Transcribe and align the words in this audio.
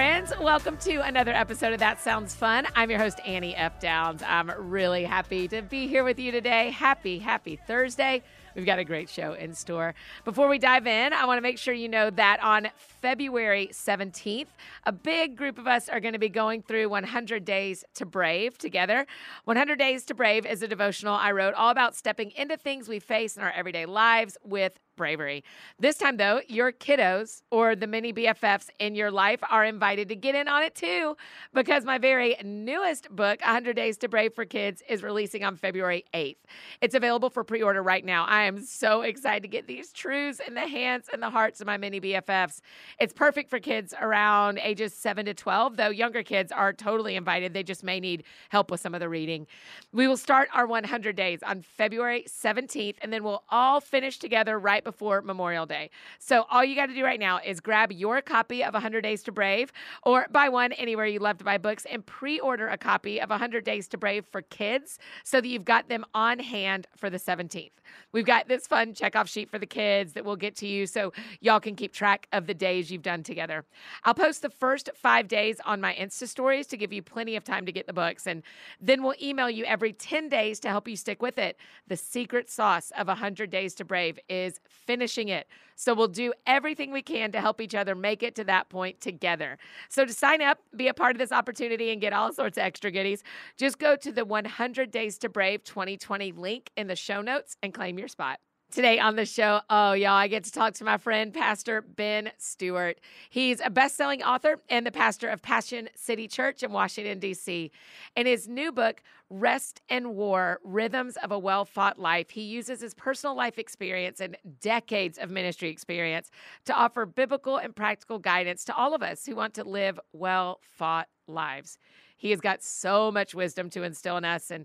Friends, 0.00 0.32
welcome 0.40 0.78
to 0.78 1.06
another 1.06 1.32
episode 1.32 1.74
of 1.74 1.80
That 1.80 2.00
Sounds 2.00 2.34
Fun. 2.34 2.66
I'm 2.74 2.88
your 2.88 2.98
host, 2.98 3.20
Annie 3.26 3.54
F. 3.54 3.78
Downs. 3.80 4.22
I'm 4.26 4.50
really 4.56 5.04
happy 5.04 5.46
to 5.48 5.60
be 5.60 5.88
here 5.88 6.04
with 6.04 6.18
you 6.18 6.32
today. 6.32 6.70
Happy, 6.70 7.18
happy 7.18 7.56
Thursday. 7.56 8.22
We've 8.56 8.64
got 8.64 8.78
a 8.78 8.84
great 8.84 9.10
show 9.10 9.34
in 9.34 9.54
store. 9.54 9.94
Before 10.24 10.48
we 10.48 10.58
dive 10.58 10.86
in, 10.86 11.12
I 11.12 11.26
want 11.26 11.36
to 11.36 11.42
make 11.42 11.58
sure 11.58 11.74
you 11.74 11.90
know 11.90 12.08
that 12.08 12.42
on 12.42 12.68
February 12.76 13.68
17th, 13.74 14.46
a 14.84 14.92
big 14.92 15.36
group 15.36 15.58
of 15.58 15.66
us 15.66 15.90
are 15.90 16.00
going 16.00 16.14
to 16.14 16.18
be 16.18 16.30
going 16.30 16.62
through 16.62 16.88
100 16.88 17.44
Days 17.44 17.84
to 17.96 18.06
Brave 18.06 18.56
together. 18.56 19.06
100 19.44 19.78
Days 19.78 20.04
to 20.06 20.14
Brave 20.14 20.46
is 20.46 20.62
a 20.62 20.68
devotional 20.68 21.14
I 21.14 21.32
wrote 21.32 21.52
all 21.52 21.68
about 21.68 21.94
stepping 21.94 22.30
into 22.30 22.56
things 22.56 22.88
we 22.88 23.00
face 23.00 23.36
in 23.36 23.42
our 23.42 23.52
everyday 23.52 23.84
lives 23.84 24.38
with 24.44 24.78
bravery. 25.00 25.42
This 25.78 25.96
time, 25.96 26.18
though, 26.18 26.42
your 26.46 26.72
kiddos 26.72 27.40
or 27.50 27.74
the 27.74 27.86
mini 27.86 28.12
BFFs 28.12 28.68
in 28.78 28.94
your 28.94 29.10
life 29.10 29.40
are 29.50 29.64
invited 29.64 30.10
to 30.10 30.14
get 30.14 30.34
in 30.34 30.46
on 30.46 30.62
it 30.62 30.74
too, 30.74 31.16
because 31.54 31.86
my 31.86 31.96
very 31.96 32.36
newest 32.44 33.08
book, 33.08 33.40
100 33.40 33.74
Days 33.74 33.96
to 33.96 34.08
Brave 34.10 34.34
for 34.34 34.44
Kids, 34.44 34.82
is 34.90 35.02
releasing 35.02 35.42
on 35.42 35.56
February 35.56 36.04
8th. 36.12 36.36
It's 36.82 36.94
available 36.94 37.30
for 37.30 37.42
pre 37.42 37.62
order 37.62 37.82
right 37.82 38.04
now. 38.04 38.26
I 38.26 38.42
am 38.42 38.60
so 38.60 39.00
excited 39.00 39.40
to 39.40 39.48
get 39.48 39.66
these 39.66 39.90
truths 39.90 40.38
in 40.46 40.52
the 40.52 40.68
hands 40.68 41.08
and 41.10 41.22
the 41.22 41.30
hearts 41.30 41.62
of 41.62 41.66
my 41.66 41.78
mini 41.78 41.98
BFFs. 41.98 42.60
It's 43.00 43.14
perfect 43.14 43.48
for 43.48 43.58
kids 43.58 43.94
around 43.98 44.58
ages 44.58 44.92
7 44.92 45.24
to 45.24 45.32
12, 45.32 45.78
though 45.78 45.88
younger 45.88 46.22
kids 46.22 46.52
are 46.52 46.74
totally 46.74 47.16
invited. 47.16 47.54
They 47.54 47.62
just 47.62 47.82
may 47.82 48.00
need 48.00 48.24
help 48.50 48.70
with 48.70 48.82
some 48.82 48.92
of 48.92 49.00
the 49.00 49.08
reading. 49.08 49.46
We 49.94 50.06
will 50.06 50.18
start 50.18 50.50
our 50.52 50.66
100 50.66 51.16
days 51.16 51.38
on 51.42 51.62
February 51.62 52.26
17th, 52.28 52.96
and 53.00 53.10
then 53.10 53.24
we'll 53.24 53.44
all 53.48 53.80
finish 53.80 54.18
together 54.18 54.58
right 54.58 54.84
before 54.84 54.89
Memorial 55.22 55.66
Day. 55.66 55.90
So 56.18 56.46
all 56.50 56.64
you 56.64 56.74
got 56.74 56.86
to 56.86 56.94
do 56.94 57.04
right 57.04 57.20
now 57.20 57.38
is 57.44 57.60
grab 57.60 57.92
your 57.92 58.20
copy 58.22 58.62
of 58.64 58.74
100 58.74 59.02
Days 59.02 59.22
to 59.24 59.32
Brave 59.32 59.72
or 60.02 60.26
buy 60.30 60.48
one 60.48 60.72
anywhere 60.72 61.06
you 61.06 61.18
love 61.18 61.38
to 61.38 61.44
buy 61.44 61.58
books 61.58 61.86
and 61.90 62.04
pre-order 62.04 62.68
a 62.68 62.78
copy 62.78 63.20
of 63.20 63.30
100 63.30 63.64
Days 63.64 63.88
to 63.88 63.98
Brave 63.98 64.24
for 64.30 64.42
kids 64.42 64.98
so 65.24 65.40
that 65.40 65.48
you've 65.48 65.64
got 65.64 65.88
them 65.88 66.04
on 66.14 66.38
hand 66.38 66.86
for 66.96 67.10
the 67.10 67.18
17th. 67.18 67.70
We've 68.12 68.26
got 68.26 68.48
this 68.48 68.66
fun 68.66 68.94
checkoff 68.94 69.28
sheet 69.28 69.50
for 69.50 69.58
the 69.58 69.66
kids 69.66 70.12
that 70.12 70.24
we'll 70.24 70.36
get 70.36 70.56
to 70.56 70.66
you 70.66 70.86
so 70.86 71.12
y'all 71.40 71.60
can 71.60 71.74
keep 71.74 71.92
track 71.92 72.28
of 72.32 72.46
the 72.46 72.54
days 72.54 72.90
you've 72.90 73.02
done 73.02 73.22
together. 73.22 73.64
I'll 74.04 74.14
post 74.14 74.42
the 74.42 74.50
first 74.50 74.90
5 74.94 75.28
days 75.28 75.60
on 75.64 75.80
my 75.80 75.94
Insta 75.94 76.28
stories 76.28 76.66
to 76.68 76.76
give 76.76 76.92
you 76.92 77.02
plenty 77.02 77.36
of 77.36 77.44
time 77.44 77.66
to 77.66 77.72
get 77.72 77.86
the 77.86 77.92
books 77.92 78.26
and 78.26 78.42
then 78.80 79.02
we'll 79.02 79.14
email 79.20 79.50
you 79.50 79.64
every 79.64 79.92
10 79.92 80.28
days 80.28 80.60
to 80.60 80.68
help 80.68 80.88
you 80.88 80.96
stick 80.96 81.20
with 81.22 81.38
it. 81.38 81.56
The 81.88 81.96
secret 81.96 82.50
sauce 82.50 82.92
of 82.96 83.08
100 83.08 83.50
Days 83.50 83.74
to 83.76 83.84
Brave 83.84 84.18
is 84.28 84.60
finishing 84.86 85.28
it. 85.28 85.46
So 85.76 85.94
we'll 85.94 86.08
do 86.08 86.32
everything 86.46 86.92
we 86.92 87.02
can 87.02 87.32
to 87.32 87.40
help 87.40 87.60
each 87.60 87.74
other 87.74 87.94
make 87.94 88.22
it 88.22 88.34
to 88.36 88.44
that 88.44 88.68
point 88.68 89.00
together. 89.00 89.56
So 89.88 90.04
to 90.04 90.12
sign 90.12 90.42
up, 90.42 90.58
be 90.76 90.88
a 90.88 90.94
part 90.94 91.16
of 91.16 91.18
this 91.18 91.32
opportunity 91.32 91.90
and 91.90 92.00
get 92.00 92.12
all 92.12 92.32
sorts 92.32 92.58
of 92.58 92.64
extra 92.64 92.90
goodies, 92.90 93.22
just 93.56 93.78
go 93.78 93.96
to 93.96 94.12
the 94.12 94.24
100 94.24 94.90
Days 94.90 95.18
to 95.18 95.28
Brave 95.28 95.64
2020 95.64 96.32
link 96.32 96.70
in 96.76 96.86
the 96.86 96.96
show 96.96 97.22
notes 97.22 97.56
and 97.62 97.72
claim 97.72 97.98
your 97.98 98.08
spot. 98.08 98.40
Today 98.70 99.00
on 99.00 99.16
the 99.16 99.26
show, 99.26 99.62
oh, 99.68 99.94
y'all, 99.94 100.12
I 100.12 100.28
get 100.28 100.44
to 100.44 100.52
talk 100.52 100.74
to 100.74 100.84
my 100.84 100.96
friend, 100.96 101.34
Pastor 101.34 101.82
Ben 101.82 102.30
Stuart. 102.38 103.00
He's 103.28 103.60
a 103.64 103.68
best 103.68 103.96
selling 103.96 104.22
author 104.22 104.60
and 104.68 104.86
the 104.86 104.92
pastor 104.92 105.28
of 105.28 105.42
Passion 105.42 105.88
City 105.96 106.28
Church 106.28 106.62
in 106.62 106.70
Washington, 106.70 107.18
D.C. 107.18 107.72
In 108.14 108.26
his 108.26 108.46
new 108.46 108.70
book, 108.70 109.02
Rest 109.28 109.80
and 109.88 110.14
War 110.14 110.60
Rhythms 110.62 111.16
of 111.16 111.32
a 111.32 111.38
Well 111.38 111.64
Fought 111.64 111.98
Life, 111.98 112.30
he 112.30 112.42
uses 112.42 112.80
his 112.80 112.94
personal 112.94 113.34
life 113.34 113.58
experience 113.58 114.20
and 114.20 114.36
decades 114.60 115.18
of 115.18 115.30
ministry 115.30 115.68
experience 115.68 116.30
to 116.66 116.72
offer 116.72 117.06
biblical 117.06 117.56
and 117.56 117.74
practical 117.74 118.20
guidance 118.20 118.64
to 118.66 118.76
all 118.76 118.94
of 118.94 119.02
us 119.02 119.26
who 119.26 119.34
want 119.34 119.54
to 119.54 119.64
live 119.64 119.98
well 120.12 120.60
fought 120.62 121.08
lives. 121.26 121.76
He 122.16 122.30
has 122.30 122.40
got 122.40 122.62
so 122.62 123.10
much 123.10 123.34
wisdom 123.34 123.68
to 123.70 123.82
instill 123.82 124.16
in 124.16 124.24
us 124.24 124.52
and 124.52 124.64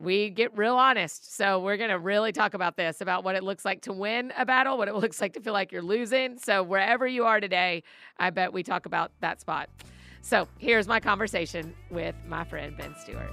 we 0.00 0.30
get 0.30 0.56
real 0.56 0.76
honest. 0.76 1.36
So 1.36 1.60
we're 1.60 1.76
going 1.76 1.90
to 1.90 1.98
really 1.98 2.32
talk 2.32 2.54
about 2.54 2.76
this 2.76 3.02
about 3.02 3.22
what 3.22 3.36
it 3.36 3.44
looks 3.44 3.66
like 3.66 3.82
to 3.82 3.92
win 3.92 4.32
a 4.36 4.46
battle, 4.46 4.78
what 4.78 4.88
it 4.88 4.94
looks 4.96 5.20
like 5.20 5.34
to 5.34 5.40
feel 5.40 5.52
like 5.52 5.70
you're 5.70 5.82
losing. 5.82 6.38
So 6.38 6.62
wherever 6.62 7.06
you 7.06 7.24
are 7.26 7.38
today, 7.38 7.82
I 8.18 8.30
bet 8.30 8.52
we 8.52 8.62
talk 8.62 8.86
about 8.86 9.12
that 9.20 9.40
spot. 9.40 9.68
So 10.22 10.48
here's 10.58 10.88
my 10.88 11.00
conversation 11.00 11.74
with 11.90 12.14
my 12.26 12.44
friend 12.44 12.76
Ben 12.76 12.94
Stuart. 12.98 13.30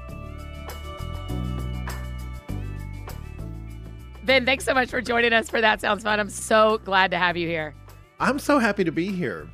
Ben, 4.23 4.45
thanks 4.45 4.65
so 4.65 4.73
much 4.73 4.89
for 4.89 5.01
joining 5.01 5.31
us 5.31 5.49
for 5.49 5.61
That 5.61 5.79
Sounds 5.79 6.03
Fun. 6.03 6.19
I'm 6.19 6.29
so 6.29 6.79
glad 6.79 7.11
to 7.11 7.17
have 7.17 7.37
you 7.37 7.47
here. 7.47 7.73
I'm 8.19 8.39
so 8.39 8.59
happy 8.59 8.83
to 8.83 8.91
be 8.91 9.07
here. 9.07 9.49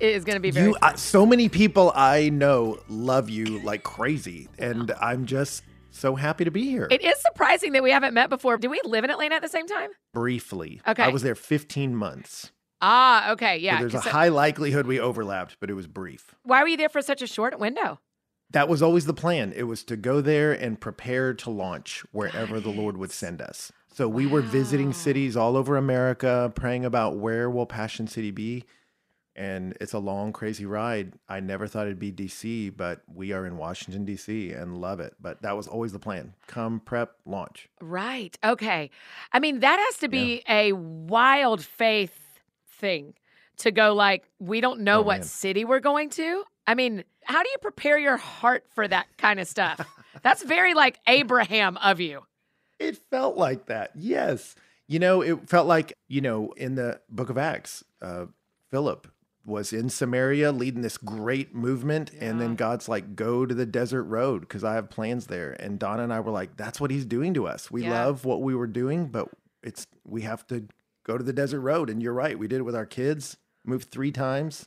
It 0.00 0.14
is 0.14 0.24
going 0.24 0.36
to 0.36 0.40
be 0.40 0.50
very 0.50 0.68
you, 0.68 0.76
uh, 0.80 0.94
so 0.94 1.26
many 1.26 1.48
people 1.48 1.92
I 1.94 2.30
know 2.30 2.78
love 2.88 3.28
you 3.28 3.60
like 3.60 3.82
crazy, 3.82 4.48
and 4.58 4.92
I'm 5.00 5.26
just 5.26 5.62
so 5.94 6.16
happy 6.16 6.44
to 6.44 6.50
be 6.50 6.64
here. 6.64 6.88
It 6.90 7.02
is 7.02 7.20
surprising 7.20 7.72
that 7.72 7.82
we 7.82 7.90
haven't 7.90 8.14
met 8.14 8.28
before. 8.28 8.58
Do 8.58 8.68
we 8.68 8.80
live 8.84 9.04
in 9.04 9.10
Atlanta 9.10 9.36
at 9.36 9.42
the 9.42 9.48
same 9.48 9.66
time? 9.66 9.90
Briefly. 10.12 10.80
Okay. 10.86 11.02
I 11.04 11.08
was 11.08 11.22
there 11.22 11.34
15 11.34 11.94
months. 11.94 12.50
Ah, 12.80 13.30
okay. 13.32 13.56
Yeah. 13.58 13.78
So 13.78 13.80
there's 13.88 13.94
a 13.94 14.02
so- 14.02 14.10
high 14.10 14.28
likelihood 14.28 14.86
we 14.86 14.98
overlapped, 15.00 15.56
but 15.60 15.70
it 15.70 15.74
was 15.74 15.86
brief. 15.86 16.34
Why 16.42 16.62
were 16.62 16.68
you 16.68 16.76
there 16.76 16.88
for 16.88 17.00
such 17.00 17.22
a 17.22 17.26
short 17.26 17.58
window? 17.58 18.00
That 18.50 18.68
was 18.68 18.82
always 18.82 19.06
the 19.06 19.14
plan. 19.14 19.52
It 19.56 19.64
was 19.64 19.82
to 19.84 19.96
go 19.96 20.20
there 20.20 20.52
and 20.52 20.80
prepare 20.80 21.32
to 21.34 21.50
launch 21.50 22.04
wherever 22.12 22.60
the 22.60 22.70
Lord 22.70 22.96
would 22.96 23.10
send 23.10 23.40
us. 23.40 23.72
So 23.92 24.08
we 24.08 24.26
were 24.26 24.42
visiting 24.42 24.92
cities 24.92 25.36
all 25.36 25.56
over 25.56 25.76
America, 25.76 26.52
praying 26.54 26.84
about 26.84 27.16
where 27.16 27.48
will 27.48 27.66
Passion 27.66 28.06
City 28.06 28.30
be. 28.30 28.64
And 29.36 29.76
it's 29.80 29.92
a 29.92 29.98
long, 29.98 30.32
crazy 30.32 30.64
ride. 30.64 31.14
I 31.28 31.40
never 31.40 31.66
thought 31.66 31.86
it'd 31.86 31.98
be 31.98 32.12
DC, 32.12 32.76
but 32.76 33.02
we 33.12 33.32
are 33.32 33.44
in 33.46 33.56
Washington, 33.56 34.06
DC 34.06 34.56
and 34.60 34.78
love 34.78 35.00
it. 35.00 35.14
But 35.20 35.42
that 35.42 35.56
was 35.56 35.66
always 35.66 35.92
the 35.92 35.98
plan 35.98 36.34
come, 36.46 36.78
prep, 36.80 37.16
launch. 37.26 37.68
Right. 37.80 38.36
Okay. 38.44 38.90
I 39.32 39.40
mean, 39.40 39.60
that 39.60 39.78
has 39.80 39.98
to 39.98 40.08
be 40.08 40.42
a 40.48 40.72
wild 40.72 41.64
faith 41.64 42.16
thing 42.78 43.14
to 43.58 43.70
go 43.72 43.92
like, 43.94 44.24
we 44.38 44.60
don't 44.60 44.80
know 44.80 44.98
Oh, 45.00 45.02
what 45.02 45.18
man. 45.18 45.22
city 45.24 45.64
we're 45.64 45.80
going 45.80 46.10
to. 46.10 46.44
I 46.66 46.74
mean, 46.76 47.02
how 47.24 47.42
do 47.42 47.48
you 47.50 47.58
prepare 47.60 47.98
your 47.98 48.16
heart 48.16 48.64
for 48.74 48.86
that 48.86 49.06
kind 49.18 49.40
of 49.40 49.48
stuff? 49.48 49.80
That's 50.22 50.42
very 50.44 50.74
like 50.74 51.00
Abraham 51.08 51.76
of 51.78 52.00
you. 52.00 52.22
It 52.78 52.96
felt 53.10 53.36
like 53.36 53.66
that. 53.66 53.90
Yes. 53.96 54.54
You 54.86 54.98
know, 55.00 55.22
it 55.22 55.48
felt 55.48 55.66
like, 55.66 55.94
you 56.08 56.20
know, 56.20 56.52
in 56.56 56.74
the 56.76 57.00
book 57.10 57.30
of 57.30 57.38
Acts, 57.38 57.82
uh, 58.00 58.26
Philip 58.70 59.08
was 59.46 59.72
in 59.72 59.90
Samaria 59.90 60.52
leading 60.52 60.82
this 60.82 60.96
great 60.96 61.54
movement. 61.54 62.10
And 62.18 62.40
then 62.40 62.54
God's 62.54 62.88
like, 62.88 63.14
go 63.14 63.44
to 63.44 63.54
the 63.54 63.66
desert 63.66 64.04
road 64.04 64.40
because 64.40 64.64
I 64.64 64.74
have 64.74 64.88
plans 64.90 65.26
there. 65.26 65.52
And 65.60 65.78
Donna 65.78 66.02
and 66.02 66.12
I 66.12 66.20
were 66.20 66.30
like, 66.30 66.56
that's 66.56 66.80
what 66.80 66.90
he's 66.90 67.04
doing 67.04 67.34
to 67.34 67.46
us. 67.46 67.70
We 67.70 67.82
Yeah. 67.82 68.04
love 68.04 68.24
what 68.24 68.40
we 68.42 68.54
were 68.54 68.66
doing, 68.66 69.06
but 69.08 69.28
it's, 69.62 69.86
we 70.04 70.22
have 70.22 70.46
to 70.48 70.66
go 71.06 71.18
to 71.18 71.24
the 71.24 71.32
desert 71.32 71.60
road. 71.60 71.90
And 71.90 72.02
you're 72.02 72.14
right. 72.14 72.38
We 72.38 72.48
did 72.48 72.60
it 72.60 72.64
with 72.64 72.74
our 72.76 72.86
kids, 72.86 73.36
moved 73.64 73.90
three 73.90 74.10
times. 74.12 74.66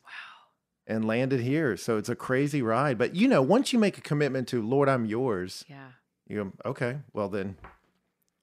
And 0.90 1.04
landed 1.04 1.42
here. 1.42 1.76
So 1.76 1.98
it's 1.98 2.08
a 2.08 2.16
crazy 2.16 2.62
ride. 2.62 2.98
But 2.98 3.14
you 3.14 3.28
know, 3.28 3.42
once 3.42 3.74
you 3.74 3.80
make 3.80 3.98
a 3.98 4.02
commitment 4.02 4.48
to, 4.50 4.62
Lord, 4.66 4.88
I'm 4.88 5.04
yours, 5.06 5.66
Yeah. 5.68 5.90
you 6.30 6.44
go, 6.46 6.70
okay, 6.70 7.00
well 7.12 7.28
then 7.28 7.58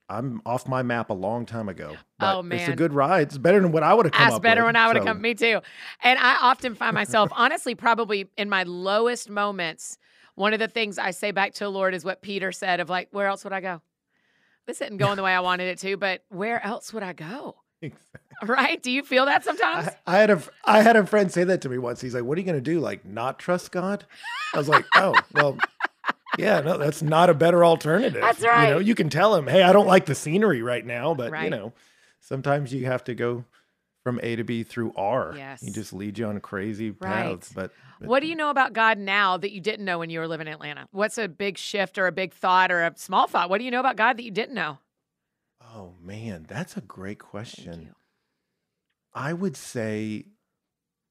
I'm 0.09 0.43
off 0.45 0.69
my 0.69 0.83
map 0.83 1.11
a 1.11 1.15
long 1.15 1.47
time 1.47 1.69
ago. 1.69 1.97
Oh, 2.21 2.43
But 2.43 2.53
It's 2.59 2.69
a 2.69 2.77
good 2.77 2.93
ride. 2.93 3.29
It's 3.29 3.39
better 3.39 3.61
than 3.61 3.73
what 3.73 3.83
I 3.83 3.95
would 3.95 4.07
have 4.07 4.13
come 4.13 4.29
That's 4.29 4.39
better 4.41 4.61
with. 4.61 4.67
when 4.69 4.77
I 4.77 4.87
would 4.87 4.97
have 4.97 5.05
So, 5.05 5.09
come. 5.13 5.23
Me 5.23 5.35
too. 5.35 5.61
And 6.03 6.19
I 6.19 6.37
often 6.43 6.75
find 6.75 6.95
myself, 7.03 7.31
honestly, 7.33 7.75
probably 7.75 8.29
in 8.37 8.49
my 8.51 8.65
lowest 8.65 9.31
moments, 9.31 9.99
one 10.35 10.53
of 10.53 10.59
the 10.59 10.69
things 10.69 10.99
I 10.99 11.11
say 11.13 11.31
back 11.31 11.55
to 11.55 11.65
the 11.65 11.71
Lord 11.71 11.95
is 11.95 12.05
what 12.05 12.21
Peter 12.21 12.53
said 12.53 12.81
of 12.81 12.91
like, 12.91 13.09
where 13.13 13.27
else 13.27 13.45
would 13.45 13.53
I 13.53 13.61
go? 13.61 13.81
This 14.67 14.81
isn't 14.81 14.97
going 14.99 15.17
the 15.17 15.23
way 15.23 15.33
I 15.35 15.41
wanted 15.41 15.69
it 15.69 15.79
to, 15.81 15.97
but 15.97 16.25
where 16.29 16.65
else 16.65 16.93
would 16.93 17.03
I 17.03 17.13
go? 17.13 17.57
Right? 18.43 18.83
Do 18.83 18.91
you 18.91 19.03
feel 19.03 19.27
that 19.27 19.45
sometimes? 19.45 19.89
I, 20.07 20.17
I 20.17 20.19
had 20.19 20.31
a 20.31 20.43
I 20.65 20.81
had 20.83 20.97
a 20.97 21.07
friend 21.07 21.31
say 21.31 21.45
that 21.45 21.61
to 21.63 21.69
me 21.69 21.77
once. 21.79 22.01
He's 22.01 22.15
like, 22.15 22.25
"What 22.25 22.37
are 22.37 22.41
you 22.41 22.47
going 22.47 22.57
to 22.57 22.63
do? 22.63 22.81
Like 22.81 23.05
not 23.05 23.39
trust 23.39 23.71
God?" 23.73 24.07
I 24.55 24.59
was 24.59 24.69
like, 24.69 24.87
"Oh, 24.97 25.15
well, 25.35 25.59
yeah, 26.39 26.61
no, 26.61 26.79
that's 26.79 27.03
not 27.03 27.31
a 27.31 27.35
better 27.35 27.65
alternative." 27.65 28.21
That's 28.21 28.41
right. 28.43 28.69
You 28.69 28.75
know, 28.75 28.79
you 28.79 28.95
can 28.95 29.09
tell 29.11 29.35
him, 29.35 29.47
"Hey, 29.47 29.63
I 29.63 29.73
don't 29.73 29.87
like 29.87 30.07
the 30.07 30.15
scenery 30.15 30.63
right 30.63 30.85
now, 30.85 31.15
but 31.15 31.33
Right. 31.33 31.45
you 31.45 31.51
know, 31.51 31.73
sometimes 32.21 32.73
you 32.73 32.87
have 32.87 33.05
to 33.05 33.15
go 33.15 33.45
from 34.05 34.21
A 34.23 34.37
to 34.37 34.45
B 34.45 34.63
through 34.63 34.93
R. 34.97 35.33
Yes. 35.35 35.63
He 35.63 35.71
just 35.71 35.93
leads 35.93 36.19
you 36.19 36.27
on 36.27 36.39
crazy 36.41 36.91
Right. 36.91 37.01
paths. 37.01 37.53
But, 37.55 37.73
but 37.99 38.09
What 38.09 38.21
do 38.21 38.27
you 38.27 38.37
know 38.37 38.51
about 38.51 38.75
God 38.75 38.99
now 38.99 39.39
that 39.39 39.51
you 39.51 39.63
didn't 39.63 39.87
know 39.87 39.99
when 39.99 40.11
you 40.11 40.21
were 40.21 40.29
living 40.29 40.47
in 40.47 40.53
Atlanta? 40.53 40.87
What's 40.91 41.17
a 41.17 41.27
big 41.27 41.57
shift 41.57 41.97
or 41.97 42.07
a 42.07 42.13
big 42.13 42.35
thought 42.35 42.71
or 42.71 42.85
a 42.85 42.93
small 42.97 43.27
thought? 43.27 43.49
What 43.49 43.59
do 43.59 43.65
you 43.65 43.71
know 43.71 43.81
about 43.81 43.97
God 43.97 44.19
that 44.19 44.23
you 44.25 44.31
didn't 44.31 44.55
know? 44.55 44.79
Oh 45.63 45.95
man, 46.01 46.45
that's 46.47 46.77
a 46.77 46.83
great 46.83 47.19
question. 47.19 47.95
I 49.15 49.33
would 49.33 49.57
say 49.57 50.27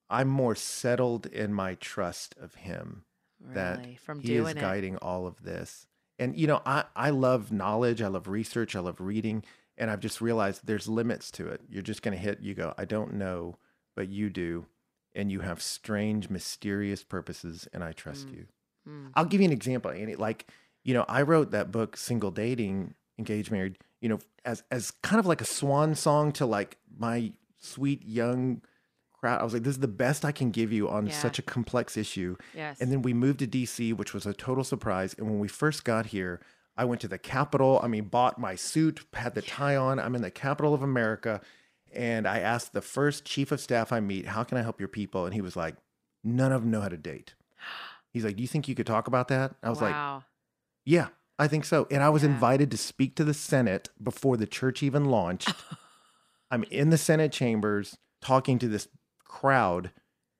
I'm 0.08 0.28
more 0.28 0.54
settled 0.54 1.26
in 1.26 1.52
my 1.52 1.74
trust 1.74 2.36
of 2.38 2.54
him 2.54 3.04
that 3.52 3.78
Really? 3.78 3.96
From 3.96 4.20
he 4.20 4.28
doing 4.28 4.46
is 4.46 4.56
it. 4.56 4.60
guiding 4.60 4.96
all 4.98 5.26
of 5.26 5.42
this. 5.42 5.86
And 6.18 6.36
you 6.38 6.46
know, 6.46 6.62
I 6.64 6.84
I 6.96 7.10
love 7.10 7.50
knowledge, 7.52 8.00
I 8.02 8.08
love 8.08 8.28
research, 8.28 8.74
I 8.76 8.80
love 8.80 9.00
reading, 9.00 9.44
and 9.76 9.90
I've 9.90 10.00
just 10.00 10.20
realized 10.20 10.66
there's 10.66 10.88
limits 10.88 11.30
to 11.32 11.48
it. 11.48 11.60
You're 11.68 11.82
just 11.82 12.02
going 12.02 12.16
to 12.16 12.22
hit 12.22 12.40
you 12.40 12.54
go, 12.54 12.72
I 12.78 12.84
don't 12.84 13.14
know, 13.14 13.56
but 13.96 14.08
you 14.08 14.30
do. 14.30 14.66
and 15.16 15.30
you 15.30 15.38
have 15.40 15.62
strange, 15.62 16.28
mysterious 16.28 17.04
purposes, 17.04 17.68
and 17.72 17.84
I 17.84 17.92
trust 17.92 18.26
Mm. 18.26 18.34
you. 18.34 18.46
Mm. 18.88 19.10
I'll 19.14 19.24
give 19.24 19.40
you 19.40 19.44
an 19.46 19.52
example, 19.52 19.92
Annie. 19.92 20.16
Like, 20.16 20.50
you 20.82 20.92
know, 20.92 21.04
I 21.08 21.22
wrote 21.22 21.52
that 21.52 21.70
book, 21.70 21.96
Single 21.96 22.32
Dating, 22.32 22.94
Engaged 23.16 23.52
Married, 23.52 23.78
you 24.00 24.08
know, 24.08 24.18
as 24.44 24.64
as 24.72 24.90
kind 25.02 25.20
of 25.20 25.26
like 25.26 25.40
a 25.40 25.44
swan 25.44 25.94
song 25.94 26.32
to 26.32 26.46
like 26.46 26.78
my 26.98 27.32
sweet 27.58 28.04
young 28.04 28.60
I 29.24 29.44
was 29.44 29.52
like, 29.54 29.62
this 29.62 29.74
is 29.74 29.80
the 29.80 29.88
best 29.88 30.24
I 30.24 30.32
can 30.32 30.50
give 30.50 30.72
you 30.72 30.88
on 30.88 31.06
Yeah. 31.06 31.12
such 31.12 31.38
a 31.38 31.42
complex 31.42 31.96
issue. 31.96 32.36
Yes. 32.54 32.80
And 32.80 32.90
then 32.92 33.02
we 33.02 33.12
moved 33.12 33.38
to 33.40 33.46
DC, 33.46 33.92
which 33.92 34.12
was 34.14 34.26
a 34.26 34.32
total 34.34 34.64
surprise. 34.64 35.14
And 35.18 35.26
when 35.28 35.38
we 35.38 35.48
first 35.48 35.84
got 35.84 36.06
here, 36.06 36.40
I 36.76 36.84
went 36.84 37.00
to 37.02 37.08
the 37.08 37.18
Capitol. 37.18 37.80
I 37.82 37.88
mean, 37.88 38.04
bought 38.04 38.38
my 38.38 38.54
suit, 38.56 39.04
had 39.12 39.34
the 39.34 39.42
tie 39.42 39.76
on. 39.76 39.98
I'm 40.00 40.14
in 40.14 40.22
the 40.22 40.30
capital 40.30 40.74
of 40.74 40.82
America. 40.82 41.40
And 41.92 42.26
I 42.26 42.40
asked 42.40 42.72
the 42.72 42.80
first 42.82 43.24
chief 43.24 43.52
of 43.52 43.60
staff 43.60 43.92
I 43.92 44.00
meet, 44.00 44.26
How 44.26 44.42
can 44.44 44.58
I 44.58 44.62
help 44.62 44.80
your 44.80 44.88
people? 44.88 45.24
And 45.26 45.34
he 45.34 45.40
was 45.40 45.54
like, 45.56 45.76
None 46.24 46.50
of 46.52 46.62
them 46.62 46.70
know 46.70 46.80
how 46.80 46.88
to 46.88 46.96
date. 46.96 47.34
He's 48.12 48.24
like, 48.24 48.36
Do 48.36 48.42
you 48.42 48.48
think 48.48 48.66
you 48.68 48.74
could 48.74 48.86
talk 48.86 49.06
about 49.06 49.28
that? 49.28 49.54
I 49.62 49.70
was 49.70 49.80
like. 49.80 49.94
Yeah, 50.84 51.08
I 51.38 51.46
think 51.48 51.64
so. 51.64 51.86
And 51.90 52.02
I 52.02 52.10
was 52.10 52.22
Yeah. 52.24 52.30
invited 52.30 52.70
to 52.72 52.76
speak 52.76 53.14
to 53.16 53.24
the 53.24 53.34
Senate 53.34 53.88
before 54.02 54.36
the 54.36 54.46
church 54.46 54.82
even 54.82 55.04
launched. 55.06 55.52
I'm 56.50 56.64
in 56.64 56.90
the 56.90 56.98
Senate 56.98 57.32
chambers 57.32 57.96
talking 58.20 58.58
to 58.58 58.68
this 58.68 58.88
crowd. 59.34 59.90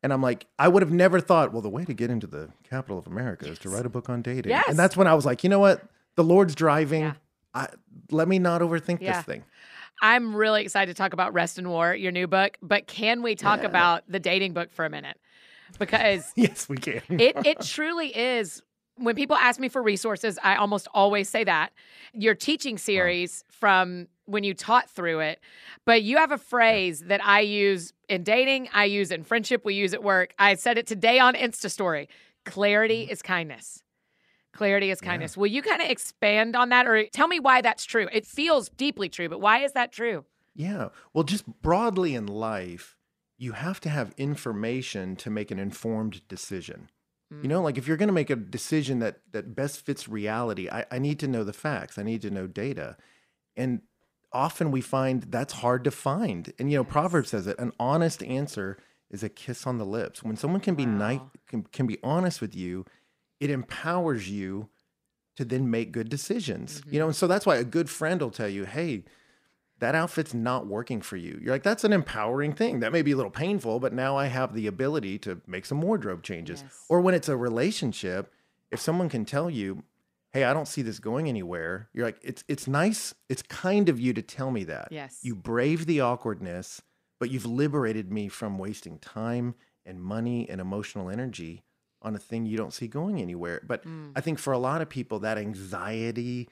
And 0.03 0.13
I'm 0.13 0.21
like, 0.23 0.47
I 0.59 0.69
would 0.69 0.83
have 0.83 0.93
never 0.93 1.19
thought, 1.21 1.53
well, 1.53 1.63
the 1.63 1.71
way 1.71 1.85
to 1.85 1.95
get 1.95 2.11
into 2.11 2.27
the 2.27 2.51
capital 2.69 2.99
of 2.99 3.07
America 3.07 3.47
is 3.49 3.59
to 3.61 3.71
write 3.71 3.87
a 3.87 3.89
book 3.89 4.09
on 4.11 4.21
dating. 4.23 4.51
Yes. 4.51 4.65
And 4.69 4.79
that's 4.79 4.97
when 4.97 5.07
I 5.07 5.15
was 5.15 5.25
like, 5.25 5.43
you 5.43 5.49
know 5.51 5.59
what? 5.59 5.83
The 6.17 6.25
Lord's 6.25 6.55
driving. 6.55 7.03
Yeah. 7.03 7.13
I, 7.55 7.69
let 8.11 8.29
me 8.29 8.39
not 8.39 8.61
overthink 8.61 9.01
Yeah. 9.01 9.17
this 9.17 9.25
thing. 9.25 9.45
I'm 10.03 10.35
really 10.37 10.63
excited 10.63 10.95
to 10.95 11.01
talk 11.01 11.13
about 11.15 11.33
Rest 11.33 11.57
and 11.57 11.69
War, 11.71 11.95
your 11.95 12.13
new 12.13 12.27
book, 12.27 12.59
but 12.61 12.87
can 12.87 13.23
we 13.23 13.35
talk 13.35 13.61
Yeah. 13.61 13.67
about 13.69 14.03
the 14.09 14.21
dating 14.21 14.53
book 14.53 14.73
for 14.73 14.85
a 14.85 14.91
minute? 14.91 15.17
Because 15.79 16.33
Yes, 16.37 16.69
we 16.69 16.77
can. 16.77 17.01
it 17.09 17.47
it 17.47 17.61
truly 17.63 18.09
is 18.09 18.61
when 18.97 19.15
people 19.17 19.37
ask 19.37 19.59
me 19.59 19.69
for 19.69 19.83
resources, 19.83 20.39
I 20.43 20.57
almost 20.57 20.87
always 20.95 21.29
say 21.29 21.45
that. 21.45 21.73
Your 22.13 22.35
teaching 22.35 22.77
series 22.79 23.43
from 23.51 24.07
when 24.27 24.45
you 24.45 24.55
taught 24.55 24.91
through 24.91 25.21
it, 25.21 25.41
but 25.85 26.03
you 26.03 26.17
have 26.17 26.33
a 26.33 26.39
phrase 26.39 27.01
that 27.01 27.25
I 27.25 27.41
use 27.41 27.93
in 28.09 28.23
dating, 28.23 28.69
I 28.73 28.85
use 28.85 29.11
in 29.11 29.25
friendship, 29.25 29.65
we 29.65 29.75
use 29.75 29.95
at 29.95 30.03
work. 30.03 30.35
I 30.39 30.55
said 30.55 30.79
it 30.79 30.87
today 30.87 31.19
on 31.19 31.35
Insta 31.35 31.71
story. 31.71 32.09
Clarity 32.45 33.05
mm-hmm. 33.05 33.13
is 33.13 33.23
kindness. 33.23 33.83
Clarity 34.53 34.91
is 34.91 35.01
Yeah. 35.03 35.11
kindness. 35.11 35.37
Will 35.37 35.49
you 35.49 35.63
kind 35.63 35.83
of 35.83 35.89
expand 35.89 36.55
on 36.57 36.69
that 36.69 36.87
or 36.87 37.05
tell 37.07 37.29
me 37.29 37.41
why 37.41 37.61
that's 37.61 37.85
true? 37.85 38.09
It 38.13 38.27
feels 38.27 38.69
deeply 38.69 39.09
true, 39.09 39.29
but 39.29 39.41
why 39.41 39.59
is 39.59 39.73
that 39.73 39.93
true? 39.93 40.25
Yeah. 40.55 40.89
Well, 41.13 41.25
just 41.25 41.47
broadly 41.61 42.15
in 42.15 42.27
life, 42.27 42.97
you 43.37 43.53
have 43.53 43.81
to 43.81 43.89
have 43.89 44.15
information 44.17 45.17
to 45.17 45.31
make 45.31 45.51
an 45.51 45.59
informed 45.59 46.27
decision. 46.29 46.89
You 47.43 47.49
know, 47.49 47.61
mm. 47.61 47.65
like 47.65 47.79
if 47.79 47.89
you're 47.89 47.97
going 47.97 48.09
to 48.09 48.13
make 48.13 48.31
a 48.31 48.37
decision 48.37 49.01
that 49.01 49.21
that 49.33 49.57
best 49.57 49.85
fits 49.85 50.09
reality, 50.09 50.69
I, 50.71 50.85
I 50.91 50.99
need 51.01 51.19
to 51.21 51.27
know 51.27 51.43
the 51.43 51.53
facts. 51.53 51.99
I 51.99 52.05
need 52.05 52.23
to 52.23 52.31
know 52.31 52.47
data. 52.47 52.97
And 53.57 53.81
often 54.35 54.71
we 54.71 54.81
find 54.81 55.23
that's 55.25 55.55
hard 55.55 55.85
to 55.85 55.91
find. 55.91 56.53
And 56.59 56.71
you 56.71 56.77
know, 56.77 56.85
Proverbs 56.85 57.31
says 57.31 57.47
it, 57.47 57.59
an 57.59 57.73
honest 57.79 58.23
answer 58.23 58.77
is 59.11 59.23
a 59.23 59.29
kiss 59.29 59.67
on 59.67 59.79
the 59.79 59.87
lips. 59.87 60.23
When 60.23 60.37
someone 60.37 60.61
can 60.61 60.75
be 60.75 60.87
nice 60.87 61.21
Wow. 61.21 61.31
can, 61.49 61.63
can 61.65 61.87
be 61.87 61.99
honest 62.03 62.41
with 62.41 62.55
you, 62.55 62.85
it 63.41 63.51
empowers 63.51 64.29
you 64.29 64.69
to 65.37 65.45
then 65.45 65.71
make 65.71 65.93
good 65.93 66.09
decisions. 66.09 66.83
You 66.87 66.99
know, 66.99 67.05
mm-hmm. 67.05 67.09
and 67.11 67.17
so 67.17 67.27
that's 67.27 67.47
why 67.47 67.57
a 67.57 67.65
good 67.65 67.89
friend 67.89 68.21
will 68.21 68.31
tell 68.31 68.49
you, 68.49 68.65
hey, 68.65 69.05
that 69.81 69.95
outfit's 69.95 70.33
not 70.35 70.67
working 70.67 71.01
for 71.01 71.17
you. 71.17 71.39
You're 71.43 71.53
like, 71.53 71.63
that's 71.63 71.85
an 71.85 71.93
empowering 71.93 72.53
thing. 72.53 72.81
That 72.81 72.93
may 72.93 73.03
be 73.03 73.13
a 73.13 73.17
little 73.17 73.31
painful, 73.31 73.81
but 73.81 73.93
now 73.93 74.17
I 74.17 74.27
have 74.27 74.55
the 74.55 74.67
ability 74.67 75.19
to 75.21 75.41
make 75.47 75.67
some 75.67 75.81
wardrobe 75.83 76.23
changes. 76.23 76.63
Yes. 76.63 76.85
Or 76.89 77.01
when 77.01 77.15
it's 77.15 77.29
a 77.29 77.37
relationship, 77.37 78.33
if 78.71 78.81
someone 78.81 79.09
can 79.09 79.25
tell 79.25 79.51
you, 79.51 79.83
hey, 80.35 80.43
I 80.45 80.53
don't 80.53 80.67
see 80.69 80.83
this 80.83 80.99
going 80.99 81.29
anywhere, 81.29 81.89
you're 81.95 82.05
like, 82.05 82.19
it's 82.21 82.43
it's 82.49 82.67
nice, 82.69 83.15
it's 83.31 83.41
kind 83.43 83.89
of 83.89 83.99
you 84.01 84.13
to 84.13 84.21
tell 84.21 84.51
me 84.51 84.65
that. 84.65 84.89
Yes. 84.91 85.21
You 85.23 85.35
brave 85.35 85.87
the 85.87 86.01
awkwardness, 86.01 86.83
but 87.21 87.31
you've 87.31 87.47
liberated 87.47 88.13
me 88.13 88.29
from 88.29 88.59
wasting 88.59 88.99
time 88.99 89.55
and 89.87 90.03
money 90.03 90.47
and 90.51 90.61
emotional 90.61 91.09
energy 91.09 91.63
on 92.03 92.15
a 92.15 92.19
thing 92.19 92.45
you 92.47 92.57
don't 92.57 92.75
see 92.75 92.89
going 92.89 93.21
anywhere. 93.23 93.63
But 93.67 93.87
Mm. 93.87 94.13
I 94.17 94.21
think 94.21 94.39
for 94.39 94.53
a 94.53 94.59
lot 94.59 94.83
of 94.83 94.89
people, 94.91 95.21
that 95.21 95.39
anxiety, 95.39 96.49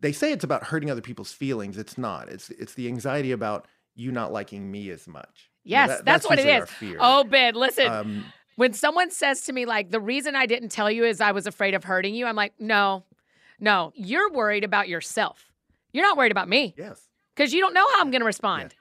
they 0.00 0.12
say 0.12 0.32
it's 0.32 0.44
about 0.44 0.64
hurting 0.64 0.90
other 0.90 1.00
people's 1.00 1.32
feelings. 1.32 1.78
It's 1.78 1.96
not. 1.96 2.28
It's 2.28 2.50
it's 2.50 2.74
the 2.74 2.86
anxiety 2.88 3.30
about 3.32 3.66
you 3.94 4.10
not 4.12 4.32
liking 4.32 4.70
me 4.70 4.90
as 4.90 5.06
much. 5.06 5.50
You 5.64 5.76
know, 5.76 5.80
Yes, 5.80 5.88
that- 5.88 6.04
that's, 6.04 6.28
what 6.28 6.38
it 6.38 6.46
is. 6.48 6.68
Oh, 6.98 7.22
Ben, 7.24 7.54
listen. 7.54 7.86
Um, 7.86 8.24
when 8.56 8.72
someone 8.72 9.10
says 9.10 9.42
to 9.42 9.52
me 9.54 9.64
like 9.64 9.90
the 9.90 10.00
reason 10.00 10.36
i 10.36 10.44
didn't 10.44 10.68
tell 10.68 10.90
you 10.90 11.04
is 11.04 11.20
i 11.22 11.32
was 11.32 11.46
afraid 11.46 11.72
of 11.72 11.82
hurting 11.84 12.14
you 12.14 12.26
i'm 12.26 12.36
like 12.36 12.52
no 12.58 13.04
no 13.60 13.92
you're 13.94 14.30
worried 14.32 14.64
about 14.64 14.88
yourself 14.88 15.52
you're 15.92 16.04
not 16.04 16.16
worried 16.16 16.32
about 16.32 16.48
me 16.48 16.74
yes. 16.76 17.02
because 17.34 17.52
you 17.52 17.60
don't 17.60 17.74
know 17.74 17.86
how 17.92 18.00
i'm 18.00 18.10
going 18.10 18.20
to 18.20 18.26
respond 18.26 18.74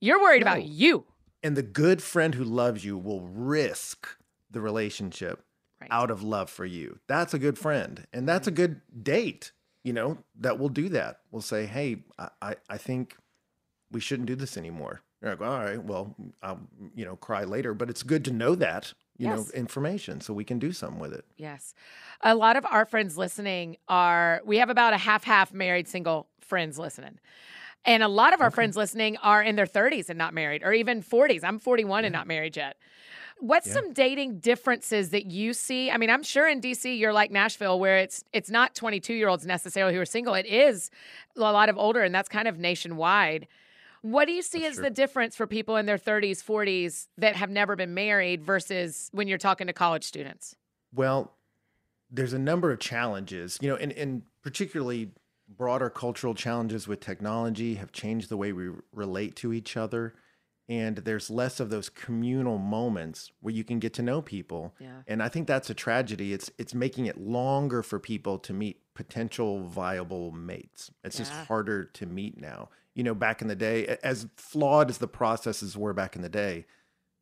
you're 0.00 0.20
worried 0.20 0.42
about 0.42 0.64
you 0.64 1.04
And 1.42 1.56
the 1.56 1.62
good 1.62 2.02
friend 2.02 2.34
who 2.34 2.44
loves 2.44 2.84
you 2.84 2.96
will 2.98 3.20
risk 3.20 4.16
the 4.50 4.60
relationship 4.60 5.44
Right. 5.82 5.90
out 5.90 6.12
of 6.12 6.22
love 6.22 6.48
for 6.48 6.64
you. 6.64 7.00
That's 7.08 7.34
a 7.34 7.40
good 7.40 7.56
mm-hmm. 7.56 7.62
friend. 7.62 8.06
And 8.12 8.28
that's 8.28 8.46
a 8.46 8.50
mm-hmm. 8.52 8.56
good 8.56 8.80
date, 9.02 9.50
you 9.82 9.92
know, 9.92 10.18
that 10.38 10.56
will 10.56 10.68
do 10.68 10.88
that. 10.90 11.20
We'll 11.32 11.42
say, 11.42 11.66
hey, 11.66 12.04
I, 12.18 12.28
I, 12.40 12.56
I 12.70 12.78
think 12.78 13.16
we 13.90 13.98
shouldn't 13.98 14.28
do 14.28 14.36
this 14.36 14.56
anymore. 14.56 15.02
You're 15.20 15.32
like, 15.32 15.40
all 15.40 15.58
right, 15.58 15.82
well, 15.82 16.14
I'll, 16.40 16.60
you 16.94 17.04
know, 17.04 17.16
cry 17.16 17.42
later, 17.42 17.74
but 17.74 17.90
it's 17.90 18.04
good 18.04 18.24
to 18.26 18.30
know 18.30 18.54
that, 18.54 18.92
you 19.22 19.28
Yes. 19.28 19.36
know, 19.36 19.46
information 19.54 20.20
so 20.20 20.34
we 20.34 20.44
can 20.44 20.58
do 20.58 20.72
something 20.72 20.98
with 21.00 21.12
it. 21.12 21.24
yes 21.36 21.74
a 22.22 22.34
lot 22.34 22.56
of 22.56 22.64
our 22.66 22.84
friends 22.84 23.16
listening 23.16 23.76
are 23.88 24.40
we 24.44 24.58
have 24.58 24.70
about 24.70 24.92
a 24.92 24.98
half 24.98 25.24
half 25.24 25.52
married 25.52 25.88
single 25.88 26.26
friends 26.40 26.78
listening 26.78 27.18
and 27.84 28.02
a 28.02 28.08
lot 28.08 28.32
of 28.34 28.40
our 28.40 28.48
Okay. 28.48 28.54
friends 28.54 28.76
listening 28.76 29.16
are 29.18 29.42
in 29.42 29.56
their 29.56 29.66
30s 29.66 30.08
and 30.10 30.18
not 30.18 30.34
married 30.34 30.62
or 30.62 30.72
even 30.72 31.02
40s 31.02 31.42
i'm 31.44 31.58
41 31.58 32.04
and 32.04 32.12
not 32.12 32.26
married 32.26 32.56
yet 32.56 32.76
What's 33.40 33.66
Yeah. 33.66 33.74
some 33.74 33.92
dating 33.92 34.38
differences 34.38 35.10
that 35.10 35.26
you 35.26 35.52
see? 35.52 35.90
I 35.90 35.96
mean, 35.96 36.10
I'm 36.10 36.22
sure 36.22 36.48
in 36.48 36.60
DC 36.60 36.96
you're 36.96 37.12
like 37.12 37.32
Nashville 37.32 37.80
where 37.80 37.98
it's 37.98 38.22
it's 38.32 38.50
not 38.50 38.74
22 38.76 39.14
year 39.14 39.28
olds 39.28 39.44
necessarily 39.46 39.94
who 39.94 40.00
are 40.00 40.06
single. 40.06 40.34
It 40.34 40.46
is 40.46 40.90
a 41.36 41.40
lot 41.40 41.68
of 41.68 41.76
older, 41.76 42.02
and 42.02 42.14
that's 42.14 42.28
kind 42.28 42.46
of 42.46 42.58
nationwide. 42.60 43.48
What 44.02 44.26
do 44.26 44.32
you 44.32 44.42
see 44.42 44.60
That's 44.60 44.72
as 44.72 44.76
true. 44.76 44.84
the 44.84 44.90
difference 44.90 45.36
for 45.36 45.46
people 45.46 45.76
in 45.76 45.86
their 45.86 45.98
30s, 45.98 46.42
40s 46.42 47.06
that 47.18 47.36
have 47.36 47.50
never 47.50 47.76
been 47.76 47.94
married 47.94 48.42
versus 48.42 49.08
when 49.12 49.28
you're 49.28 49.38
talking 49.38 49.68
to 49.68 49.72
college 49.72 50.04
students? 50.04 50.56
Well, 50.92 51.32
there's 52.10 52.32
a 52.32 52.38
number 52.38 52.70
of 52.72 52.80
challenges, 52.80 53.58
you 53.62 53.70
know, 53.70 53.76
and, 53.76 53.92
and 53.92 54.22
particularly 54.42 55.12
broader 55.48 55.88
cultural 55.88 56.34
challenges 56.34 56.88
with 56.88 57.00
technology 57.00 57.76
have 57.76 57.92
changed 57.92 58.28
the 58.28 58.36
way 58.36 58.52
we 58.52 58.70
relate 58.92 59.36
to 59.36 59.52
each 59.52 59.76
other. 59.76 60.14
And 60.68 60.96
there's 60.98 61.28
less 61.28 61.60
of 61.60 61.70
those 61.70 61.88
communal 61.88 62.58
moments 62.58 63.30
where 63.40 63.52
you 63.52 63.64
can 63.64 63.78
get 63.78 63.92
to 63.94 64.02
know 64.02 64.22
people. 64.22 64.74
Yeah. 64.78 65.02
And 65.06 65.22
I 65.22 65.28
think 65.28 65.46
that's 65.46 65.70
a 65.70 65.74
tragedy. 65.74 66.32
It's 66.32 66.50
it's 66.56 66.72
making 66.72 67.06
it 67.06 67.18
longer 67.20 67.82
for 67.82 67.98
people 67.98 68.38
to 68.38 68.52
meet 68.52 68.80
potential 68.94 69.64
viable 69.64 70.30
mates. 70.30 70.90
It's 71.02 71.18
just 71.18 71.32
harder 71.32 71.84
to 71.84 72.06
meet 72.06 72.40
now. 72.40 72.68
You 72.94 73.02
know, 73.04 73.14
back 73.14 73.40
in 73.40 73.48
the 73.48 73.56
day, 73.56 73.96
as 74.02 74.26
flawed 74.36 74.90
as 74.90 74.98
the 74.98 75.08
processes 75.08 75.76
were 75.76 75.92
back 75.94 76.14
in 76.14 76.22
the 76.22 76.28
day, 76.28 76.66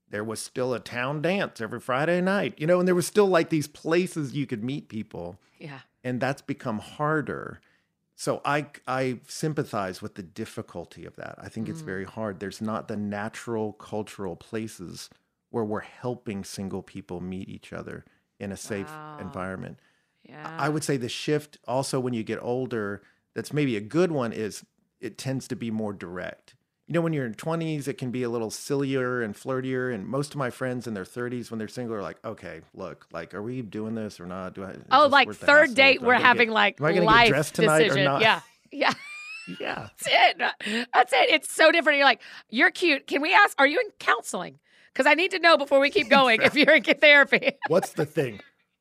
there 0.09 0.25
was 0.25 0.41
still 0.41 0.75
a 0.75 0.81
town 0.81 1.23
dance 1.23 1.61
every 1.61 1.79
Friday 1.79 2.21
night, 2.21 2.55
you 2.59 2.67
know, 2.67 2.81
and 2.81 2.89
there 2.89 2.95
was 2.97 3.07
still 3.07 3.29
like 3.29 3.50
these 3.50 3.69
places 3.69 4.35
you 4.35 4.47
could 4.47 4.65
meet 4.65 4.89
people, 4.89 5.39
Yeah. 5.59 5.81
and 6.03 6.21
that's 6.21 6.43
become 6.43 6.81
harder. 6.81 7.61
So 8.17 8.43
I 8.45 8.67
I 8.89 9.21
sympathize 9.29 10.03
with 10.03 10.17
the 10.17 10.23
difficulty 10.25 11.05
of 11.07 11.15
that. 11.17 11.37
I 11.39 11.49
think 11.49 11.69
it's 11.69 11.83
Mm. 11.83 11.87
very 11.87 12.05
hard. 12.05 12.41
There's 12.41 12.61
not 12.61 12.89
the 12.89 12.97
natural 12.97 13.73
cultural 13.75 14.35
places 14.37 15.09
where 15.50 15.65
we're 15.65 15.81
helping 15.81 16.43
single 16.45 16.83
people 16.83 17.21
meet 17.21 17.49
each 17.49 17.73
other 17.73 18.05
in 18.41 18.50
a 18.53 18.57
safe 18.57 18.89
Wow. 18.89 19.17
environment. 19.21 19.79
Yeah. 20.25 20.55
I 20.59 20.69
would 20.69 20.85
say 20.85 20.97
the 20.97 21.09
shift 21.09 21.59
also 21.67 21.99
when 22.00 22.12
you 22.15 22.23
get 22.25 22.41
older, 22.43 23.03
that's 23.35 23.53
maybe 23.53 23.77
a 23.77 23.81
good 23.81 24.11
one 24.12 24.33
is 24.33 24.65
it 25.00 25.19
tends 25.19 25.49
to 25.49 25.57
be 25.57 25.71
more 25.71 25.92
direct. 25.92 26.54
You 26.87 26.95
know, 26.95 27.02
when 27.02 27.12
you're 27.12 27.25
in 27.26 27.35
20s, 27.35 27.87
it 27.87 27.99
can 27.99 28.11
be 28.11 28.25
a 28.25 28.28
little 28.28 28.50
sillier 28.50 29.23
and 29.23 29.33
flirtier. 29.35 29.95
And 29.95 30.07
most 30.09 30.33
of 30.33 30.37
my 30.38 30.50
friends 30.50 30.88
in 30.88 30.95
their 30.95 31.04
30s, 31.04 31.49
when 31.50 31.59
they're 31.59 31.69
single, 31.69 31.95
are 31.95 32.02
like, 32.02 32.16
okay, 32.25 32.62
look, 32.75 33.07
like, 33.12 33.33
are 33.33 33.42
we 33.42 33.62
doing 33.62 33.95
this 33.95 34.19
or 34.19 34.26
not? 34.26 34.54
Do 34.54 34.64
I? 34.64 34.75
oh, 34.90 35.07
like 35.07 35.33
third 35.33 35.75
date, 35.75 36.02
we're 36.02 36.14
having 36.14 36.49
get- 36.49 36.54
like 36.54 36.80
am 36.80 36.87
I 36.87 36.88
gonna 36.90 37.00
get 37.02 37.07
life 37.07 37.28
dressed 37.28 37.54
tonight 37.54 37.76
or 37.76 37.85
decision. 37.85 38.04
not? 38.04 38.23
Yeah. 38.23 38.40
Yeah. 38.73 38.92
Yeah. 39.59 39.88
That's 39.99 40.07
it. 40.07 40.87
That's 40.95 41.12
it. 41.12 41.30
It's 41.30 41.52
so 41.52 41.73
different. 41.73 41.97
You're 41.99 42.07
like, 42.07 42.21
you're 42.50 42.71
cute. 42.71 43.09
Can 43.09 43.21
we 43.21 43.35
ask, 43.35 43.61
are 43.61 43.66
you 43.66 43.80
in 43.80 43.90
counseling? 43.99 44.61
Because 44.92 45.07
I 45.07 45.14
need 45.14 45.33
to 45.33 45.40
know 45.40 45.57
before 45.57 45.80
we 45.80 45.90
keep 45.90 46.09
going 46.09 46.40
if 46.42 46.54
you're 46.54 46.75
in 46.76 46.83
therapy. 46.85 47.52
What's 47.66 47.92
the 47.95 48.07
thing? 48.07 48.40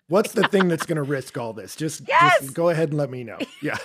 What's 0.09 0.33
the 0.33 0.47
thing 0.49 0.67
that's 0.67 0.85
going 0.85 0.97
to 0.97 1.03
risk 1.03 1.37
all 1.37 1.53
this? 1.53 1.75
Just, 1.75 2.01
Yes! 2.07 2.41
just 2.41 2.53
go 2.53 2.69
ahead 2.69 2.89
and 2.89 2.97
let 2.97 3.09
me 3.09 3.23
know. 3.23 3.37
Yeah. 3.61 3.77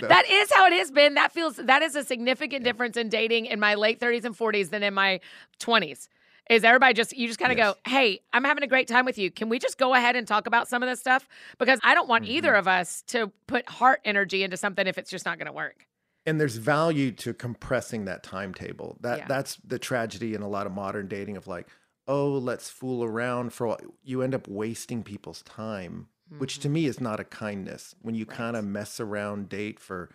that 0.00 0.24
is 0.30 0.52
how 0.52 0.66
it 0.66 0.72
has 0.72 0.90
been. 0.90 1.14
That 1.14 1.32
feels 1.32 1.56
that 1.56 1.82
is 1.82 1.94
a 1.94 2.02
significant 2.04 2.64
difference 2.64 2.96
in 2.96 3.08
dating 3.08 3.46
in 3.46 3.60
my 3.60 3.74
late 3.74 4.00
30s 4.00 4.24
and 4.24 4.36
40s 4.36 4.70
than 4.70 4.82
in 4.82 4.94
my 4.94 5.20
20s. 5.60 6.08
Is 6.50 6.64
everybody 6.64 6.94
just 6.94 7.14
you 7.16 7.26
just 7.26 7.38
kind 7.38 7.52
of 7.52 7.58
Yes. 7.58 7.74
go, 7.74 7.90
"Hey, 7.90 8.20
I'm 8.32 8.44
having 8.44 8.62
a 8.64 8.66
great 8.66 8.88
time 8.88 9.04
with 9.04 9.18
you. 9.18 9.30
Can 9.30 9.48
we 9.50 9.58
just 9.58 9.76
go 9.78 9.94
ahead 9.94 10.16
and 10.16 10.26
talk 10.26 10.46
about 10.46 10.66
some 10.68 10.82
of 10.82 10.88
this 10.88 10.98
stuff?" 11.00 11.28
Because 11.58 11.78
I 11.84 11.94
don't 11.94 12.08
want 12.08 12.24
either 12.24 12.50
Mm-hmm. 12.50 12.58
of 12.58 12.68
us 12.68 13.02
to 13.08 13.30
put 13.46 13.68
heart 13.68 14.00
energy 14.04 14.42
into 14.42 14.56
something 14.56 14.86
if 14.86 14.96
it's 14.96 15.10
just 15.10 15.26
not 15.26 15.38
going 15.38 15.46
to 15.46 15.52
work. 15.52 15.86
and 16.26 16.38
there's 16.40 16.56
value 16.56 17.10
to 17.12 17.32
compressing 17.32 18.04
that 18.06 18.22
timetable. 18.22 18.96
That 19.00 19.18
Yeah. 19.18 19.26
that's 19.28 19.56
the 19.64 19.78
tragedy 19.78 20.34
in 20.34 20.42
a 20.42 20.48
lot 20.48 20.66
of 20.66 20.72
modern 20.72 21.08
dating 21.08 21.36
of 21.36 21.46
like, 21.46 21.68
oh, 22.08 22.32
let's 22.38 22.70
fool 22.70 23.04
around 23.04 23.52
for 23.52 23.66
a 23.66 23.68
while. 23.68 23.78
you 24.02 24.22
end 24.22 24.34
up 24.34 24.48
wasting 24.48 25.02
people's 25.04 25.42
time, 25.42 26.08
which 26.38 26.58
to 26.60 26.68
me 26.68 26.86
is 26.86 27.00
not 27.00 27.20
a 27.20 27.24
kindness. 27.24 27.94
When 28.02 28.14
you 28.14 28.24
kind 28.26 28.56
of 28.56 28.64
mess 28.64 28.98
around 28.98 29.48
date 29.50 29.78
for 29.78 30.10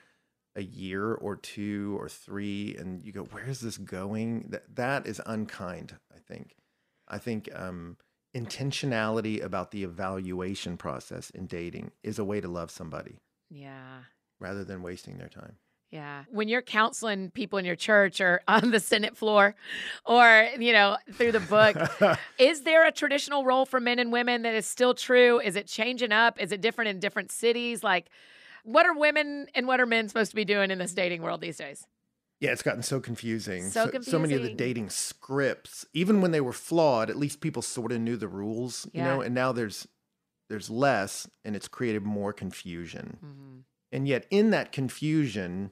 a 0.56 0.62
year 0.64 1.14
or 1.14 1.36
two 1.36 1.96
or 2.00 2.10
three 2.10 2.76
and 2.78 3.04
you 3.04 3.12
go, 3.12 3.24
where's 3.32 3.60
this 3.62 3.78
going? 3.78 4.48
That 4.50 4.76
that 4.76 5.08
is 5.08 5.22
unkind, 5.26 5.96
I 6.14 6.20
think. 6.20 6.56
I 7.08 7.18
think 7.20 7.50
um 7.56 7.98
intentionality 8.36 9.44
about 9.44 9.72
the 9.72 9.84
evaluation 9.84 10.78
process 10.78 11.30
in 11.30 11.46
dating 11.46 11.92
is 12.04 12.18
a 12.20 12.24
way 12.26 12.42
to 12.42 12.48
love 12.48 12.72
somebody 12.72 13.20
Yeah. 13.50 14.04
rather 14.40 14.64
than 14.64 14.82
wasting 14.82 15.18
their 15.18 15.30
time. 15.30 15.58
Yeah. 15.94 16.24
When 16.32 16.48
you're 16.48 16.64
counseling 16.64 17.30
people 17.30 17.60
in 17.60 17.66
your 17.66 17.76
church 17.76 18.20
or 18.20 18.42
on 18.48 18.72
the 18.72 18.80
Senate 18.80 19.16
floor 19.16 19.56
or, 20.06 20.50
you 20.58 20.74
know, 20.74 20.98
through 21.14 21.34
the 21.34 21.40
book, 21.40 21.78
is 22.40 22.64
there 22.64 22.86
a 22.88 22.92
traditional 22.92 23.46
role 23.46 23.66
for 23.66 23.80
men 23.80 24.00
and 24.00 24.12
women 24.12 24.42
that 24.42 24.56
is 24.56 24.66
still 24.66 24.96
true? 24.96 25.40
Is 25.40 25.56
it 25.56 25.68
changing 25.68 26.12
up? 26.12 26.42
Is 26.42 26.52
it 26.52 26.62
different 26.62 26.90
in 26.90 27.00
different 27.00 27.32
cities? 27.32 27.84
Like, 27.84 28.10
what 28.64 28.88
are 28.88 28.98
women 28.98 29.46
and 29.54 29.68
what 29.68 29.80
are 29.80 29.86
men 29.86 30.08
supposed 30.08 30.32
to 30.32 30.36
be 30.36 30.46
doing 30.46 30.72
in 30.72 30.80
this 30.80 30.96
dating 30.96 31.22
world 31.22 31.42
these 31.42 31.58
days? 31.58 31.86
Yeah, 32.40 32.52
it's 32.52 32.64
gotten 32.64 32.82
so 32.82 33.00
confusing. 33.00 33.70
So 33.70 33.90
so 34.02 34.18
many 34.18 34.34
of 34.34 34.42
the 34.42 34.54
dating 34.54 34.90
scripts, 34.90 35.86
even 35.94 36.20
when 36.20 36.32
they 36.32 36.42
were 36.42 36.52
flawed, 36.54 37.10
at 37.10 37.18
least 37.18 37.40
people 37.40 37.62
sort 37.62 37.92
of 37.92 38.02
knew 38.02 38.18
the 38.18 38.28
rules, 38.28 38.88
you 38.92 39.02
know. 39.02 39.22
And 39.22 39.34
now 39.34 39.54
there's 39.54 39.88
there's 40.50 40.70
less, 40.70 41.26
and 41.46 41.56
it's 41.56 41.70
created 41.70 42.04
more 42.04 42.34
confusion. 42.34 43.18
Mm-hmm. 43.24 43.60
And 43.94 44.08
yet, 44.08 44.26
in 44.30 44.50
that 44.50 44.74
confusion, 44.74 45.72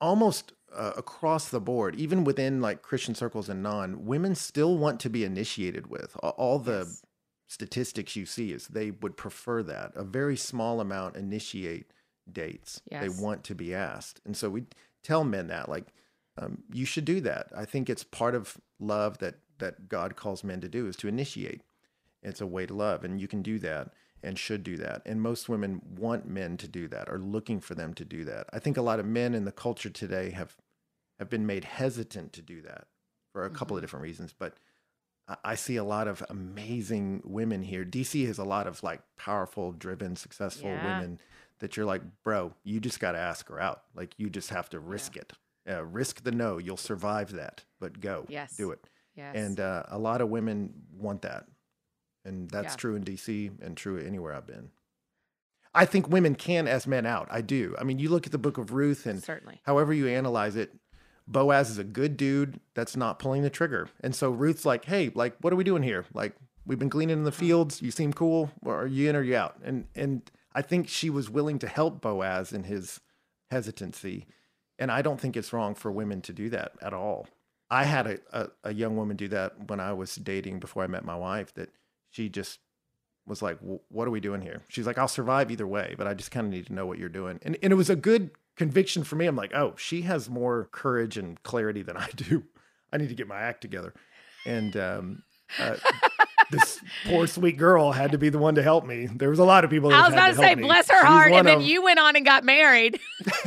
almost 0.00 0.52
uh, 0.74 0.92
across 0.96 1.48
the 1.48 1.60
board, 1.60 1.94
even 1.96 2.24
within 2.24 2.60
like 2.60 2.82
Christian 2.82 3.14
circles 3.14 3.48
and 3.48 3.62
non, 3.62 4.04
women 4.04 4.34
still 4.34 4.76
want 4.76 5.00
to 5.00 5.10
be 5.10 5.24
initiated 5.24 5.88
with. 5.88 6.16
All 6.16 6.58
the 6.58 6.78
Yes. 6.86 7.02
statistics 7.48 8.16
you 8.16 8.26
see 8.26 8.52
is 8.52 8.66
they 8.68 8.90
would 8.90 9.16
prefer 9.16 9.62
that. 9.62 9.92
A 9.94 10.04
very 10.04 10.36
small 10.36 10.80
amount 10.80 11.16
initiate 11.16 11.92
dates. 12.30 12.82
Yes. 12.90 13.02
They 13.02 13.22
want 13.22 13.44
to 13.44 13.54
be 13.54 13.72
asked. 13.74 14.20
And 14.24 14.36
so 14.36 14.50
we 14.50 14.64
tell 15.02 15.24
men 15.24 15.46
that 15.48 15.68
like 15.68 15.86
um, 16.38 16.64
you 16.72 16.84
should 16.84 17.04
do 17.04 17.20
that. 17.22 17.50
I 17.56 17.64
think 17.64 17.88
it's 17.88 18.04
part 18.04 18.34
of 18.34 18.58
love 18.78 19.18
that 19.18 19.36
that 19.58 19.88
God 19.88 20.16
calls 20.16 20.44
men 20.44 20.60
to 20.60 20.68
do 20.68 20.86
is 20.86 20.96
to 20.96 21.08
initiate. 21.08 21.62
It's 22.22 22.40
a 22.42 22.46
way 22.46 22.66
to 22.66 22.74
love 22.74 23.04
and 23.04 23.20
you 23.20 23.28
can 23.28 23.40
do 23.40 23.58
that 23.60 23.92
and 24.22 24.38
should 24.38 24.62
do 24.62 24.76
that. 24.78 25.02
And 25.06 25.20
most 25.22 25.48
women 25.48 25.80
want 25.96 26.26
men 26.26 26.56
to 26.58 26.68
do 26.68 26.88
that, 26.88 27.08
are 27.08 27.18
looking 27.18 27.60
for 27.60 27.74
them 27.74 27.94
to 27.94 28.04
do 28.04 28.24
that. 28.24 28.46
I 28.52 28.58
think 28.58 28.76
a 28.76 28.82
lot 28.82 28.98
of 29.00 29.06
men 29.06 29.34
in 29.34 29.44
the 29.44 29.52
culture 29.52 29.90
today 29.90 30.30
have 30.30 30.56
have 31.18 31.30
been 31.30 31.46
made 31.46 31.64
hesitant 31.64 32.32
to 32.34 32.42
do 32.42 32.60
that 32.62 32.86
for 33.32 33.44
a 33.46 33.50
couple 33.50 33.74
of 33.76 33.82
different 33.82 34.02
reasons, 34.02 34.34
but 34.38 34.58
I- 35.42 35.54
see 35.54 35.76
a 35.76 35.82
lot 35.84 36.08
of 36.08 36.22
amazing 36.28 37.22
women 37.24 37.62
here. 37.62 37.84
DC 37.84 38.26
has 38.26 38.38
a 38.38 38.44
lot 38.44 38.66
of 38.66 38.82
like 38.82 39.00
powerful, 39.16 39.72
driven, 39.72 40.14
successful 40.16 40.68
Yeah. 40.70 40.84
women 41.00 41.18
that 41.58 41.76
you're 41.76 41.86
like, 41.86 42.02
bro, 42.22 42.54
you 42.64 42.80
just 42.80 43.00
got 43.00 43.12
to 43.12 43.18
ask 43.18 43.48
her 43.48 43.58
out. 43.60 43.84
Like 43.94 44.14
you 44.18 44.28
just 44.30 44.50
have 44.50 44.68
to 44.70 44.78
risk 44.78 45.16
it. 45.16 45.32
Uh, 45.68 45.84
risk 45.84 46.22
the 46.22 46.30
no. 46.32 46.58
You'll 46.58 46.76
survive 46.76 47.32
that, 47.32 47.64
but 47.80 48.00
go. 48.00 48.26
Yes. 48.28 48.56
Do 48.56 48.70
it. 48.70 48.86
Yes. 49.16 49.34
And 49.34 49.58
uh, 49.58 49.84
a 49.88 49.98
lot 49.98 50.20
of 50.20 50.28
women 50.28 50.82
want 50.92 51.22
that. 51.22 51.46
And 52.26 52.50
that's 52.50 52.74
Yeah. 52.74 52.76
true 52.76 52.96
in 52.96 53.04
DC 53.04 53.50
and 53.60 53.76
true 53.76 53.98
anywhere 53.98 54.34
I've 54.34 54.46
been. 54.46 54.70
I 55.74 55.84
think 55.84 56.08
women 56.08 56.34
can 56.34 56.66
ask 56.66 56.86
men 56.88 57.04
out. 57.04 57.28
I 57.30 57.42
do. 57.42 57.76
I 57.78 57.84
mean, 57.84 57.98
you 57.98 58.08
look 58.08 58.26
at 58.26 58.32
the 58.32 58.38
book 58.38 58.56
of 58.56 58.72
Ruth 58.72 59.04
and 59.04 59.22
Certainly. 59.22 59.60
however 59.64 59.92
you 59.92 60.08
analyze 60.08 60.56
it, 60.56 60.72
Boaz 61.26 61.70
is 61.70 61.78
a 61.78 61.84
good 61.84 62.16
dude 62.16 62.60
that's 62.74 62.96
not 62.96 63.18
pulling 63.18 63.42
the 63.42 63.50
trigger. 63.50 63.88
And 64.00 64.14
so 64.14 64.30
Ruth's 64.30 64.64
like, 64.64 64.86
hey, 64.86 65.10
like, 65.14 65.36
what 65.40 65.52
are 65.52 65.56
we 65.56 65.64
doing 65.64 65.82
here? 65.82 66.06
Like, 66.14 66.34
we've 66.64 66.78
been 66.78 66.88
gleaning 66.88 67.18
in 67.18 67.24
the 67.24 67.30
mm. 67.30 67.34
fields. 67.34 67.82
You 67.82 67.90
seem 67.90 68.12
cool. 68.12 68.50
Are 68.64 68.86
you 68.86 69.10
in 69.10 69.16
or 69.16 69.22
you 69.22 69.36
out? 69.36 69.56
And 69.62 69.86
and 69.94 70.30
I 70.54 70.62
think 70.62 70.88
she 70.88 71.10
was 71.10 71.28
willing 71.28 71.58
to 71.58 71.68
help 71.68 72.00
Boaz 72.00 72.52
in 72.52 72.64
his 72.64 73.00
hesitancy. 73.50 74.26
And 74.78 74.90
I 74.90 75.02
don't 75.02 75.20
think 75.20 75.36
it's 75.36 75.52
wrong 75.52 75.74
for 75.74 75.90
women 75.90 76.20
to 76.22 76.32
do 76.32 76.48
that 76.50 76.72
at 76.80 76.94
all. 76.94 77.28
I 77.70 77.84
had 77.84 78.06
a, 78.06 78.18
a, 78.32 78.48
a 78.64 78.74
young 78.74 78.96
woman 78.96 79.16
do 79.16 79.28
that 79.28 79.68
when 79.68 79.80
I 79.80 79.92
was 79.92 80.14
dating 80.14 80.60
before 80.60 80.84
I 80.84 80.86
met 80.86 81.04
my 81.04 81.16
wife, 81.16 81.52
that 81.54 81.70
she 82.16 82.30
just 82.30 82.60
was 83.26 83.42
like, 83.42 83.58
what 83.60 84.08
are 84.08 84.10
we 84.10 84.20
doing 84.20 84.40
here? 84.40 84.62
She's 84.68 84.86
like, 84.86 84.96
I'll 84.96 85.06
survive 85.08 85.50
either 85.50 85.66
way, 85.66 85.94
but 85.98 86.06
I 86.06 86.14
just 86.14 86.30
kind 86.30 86.46
of 86.46 86.52
need 86.52 86.66
to 86.68 86.72
know 86.72 86.86
what 86.86 86.98
you're 86.98 87.08
doing. 87.10 87.38
And, 87.42 87.58
and 87.62 87.72
it 87.72 87.76
was 87.76 87.90
a 87.90 87.96
good 87.96 88.30
conviction 88.56 89.04
for 89.04 89.16
me. 89.16 89.26
I'm 89.26 89.36
like, 89.36 89.52
oh, 89.54 89.74
she 89.76 90.02
has 90.02 90.30
more 90.30 90.68
courage 90.72 91.18
and 91.18 91.42
clarity 91.42 91.82
than 91.82 91.96
I 91.98 92.08
do. 92.16 92.44
I 92.92 92.96
need 92.96 93.10
to 93.10 93.14
get 93.14 93.28
my 93.28 93.38
act 93.38 93.60
together. 93.60 93.92
And 94.46 94.74
um, 94.76 95.22
uh, 95.58 95.76
this 96.50 96.80
poor 97.04 97.26
sweet 97.26 97.58
girl 97.58 97.92
had 97.92 98.12
to 98.12 98.18
be 98.18 98.30
the 98.30 98.38
one 98.38 98.54
to 98.54 98.62
help 98.62 98.86
me. 98.86 99.06
There 99.06 99.28
was 99.28 99.40
a 99.40 99.44
lot 99.44 99.64
of 99.64 99.70
people. 99.70 99.92
I 99.92 100.02
was 100.02 100.14
about 100.14 100.28
to 100.28 100.32
to 100.34 100.38
say, 100.38 100.54
bless 100.54 100.88
her 100.88 101.00
She's 101.00 101.06
heart, 101.06 101.32
and 101.32 101.46
then 101.46 101.58
of- 101.58 101.64
you 101.64 101.82
went 101.82 101.98
on 101.98 102.16
and 102.16 102.24
got 102.24 102.44
married. 102.44 102.98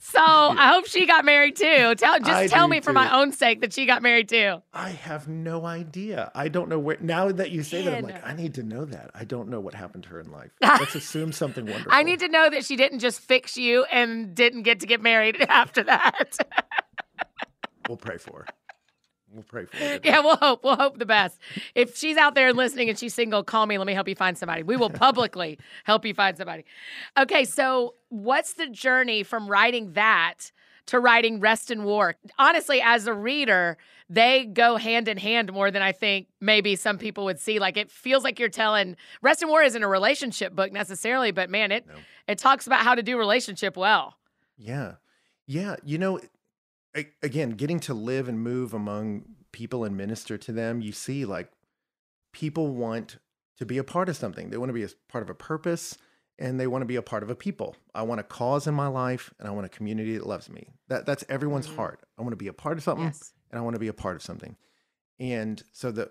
so 0.00 0.18
I 0.22 0.72
hope 0.72 0.86
she 0.86 1.06
got 1.06 1.24
married 1.24 1.56
too. 1.56 1.94
Tell 1.94 2.18
just 2.18 2.30
I 2.30 2.46
tell 2.46 2.66
me 2.66 2.80
for 2.80 2.92
my 2.92 3.14
own 3.14 3.32
sake 3.32 3.60
that 3.60 3.72
she 3.72 3.86
got 3.86 4.02
married 4.02 4.28
too. 4.28 4.62
I 4.72 4.90
have 4.90 5.28
no 5.28 5.64
idea. 5.66 6.32
I 6.34 6.48
don't 6.48 6.68
know 6.68 6.78
where. 6.78 6.96
Now 7.00 7.30
that 7.30 7.50
you 7.50 7.62
say 7.62 7.82
that, 7.82 7.98
I'm 7.98 8.04
like, 8.04 8.26
I 8.26 8.32
need 8.34 8.54
to 8.54 8.62
know 8.62 8.84
that. 8.86 9.10
I 9.14 9.24
don't 9.24 9.48
know 9.48 9.60
what 9.60 9.74
happened 9.74 10.04
to 10.04 10.10
her 10.10 10.20
in 10.20 10.32
life. 10.32 10.50
Let's 10.62 10.94
assume 10.94 11.32
something 11.32 11.66
wonderful. 11.66 11.92
I 11.92 12.02
need 12.02 12.20
to 12.20 12.28
know 12.28 12.48
that 12.50 12.64
she 12.64 12.76
didn't 12.76 13.00
just 13.00 13.20
fix 13.20 13.56
you 13.56 13.84
and 13.84 14.34
didn't 14.34 14.62
get 14.62 14.80
to 14.80 14.86
get 14.86 15.02
married 15.02 15.36
after 15.48 15.82
that. 15.84 16.36
We'll 17.88 17.96
pray 17.98 18.18
for 18.18 18.40
her. 18.40 18.46
We'll 19.32 19.44
pray 19.44 19.64
for 19.66 19.76
her. 19.76 20.00
yeah, 20.02 20.20
we'll 20.20 20.36
hope. 20.36 20.64
We'll 20.64 20.76
hope 20.76 20.98
the 20.98 21.06
best. 21.06 21.38
If 21.74 21.96
she's 21.96 22.16
out 22.16 22.34
there 22.34 22.48
and 22.48 22.56
listening 22.56 22.88
and 22.88 22.98
she's 22.98 23.14
single, 23.14 23.42
call 23.44 23.66
me. 23.66 23.78
Let 23.78 23.86
me 23.86 23.94
help 23.94 24.08
you 24.08 24.14
find 24.16 24.36
somebody. 24.36 24.62
We 24.62 24.76
will 24.76 24.90
publicly 24.90 25.58
help 25.84 26.04
you 26.04 26.14
find 26.14 26.36
somebody. 26.36 26.64
Okay, 27.18 27.44
so 27.44 27.94
what's 28.08 28.54
the 28.54 28.66
journey 28.68 29.22
from 29.22 29.46
writing 29.48 29.92
that 29.92 30.50
to 30.86 30.98
writing 30.98 31.38
Rest 31.38 31.70
and 31.70 31.84
War? 31.84 32.16
Honestly, 32.38 32.80
as 32.82 33.06
a 33.06 33.14
reader, 33.14 33.78
they 34.08 34.46
go 34.46 34.76
hand 34.76 35.06
in 35.06 35.16
hand 35.16 35.52
more 35.52 35.70
than 35.70 35.82
I 35.82 35.92
think 35.92 36.26
maybe 36.40 36.74
some 36.74 36.98
people 36.98 37.24
would 37.26 37.38
see. 37.38 37.60
Like 37.60 37.76
it 37.76 37.88
feels 37.90 38.24
like 38.24 38.40
you're 38.40 38.48
telling 38.48 38.96
Rest 39.22 39.42
and 39.42 39.50
War 39.50 39.62
isn't 39.62 39.82
a 39.82 39.86
relationship 39.88 40.56
book 40.56 40.72
necessarily, 40.72 41.30
but 41.30 41.48
man, 41.50 41.70
it 41.70 41.86
No. 41.86 41.94
it 42.26 42.38
talks 42.38 42.66
about 42.66 42.80
how 42.80 42.96
to 42.96 43.02
do 43.04 43.16
relationship 43.16 43.76
well. 43.76 44.16
Yeah. 44.58 44.94
Yeah. 45.46 45.76
You 45.84 45.98
know, 45.98 46.18
again, 47.22 47.50
getting 47.50 47.80
to 47.80 47.94
live 47.94 48.28
and 48.28 48.40
move 48.40 48.74
among 48.74 49.24
people 49.52 49.84
and 49.84 49.96
minister 49.96 50.38
to 50.38 50.52
them, 50.52 50.80
you 50.80 50.92
see, 50.92 51.24
like, 51.24 51.50
people 52.32 52.68
want 52.74 53.18
to 53.58 53.66
be 53.66 53.78
a 53.78 53.84
part 53.84 54.08
of 54.08 54.16
something. 54.16 54.50
They 54.50 54.56
want 54.56 54.70
to 54.70 54.74
be 54.74 54.84
a 54.84 54.88
part 55.08 55.22
of 55.22 55.30
a 55.30 55.34
purpose 55.34 55.96
and 56.38 56.58
they 56.58 56.66
want 56.66 56.82
to 56.82 56.86
be 56.86 56.96
a 56.96 57.02
part 57.02 57.22
of 57.22 57.28
a 57.30 57.34
people. 57.34 57.76
I 57.94 58.02
want 58.02 58.20
a 58.20 58.24
cause 58.24 58.66
in 58.66 58.74
my 58.74 58.86
life 58.86 59.32
and 59.38 59.46
I 59.46 59.50
want 59.50 59.66
a 59.66 59.68
community 59.68 60.16
that 60.16 60.26
loves 60.26 60.48
me. 60.48 60.72
That, 60.88 61.04
that's 61.04 61.24
everyone's 61.28 61.68
Mhm. 61.68 61.76
heart. 61.76 62.00
I 62.16 62.22
want 62.22 62.32
to 62.32 62.36
be 62.36 62.46
a 62.48 62.52
part 62.52 62.78
of 62.78 62.82
something 62.84 63.04
Yes. 63.06 63.32
and 63.50 63.58
I 63.58 63.62
want 63.62 63.74
to 63.74 63.80
be 63.80 63.88
a 63.88 63.92
part 63.92 64.16
of 64.16 64.22
something. 64.22 64.56
And 65.18 65.62
so 65.72 65.90
the 65.90 66.10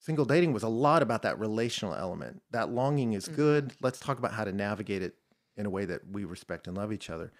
single 0.00 0.26
dating 0.26 0.52
was 0.52 0.62
a 0.64 0.68
lot 0.68 1.02
about 1.02 1.22
that 1.22 1.38
relational 1.38 1.94
element. 1.94 2.42
That 2.50 2.68
longing 2.70 3.14
is 3.14 3.26
Mhm. 3.28 3.36
good. 3.36 3.72
Let's 3.80 4.00
talk 4.00 4.18
about 4.18 4.32
how 4.34 4.44
to 4.44 4.52
navigate 4.52 5.02
it 5.02 5.16
in 5.56 5.64
a 5.64 5.70
way 5.70 5.86
that 5.86 6.06
we 6.08 6.24
respect 6.24 6.66
and 6.66 6.76
love 6.76 6.92
each 6.92 7.08
other. 7.08 7.32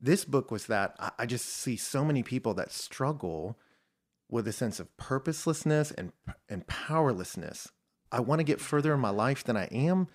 This 0.00 0.24
book 0.24 0.50
was 0.50 0.66
that 0.66 0.94
I, 1.18 1.26
just 1.26 1.46
see 1.46 1.76
so 1.76 2.04
many 2.04 2.22
people 2.22 2.54
that 2.54 2.70
struggle 2.70 3.58
with 4.28 4.46
a 4.46 4.52
sense 4.52 4.78
of 4.78 4.94
purposelessness 4.96 5.90
and 5.92 6.12
and 6.48 6.66
powerlessness. 6.66 7.72
I 8.12 8.20
want 8.20 8.40
to 8.40 8.44
get 8.44 8.60
further 8.60 8.92
in 8.94 9.00
my 9.00 9.10
life 9.10 9.42
than 9.42 9.56
I 9.56 9.66
am. 9.66 10.08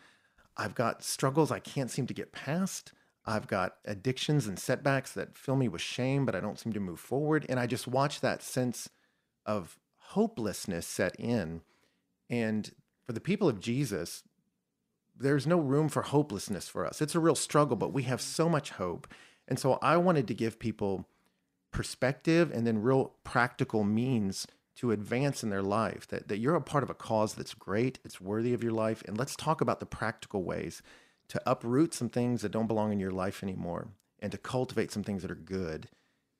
I've 0.55 0.75
got 0.75 1.03
struggles 1.03 1.51
I 1.51 1.59
can't 1.59 1.89
seem 1.89 2.07
to 2.07 2.13
get 2.13 2.31
past. 2.31 2.93
I've 3.25 3.47
got 3.47 3.75
addictions 3.85 4.47
and 4.47 4.57
setbacks 4.57 5.13
that 5.13 5.37
fill 5.37 5.55
me 5.55 5.67
with 5.67 5.81
shame, 5.81 6.25
but 6.25 6.35
I 6.35 6.39
don't 6.39 6.59
seem 6.59 6.73
to 6.73 6.79
move 6.79 6.99
forward. 6.99 7.45
And 7.49 7.59
I 7.59 7.67
just 7.67 7.87
watch 7.87 8.21
that 8.21 8.41
sense 8.41 8.89
of 9.45 9.79
hopelessness 9.97 10.87
set 10.87 11.15
in. 11.19 11.61
And 12.29 12.71
for 13.05 13.13
the 13.13 13.21
people 13.21 13.47
of 13.47 13.59
Jesus, 13.59 14.23
there's 15.15 15.45
no 15.45 15.59
room 15.59 15.89
for 15.89 16.01
hopelessness 16.01 16.67
for 16.67 16.85
us. 16.85 17.01
It's 17.01 17.15
a 17.15 17.19
real 17.19 17.35
struggle, 17.35 17.75
but 17.75 17.93
we 17.93 18.03
have 18.03 18.21
so 18.21 18.49
much 18.49 18.71
hope. 18.71 19.07
And 19.51 19.59
so 19.59 19.77
I 19.81 19.97
wanted 19.97 20.27
to 20.29 20.33
give 20.33 20.59
people 20.59 21.05
perspective 21.71 22.51
and 22.51 22.65
then 22.65 22.81
real 22.81 23.13
practical 23.23 23.83
means 23.83 24.47
to 24.75 24.91
advance 24.91 25.43
in 25.43 25.49
their 25.49 25.61
life 25.61 26.07
that, 26.07 26.27
that 26.29 26.37
you're 26.37 26.55
a 26.55 26.61
part 26.61 26.83
of 26.83 26.89
a 26.89 26.93
cause 26.93 27.33
that's 27.33 27.53
great 27.53 27.99
it's 28.05 28.19
worthy 28.21 28.53
of 28.53 28.63
your 28.63 28.71
life 28.73 29.03
and 29.07 29.17
let's 29.17 29.35
talk 29.35 29.61
about 29.61 29.79
the 29.79 29.85
practical 29.85 30.43
ways 30.43 30.81
to 31.27 31.41
uproot 31.45 31.93
some 31.93 32.09
things 32.09 32.41
that 32.41 32.51
don't 32.51 32.67
belong 32.67 32.91
in 32.91 32.99
your 32.99 33.11
life 33.11 33.43
anymore 33.43 33.89
and 34.19 34.31
to 34.31 34.37
cultivate 34.37 34.91
some 34.91 35.03
things 35.03 35.21
that 35.21 35.31
are 35.31 35.35
good 35.59 35.87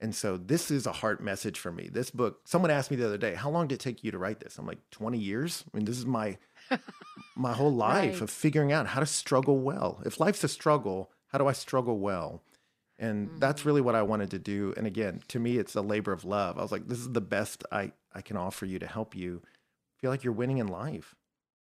And 0.02 0.14
so 0.16 0.36
this 0.38 0.72
is 0.72 0.88
a 0.88 0.92
heart 1.02 1.22
message 1.22 1.60
for 1.60 1.72
me. 1.72 1.86
This 1.92 2.10
book, 2.10 2.40
someone 2.46 2.72
asked 2.72 2.90
me 2.92 2.98
the 2.98 3.06
other 3.06 3.20
day, 3.28 3.36
how 3.36 3.52
long 3.52 3.68
did 3.68 3.76
it 3.76 3.82
take 3.84 4.04
you 4.04 4.12
to 4.12 4.18
write 4.18 4.40
this? 4.40 4.58
I'm 4.58 4.66
like, 4.66 4.82
20 4.90 5.18
years. 5.20 5.64
I 5.68 5.78
mean, 5.78 5.86
this 5.86 6.00
is 6.00 6.06
my 6.08 6.38
my 7.36 7.54
whole 7.54 7.74
life 7.74 8.14
Right. 8.16 8.22
of 8.22 8.30
figuring 8.32 8.72
out 8.72 8.88
how 8.88 9.00
to 9.00 9.06
struggle 9.06 9.58
well. 9.60 10.02
If 10.06 10.20
life's 10.20 10.44
a 10.44 10.48
struggle, 10.48 11.12
how 11.28 11.38
do 11.38 11.48
I 11.48 11.54
struggle 11.54 12.00
well? 12.00 12.42
And 13.02 13.28
Mm-hmm. 13.30 13.40
that's 13.40 13.66
really 13.66 13.82
what 13.82 13.96
I 13.96 14.04
wanted 14.04 14.30
to 14.32 14.40
do. 14.40 14.74
And 14.78 14.86
again, 14.88 15.22
to 15.30 15.40
me, 15.40 15.58
it's 15.58 15.76
a 15.76 15.82
labor 15.82 16.12
of 16.14 16.24
love. 16.24 16.58
I 16.58 16.62
was 16.62 16.72
like, 16.72 16.88
this 16.88 17.00
is 17.00 17.10
the 17.10 17.20
best 17.22 17.64
I, 17.72 17.92
I 18.14 18.22
can 18.22 18.38
offer 18.38 18.66
you 18.66 18.78
to 18.80 18.88
help 18.88 19.16
you 19.16 19.42
feel 20.00 20.12
like 20.12 20.24
you're 20.24 20.32
winning 20.34 20.60
in 20.60 20.68
life. 20.68 21.16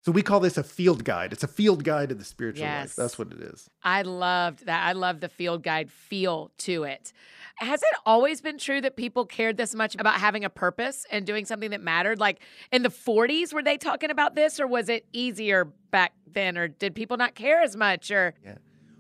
So 0.05 0.13
we 0.13 0.23
call 0.23 0.39
this 0.39 0.57
a 0.59 0.63
field 0.63 1.03
guide. 1.03 1.33
It's 1.33 1.43
a 1.43 1.49
field 1.49 1.83
guide 1.83 2.11
to 2.11 2.15
the 2.15 2.25
spiritual 2.25 2.67
life. 2.69 2.95
That's 2.95 3.19
what 3.19 3.33
it 3.33 3.41
is. 3.41 3.69
I 3.83 4.03
loved 4.03 4.67
that. 4.67 4.85
I 4.87 4.93
love 4.93 5.21
the 5.21 5.31
field 5.31 5.63
guide 5.63 5.91
feel 5.91 6.51
to 6.59 6.85
it. 6.85 7.13
Has 7.57 7.81
it 7.83 7.99
always 8.05 8.41
been 8.43 8.59
true 8.59 8.81
that 8.83 8.97
people 8.97 9.25
cared 9.25 9.57
this 9.57 9.75
much 9.75 9.95
about 9.95 10.17
having 10.17 10.45
a 10.45 10.51
purpose 10.51 11.07
and 11.11 11.25
doing 11.27 11.47
something 11.47 11.71
that 11.71 11.81
mattered? 11.81 12.19
Like 12.21 12.41
in 12.71 12.83
the 12.83 12.91
40s, 12.91 13.55
were 13.55 13.63
they 13.63 13.79
talking 13.79 14.11
about 14.11 14.35
this, 14.35 14.61
or 14.61 14.67
was 14.67 14.89
it 14.91 15.07
easier 15.15 15.65
back 15.91 16.13
then, 16.31 16.59
or 16.59 16.69
did 16.69 16.95
people 16.95 17.17
not 17.17 17.35
care 17.35 17.63
as 17.63 17.75
much? 17.75 18.11
Or 18.11 18.35
Yeah. 18.45 18.57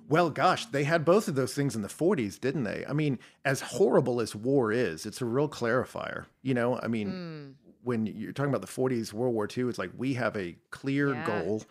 Well, 0.09 0.29
gosh, 0.31 0.67
they 0.67 0.85
had 0.85 1.05
both 1.05 1.29
of 1.29 1.35
those 1.35 1.55
things 1.55 1.75
in 1.75 1.83
the 1.83 1.89
40s, 1.89 2.39
didn't 2.39 2.65
they? 2.65 2.85
I 2.89 2.93
mean, 2.93 3.19
as 3.45 3.61
horrible 3.61 4.21
as 4.21 4.35
war 4.35 4.71
is, 4.71 5.07
it's 5.07 5.21
a 5.23 5.25
real 5.25 5.49
clarifier. 5.49 6.27
You 6.43 6.55
know, 6.55 6.79
I 6.83 6.89
mean, 6.89 7.13
Mm, 7.13 7.55
when 7.83 8.07
you're 8.07 8.33
talking 8.33 8.51
about 8.51 8.61
the 8.61 8.67
40s, 8.67 9.13
World 9.13 9.35
War 9.35 9.47
II, 9.49 9.69
it's 9.69 9.79
like 9.79 9.91
we 9.97 10.15
have 10.15 10.37
a 10.37 10.57
clear 10.71 11.15
Yeah. 11.15 11.25
goal 11.25 11.63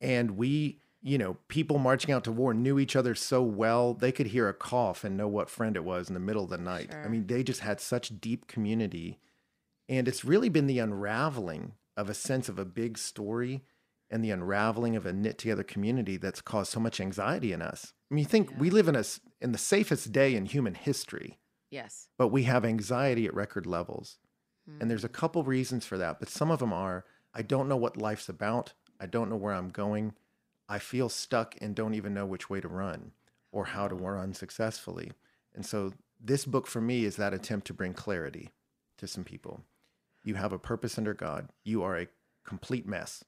and 0.00 0.32
we, 0.32 0.80
you 1.02 1.18
know, 1.18 1.36
people 1.48 1.78
marching 1.78 2.12
out 2.12 2.24
to 2.24 2.32
war 2.32 2.52
knew 2.54 2.78
each 2.78 2.96
other 2.96 3.14
so 3.14 3.42
well, 3.42 3.94
they 3.94 4.12
could 4.12 4.28
hear 4.28 4.48
a 4.48 4.54
cough 4.54 5.04
and 5.04 5.16
know 5.16 5.28
what 5.28 5.48
friend 5.50 5.76
it 5.76 5.84
was 5.84 6.08
in 6.08 6.14
the 6.14 6.20
middle 6.20 6.44
of 6.44 6.50
the 6.50 6.58
night. 6.58 6.90
I 7.04 7.08
mean, 7.08 7.26
they 7.26 7.42
just 7.44 7.60
had 7.60 7.80
such 7.80 8.20
deep 8.20 8.46
community. 8.48 9.18
And 9.88 10.08
it's 10.08 10.24
really 10.24 10.48
been 10.48 10.66
the 10.66 10.78
unraveling 10.78 11.72
of 11.96 12.08
a 12.08 12.14
sense 12.14 12.48
of 12.48 12.58
a 12.58 12.64
big 12.64 12.98
story 12.98 13.62
and 14.12 14.22
the 14.24 14.30
unraveling 14.30 14.94
of 14.94 15.06
a 15.06 15.12
knit 15.12 15.38
together 15.38 15.64
community 15.64 16.16
that's 16.16 16.40
caused 16.40 16.70
so 16.70 16.78
much 16.78 17.00
anxiety 17.00 17.52
in 17.52 17.62
us. 17.62 17.94
I 18.10 18.14
mean, 18.14 18.20
you 18.24 18.28
think 18.28 18.52
we 18.58 18.70
live 18.70 18.86
in 18.86 18.94
a 18.94 19.04
in 19.40 19.50
the 19.52 19.58
safest 19.58 20.12
day 20.12 20.34
in 20.36 20.44
human 20.46 20.74
history, 20.74 21.38
yes. 21.70 22.08
but 22.18 22.28
we 22.28 22.44
have 22.44 22.64
anxiety 22.64 23.26
at 23.26 23.34
record 23.34 23.66
levels. 23.66 24.18
And 24.78 24.88
there's 24.88 25.02
a 25.02 25.08
Mm. 25.08 25.14
couple 25.14 25.42
reasons 25.42 25.84
for 25.86 25.98
that, 25.98 26.20
but 26.20 26.28
some 26.28 26.50
of 26.52 26.60
them 26.60 26.72
are 26.72 27.04
I 27.34 27.42
don't 27.42 27.68
know 27.68 27.76
what 27.76 27.96
life's 27.96 28.28
about. 28.28 28.74
I 29.00 29.06
don't 29.06 29.28
know 29.30 29.36
where 29.36 29.54
I'm 29.54 29.70
going. 29.70 30.14
I 30.68 30.78
feel 30.78 31.08
stuck 31.08 31.56
and 31.60 31.74
don't 31.74 31.94
even 31.94 32.14
know 32.14 32.26
which 32.26 32.48
way 32.50 32.60
to 32.60 32.68
run 32.68 33.12
or 33.50 33.64
how 33.64 33.88
to 33.88 33.94
run 33.96 34.34
successfully. 34.34 35.10
And 35.54 35.64
so 35.66 35.92
this 36.20 36.44
book 36.44 36.66
for 36.66 36.80
me 36.80 37.04
is 37.04 37.16
that 37.16 37.34
attempt 37.34 37.66
to 37.68 37.74
bring 37.74 37.94
clarity 37.94 38.50
to 38.98 39.06
some 39.08 39.24
people. 39.24 39.62
You 40.24 40.34
have 40.36 40.52
a 40.52 40.58
purpose 40.58 40.96
under 40.98 41.14
God. 41.14 41.48
You 41.64 41.82
are 41.82 41.96
a 41.98 42.06
complete 42.44 42.86
mess. 42.86 43.24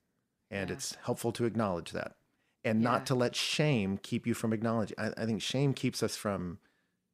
And 0.55 0.71
Yeah. 0.71 0.77
it's 0.77 0.95
helpful 1.03 1.33
to 1.33 1.45
acknowledge 1.45 1.91
that 1.93 2.17
and 2.65 2.81
Yeah. 2.81 2.91
not 2.91 3.07
to 3.07 3.15
let 3.15 3.35
shame 3.35 3.99
keep 3.99 4.27
you 4.27 4.35
from 4.35 4.53
acknowledging. 4.53 4.97
I, 4.99 5.09
I 5.17 5.27
think 5.27 5.43
shame 5.43 5.75
keeps 5.75 6.03
us 6.03 6.17
from 6.17 6.59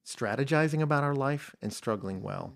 strategizing 0.04 0.80
about 0.82 1.04
our 1.04 1.14
life 1.14 1.54
and 1.62 1.72
struggling 1.72 2.22
well. 2.22 2.54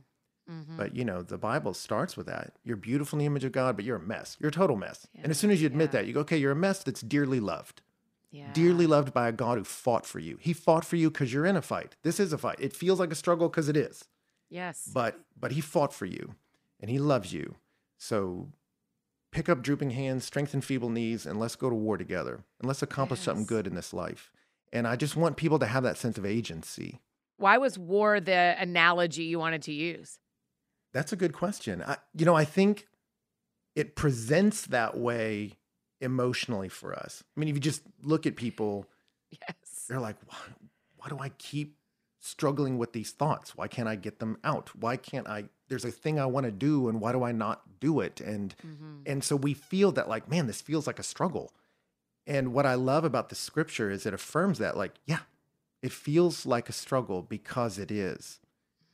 Mhm. 0.51 0.77
But 0.77 0.95
you 0.95 1.05
know, 1.05 1.23
the 1.23 1.39
Bible 1.39 1.73
starts 1.75 2.17
with 2.17 2.27
that. 2.27 2.57
You're 2.65 2.77
beautiful 2.77 3.17
in 3.17 3.21
the 3.21 3.27
image 3.27 3.45
of 3.45 3.53
God, 3.53 3.77
but 3.77 3.85
you're 3.85 3.97
a 3.97 4.01
mess. 4.01 4.37
You're 4.41 4.51
a 4.51 4.53
total 4.53 4.77
mess. 4.77 5.07
and 5.15 5.31
as 5.31 5.39
soon 5.39 5.51
as 5.51 5.61
you 5.61 5.67
admit 5.67 5.89
Yeah. 5.89 6.01
that, 6.01 6.07
you 6.07 6.13
go, 6.13 6.21
okay, 6.21 6.37
you're 6.37 6.53
a 6.53 6.57
mess 6.57 6.83
that's 6.83 7.01
dearly 7.01 7.41
loved. 7.41 7.81
yeah. 8.31 8.53
Dearly 8.53 8.87
loved 8.89 9.15
by 9.15 9.29
a 9.29 9.33
God 9.33 9.59
who 9.59 9.65
fought 9.65 10.05
for 10.05 10.19
you. 10.19 10.37
He 10.39 10.53
fought 10.53 10.85
for 10.85 10.97
you 10.97 11.09
because 11.09 11.33
you're 11.33 11.47
in 11.47 11.57
a 11.57 11.63
fight. 11.63 11.95
This 12.03 12.19
is 12.19 12.33
a 12.33 12.39
fight. 12.39 12.57
It 12.59 12.73
feels 12.75 12.99
like 12.99 13.13
a 13.13 13.15
struggle 13.15 13.49
because 13.49 13.69
it 13.69 13.77
is. 13.77 14.09
Yes. 14.51 14.91
But 14.93 15.21
but 15.39 15.53
he 15.53 15.61
fought 15.61 15.95
for 15.95 16.05
you 16.05 16.35
and 16.81 16.91
he 16.91 16.99
loves 16.99 17.33
you. 17.33 17.55
So 17.97 18.51
pick 19.35 19.49
up 19.49 19.63
drooping 19.63 19.91
hands, 19.91 20.25
strengthen 20.25 20.61
feeble 20.61 20.89
knees, 20.89 21.27
and 21.27 21.39
let's 21.39 21.57
go 21.57 21.69
to 21.69 21.75
war 21.75 21.99
together. 21.99 22.45
And 22.61 22.69
let's 22.69 22.83
accomplish 22.83 23.21
something 23.21 23.45
good 23.45 23.67
in 23.67 23.75
this 23.75 23.93
life. 23.93 24.33
And 24.73 24.87
I 24.87 24.97
just 24.97 25.17
want 25.17 25.37
people 25.37 25.59
to 25.59 25.67
have 25.67 25.83
that 25.83 25.99
sense 25.99 26.17
of 26.17 26.25
agency. 26.25 27.01
Why 27.37 27.59
was 27.59 27.79
war 27.79 28.21
the 28.21 28.55
analogy 28.59 29.25
you 29.25 29.39
wanted 29.39 29.63
to 29.63 29.73
use? 29.73 30.19
That's 30.93 31.13
a 31.13 31.17
good 31.17 31.33
question. 31.33 31.83
I, 31.83 31.97
you 32.15 32.25
know, 32.25 32.35
I 32.37 32.45
think 32.45 32.87
it 33.75 33.97
presents 33.97 34.67
that 34.67 34.97
way 34.97 35.55
emotionally 36.01 36.69
for 36.69 36.95
us. 36.95 37.25
I 37.37 37.41
mean, 37.41 37.49
if 37.49 37.57
you 37.57 37.61
just 37.61 37.83
look 38.03 38.27
at 38.27 38.37
people, 38.37 38.87
Yes. 39.33 39.87
they're 39.89 40.01
like, 40.01 40.17
why, 40.27 40.39
why 40.97 41.09
do 41.09 41.19
I 41.19 41.31
keep 41.31 41.77
struggling 42.25 42.79
with 42.79 42.93
these 42.93 43.11
thoughts? 43.13 43.57
Why 43.57 43.69
can't 43.69 43.89
I 43.89 43.97
get 43.97 44.19
them 44.19 44.39
out? 44.45 44.71
Why 44.75 44.97
can't 44.97 45.29
I? 45.29 45.45
There's 45.69 45.85
a 45.85 45.91
thing 45.91 46.19
I 46.19 46.27
want 46.27 46.45
to 46.47 46.53
do, 46.53 46.89
and 46.89 47.01
why 47.01 47.13
do 47.13 47.23
I 47.23 47.33
not 47.33 47.79
do 47.81 48.01
it? 48.01 48.21
And 48.21 48.55
Mhm. 48.67 49.03
and 49.07 49.23
so 49.25 49.37
we 49.37 49.55
feel 49.55 49.93
that 49.93 50.09
like, 50.09 50.29
man, 50.29 50.47
this 50.47 50.61
feels 50.63 50.87
like 50.87 50.99
a 50.99 51.03
struggle. 51.03 51.53
And 52.27 52.55
what 52.55 52.65
I 52.65 52.75
love 52.75 53.05
about 53.05 53.29
the 53.29 53.35
scripture 53.35 53.91
is 53.91 54.07
it 54.07 54.15
affirms 54.15 54.59
that, 54.59 54.77
like, 54.77 54.95
yeah, 55.05 55.21
it 55.83 55.93
feels 55.93 56.47
like 56.47 56.71
a 56.71 56.73
struggle 56.73 57.21
because 57.23 57.79
it 57.79 57.91
is. 57.91 58.41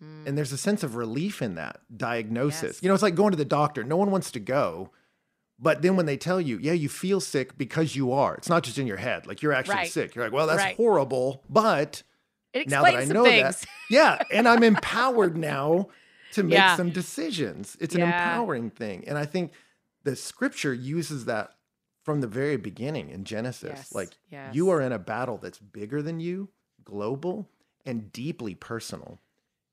Mm. 0.02 0.26
And 0.26 0.36
there's 0.38 0.50
a 0.52 0.58
sense 0.58 0.82
of 0.82 0.96
relief 0.96 1.40
in 1.40 1.54
that 1.54 1.80
diagnosis. 1.96 2.76
Yes. 2.78 2.82
You 2.82 2.88
know, 2.88 2.94
it's 2.94 3.02
like 3.04 3.14
going 3.14 3.30
to 3.30 3.36
the 3.36 3.44
doctor. 3.44 3.84
No 3.84 3.96
one 3.96 4.10
wants 4.10 4.32
to 4.32 4.40
go. 4.40 4.90
But 5.60 5.82
then 5.82 5.94
when 5.94 6.06
they 6.06 6.16
tell 6.16 6.40
you, 6.40 6.58
yeah, 6.58 6.72
you 6.72 6.88
feel 6.88 7.20
sick 7.20 7.56
because 7.58 7.94
you 7.94 8.10
are, 8.12 8.34
it's 8.34 8.48
not 8.48 8.62
just 8.64 8.78
in 8.78 8.86
your 8.86 8.96
head. 8.96 9.26
Like 9.26 9.42
you're 9.42 9.52
actually 9.52 9.74
Right. 9.76 9.90
sick. 9.92 10.14
You're 10.14 10.24
like, 10.24 10.32
well, 10.32 10.46
that's 10.48 10.58
Right. 10.62 10.74
horrible. 10.76 11.44
But 11.50 12.02
It 12.52 12.68
now 12.68 12.82
that 12.84 12.94
I 12.96 13.04
know 13.04 13.24
things. 13.24 13.60
that, 13.60 13.66
yeah, 13.90 14.22
and 14.32 14.48
I'm 14.48 14.62
empowered 14.62 15.36
now 15.52 15.88
to 16.32 16.42
make 16.42 16.54
Yeah. 16.54 16.76
some 16.76 16.90
decisions. 16.90 17.76
It's 17.80 17.94
an 17.94 18.00
Yeah. 18.00 18.06
empowering 18.12 18.70
thing. 18.70 19.04
And 19.06 19.16
I 19.18 19.24
think 19.26 19.52
the 20.04 20.16
scripture 20.16 20.74
uses 20.74 21.24
that 21.26 21.52
from 22.02 22.20
the 22.20 22.26
very 22.26 22.56
beginning 22.56 23.10
in 23.10 23.24
Genesis. 23.24 23.70
Yes, 23.76 23.92
Like 23.94 24.10
yes. 24.30 24.54
you 24.54 24.70
are 24.70 24.80
in 24.80 24.92
a 24.92 24.98
battle 24.98 25.38
that's 25.38 25.58
bigger 25.58 26.02
than 26.02 26.18
you, 26.20 26.48
global, 26.84 27.48
and 27.86 28.12
deeply 28.12 28.54
personal. 28.54 29.18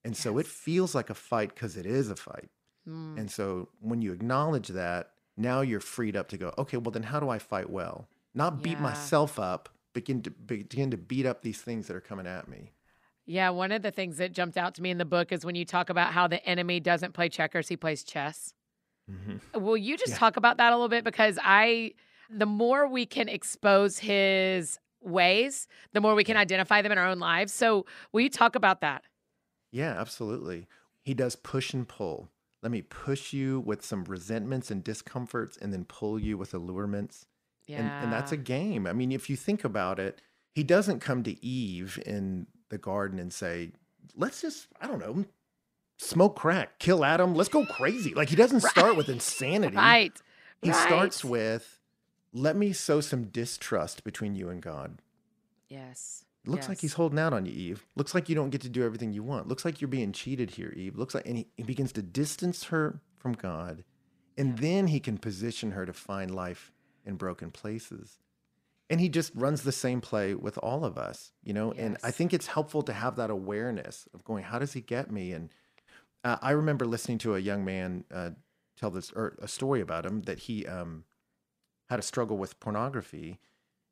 And 0.04 0.16
so 0.16 0.38
it 0.38 0.46
feels 0.48 0.94
like 0.96 1.10
a 1.10 1.14
fight 1.14 1.50
because 1.54 1.78
it 1.78 1.86
is 1.86 2.10
a 2.10 2.16
fight. 2.16 2.50
Mm. 2.88 3.18
And 3.18 3.32
so 3.32 3.70
when 3.82 4.02
you 4.02 4.14
acknowledge 4.14 4.70
that, 4.70 5.12
now 5.36 5.62
you're 5.62 5.80
freed 5.80 6.16
up 6.16 6.28
to 6.30 6.38
go, 6.38 6.54
okay, 6.58 6.78
well, 6.78 6.92
then 6.92 7.04
how 7.04 7.20
do 7.20 7.30
I 7.30 7.40
fight 7.40 7.70
well? 7.70 8.08
Not 8.34 8.62
beat 8.64 8.78
Yeah. 8.78 8.82
myself 8.84 9.40
up, 9.40 9.70
begin 9.98 10.22
to 10.22 10.30
begin 10.30 10.92
to 10.92 10.98
beat 10.98 11.26
up 11.26 11.42
these 11.42 11.60
things 11.60 11.88
that 11.88 11.96
are 11.96 12.02
coming 12.02 12.28
at 12.28 12.48
me. 12.48 12.72
Yeah, 13.26 13.50
one 13.50 13.72
of 13.72 13.82
the 13.82 13.90
things 13.92 14.18
that 14.18 14.32
jumped 14.32 14.56
out 14.58 14.76
to 14.76 14.82
me 14.84 14.92
in 14.92 15.00
the 15.00 15.06
book 15.06 15.32
is 15.32 15.44
when 15.44 15.56
you 15.56 15.66
talk 15.66 15.90
about 15.90 16.14
how 16.14 16.28
the 16.28 16.44
enemy 16.46 16.80
doesn't 16.80 17.14
play 17.14 17.30
checkers, 17.30 17.68
he 17.68 17.76
plays 17.76 18.04
chess. 18.04 18.54
Mm-hmm. 19.12 19.60
Will 19.60 19.76
you 19.76 19.98
just 19.98 20.12
Yeah. 20.12 20.18
talk 20.20 20.38
about 20.38 20.58
that 20.58 20.72
a 20.72 20.76
little 20.76 20.88
bit? 20.88 21.04
Because 21.04 21.40
I, 21.44 21.94
the 22.30 22.46
more 22.46 22.88
we 22.88 23.06
can 23.06 23.28
expose 23.28 23.98
his 24.00 24.80
ways, 25.02 25.68
the 25.94 26.00
more 26.02 26.14
we 26.16 26.24
can 26.24 26.38
identify 26.38 26.82
them 26.84 26.92
in 26.92 26.98
our 27.00 27.08
own 27.08 27.20
lives. 27.20 27.52
So, 27.54 27.86
will 28.12 28.22
you 28.22 28.30
talk 28.30 28.56
about 28.56 28.82
that? 28.82 29.04
Yeah, 29.72 30.00
absolutely. 30.00 30.68
He 31.04 31.14
does 31.14 31.36
push 31.36 31.74
and 31.74 31.88
pull. 31.88 32.30
Let 32.62 32.72
me 32.72 32.82
push 32.84 33.34
you 33.34 33.60
with 33.62 33.84
some 33.84 34.04
resentments 34.06 34.70
and 34.72 34.84
discomforts 34.84 35.58
and 35.58 35.74
then 35.74 35.86
pull 35.86 36.18
you 36.20 36.38
with 36.38 36.54
allurements. 36.54 37.26
Yeah. 37.68 37.80
And, 37.80 38.06
and 38.06 38.14
that's 38.14 38.32
a 38.32 38.38
game. 38.38 38.88
I 38.88 38.94
mean, 38.94 39.12
if 39.12 39.30
you 39.30 39.36
think 39.36 39.64
about 39.64 40.00
it, 40.00 40.22
he 40.54 40.64
doesn't 40.64 41.00
come 41.02 41.24
to 41.24 41.46
Eve 41.46 42.02
in 42.06 42.48
the 42.70 42.78
garden 42.78 43.20
and 43.20 43.32
say, 43.32 43.74
let's 44.16 44.42
just, 44.42 44.68
I 44.82 44.88
don't 44.88 45.00
know, 45.00 45.26
smoke 45.98 46.36
crack, 46.36 46.80
kill 46.80 47.04
Adam, 47.06 47.36
let's 47.36 47.50
go 47.50 47.66
crazy. 47.66 48.14
Like 48.14 48.30
he 48.30 48.36
doesn't 48.36 48.62
start 48.72 48.96
with 48.96 49.10
insanity. 49.10 49.76
right. 49.76 50.14
He 50.62 50.74
starts 50.74 51.24
with, 51.24 51.80
let 52.34 52.56
me 52.56 52.74
sow 52.74 53.00
some 53.02 53.26
distrust 53.26 54.04
between 54.04 54.36
you 54.36 54.50
and 54.50 54.62
God. 54.62 55.02
Yes. 55.70 56.26
Looks 56.48 56.70
like 56.70 56.80
he's 56.80 56.94
holding 56.94 57.20
out 57.20 57.34
on 57.34 57.46
you, 57.46 57.52
Eve. 57.52 57.86
Looks 57.96 58.16
like 58.16 58.30
you 58.30 58.36
don't 58.36 58.50
get 58.50 58.62
to 58.62 58.70
do 58.70 58.84
everything 58.84 59.12
you 59.12 59.22
want. 59.22 59.48
Looks 59.48 59.66
like 59.66 59.82
you're 59.82 59.90
being 59.90 60.14
cheated 60.14 60.52
here, 60.52 60.74
Eve. 60.76 60.98
Looks 60.98 61.14
like, 61.14 61.28
and 61.28 61.38
he, 61.38 61.48
he 61.58 61.64
begins 61.64 61.92
to 61.92 62.02
distance 62.02 62.66
her 62.66 63.02
from 63.18 63.34
God. 63.34 63.84
And 64.38 64.58
then 64.60 64.88
he 64.88 65.00
can 65.00 65.18
position 65.18 65.72
her 65.72 65.86
to 65.86 65.94
find 65.94 66.34
life 66.34 66.72
in 67.08 67.16
broken 67.16 67.50
places. 67.50 68.18
And 68.90 69.02
he 69.02 69.10
just 69.10 69.32
runs 69.36 69.64
the 69.64 69.72
same 69.72 70.00
play 70.00 70.34
with 70.34 70.58
all 70.60 70.86
of 70.86 70.98
us, 70.98 71.34
you 71.44 71.54
know? 71.54 71.74
And 71.74 71.98
I 72.04 72.12
think 72.12 72.34
it's 72.34 72.48
helpful 72.48 72.84
to 72.84 72.94
have 72.94 73.16
that 73.18 73.30
awareness 73.30 74.08
of 74.14 74.24
going, 74.24 74.44
how 74.44 74.60
does 74.60 74.74
he 74.74 74.82
get 74.82 75.12
me? 75.12 75.34
And 75.34 75.50
uh, 76.24 76.38
I 76.42 76.52
remember 76.52 76.86
listening 76.86 77.18
to 77.20 77.36
a 77.36 77.40
young 77.40 77.66
man 77.66 78.06
uh, 78.14 78.32
tell 78.78 78.92
this, 78.92 79.12
or 79.12 79.38
a 79.42 79.48
story 79.48 79.82
about 79.82 80.06
him 80.06 80.22
that 80.22 80.40
he 80.40 80.66
um, 80.68 81.04
had 81.90 82.00
a 82.00 82.04
struggle 82.04 82.38
with 82.38 82.60
pornography 82.60 83.40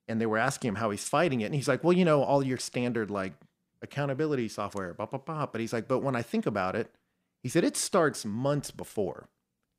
and 0.07 0.21
they 0.21 0.25
were 0.25 0.37
asking 0.37 0.69
him 0.69 0.75
how 0.75 0.91
he's 0.91 1.07
fighting 1.07 1.41
it. 1.41 1.45
And 1.45 1.55
he's 1.55 1.67
like, 1.67 1.83
well, 1.83 1.93
you 1.93 2.05
know, 2.05 2.23
all 2.23 2.45
your 2.45 2.57
standard 2.57 3.09
like 3.09 3.33
accountability 3.81 4.47
software, 4.47 4.93
blah, 4.93 5.07
blah, 5.07 5.19
blah. 5.19 5.45
But 5.47 5.61
he's 5.61 5.73
like, 5.73 5.87
but 5.87 5.99
when 5.99 6.15
I 6.15 6.21
think 6.21 6.45
about 6.45 6.75
it, 6.75 6.93
he 7.41 7.49
said 7.49 7.63
it 7.63 7.75
starts 7.75 8.23
months 8.23 8.71
before. 8.71 9.29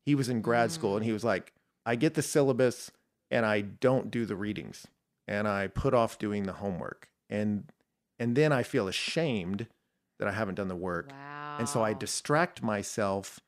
He 0.05 0.15
was 0.15 0.29
in 0.29 0.41
grad 0.41 0.73
school 0.73 0.97
and 0.97 1.05
he 1.05 1.13
was 1.13 1.25
like, 1.25 1.53
I 1.85 1.97
get 1.97 2.15
the 2.15 2.23
syllabus 2.23 2.91
and 3.31 3.45
I 3.45 3.61
don't 3.61 4.11
do 4.11 4.25
the 4.25 4.37
readings 4.37 4.87
and 5.29 5.49
I 5.49 5.67
put 5.67 5.95
off 5.95 6.19
doing 6.19 6.45
the 6.45 6.55
homework. 6.55 7.09
And 7.29 7.65
and 8.19 8.35
then 8.35 8.53
I 8.53 8.63
feel 8.63 8.89
ashamed 8.89 9.67
that 10.19 10.29
I 10.29 10.33
haven't 10.33 10.55
done 10.55 10.69
the 10.69 10.77
work. 10.77 11.11
Wow. 11.11 11.57
And 11.59 11.69
so 11.69 11.83
I 11.83 11.93
distract 11.93 12.63
myself 12.63 13.41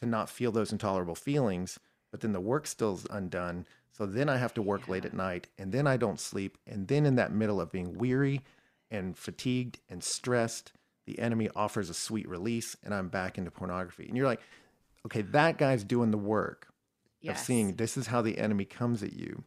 to 0.00 0.06
not 0.06 0.28
feel 0.28 0.50
those 0.50 0.72
intolerable 0.72 1.14
feelings, 1.14 1.78
but 2.10 2.20
then 2.20 2.32
the 2.32 2.40
work 2.40 2.66
still's 2.66 3.06
undone. 3.10 3.66
So 3.92 4.06
then 4.06 4.28
I 4.28 4.36
have 4.36 4.54
to 4.54 4.62
work 4.62 4.88
late 4.88 5.04
at 5.04 5.14
night 5.14 5.48
and 5.56 5.72
then 5.72 5.86
I 5.86 5.96
don't 5.96 6.20
sleep. 6.20 6.58
And 6.66 6.88
then 6.88 7.06
in 7.06 7.16
that 7.16 7.32
middle 7.32 7.60
of 7.60 7.70
being 7.70 7.96
weary 7.96 8.42
and 8.90 9.16
fatigued 9.16 9.78
and 9.88 10.02
stressed, 10.02 10.72
the 11.06 11.18
enemy 11.18 11.48
offers 11.54 11.90
a 11.90 11.94
sweet 11.94 12.28
release 12.28 12.76
and 12.84 12.92
I'm 12.92 13.08
back 13.08 13.38
into 13.38 13.50
pornography. 13.50 14.06
And 14.08 14.16
you're 14.16 14.26
like, 14.26 14.40
okay, 15.06 15.22
that 15.22 15.58
guy's 15.58 15.84
doing 15.84 16.10
the 16.10 16.18
work 16.18 16.68
Yes. 17.20 17.40
of 17.40 17.44
seeing 17.46 17.74
this 17.76 17.96
is 17.96 18.06
how 18.08 18.22
the 18.22 18.38
enemy 18.38 18.64
comes 18.64 19.02
at 19.02 19.12
you. 19.12 19.44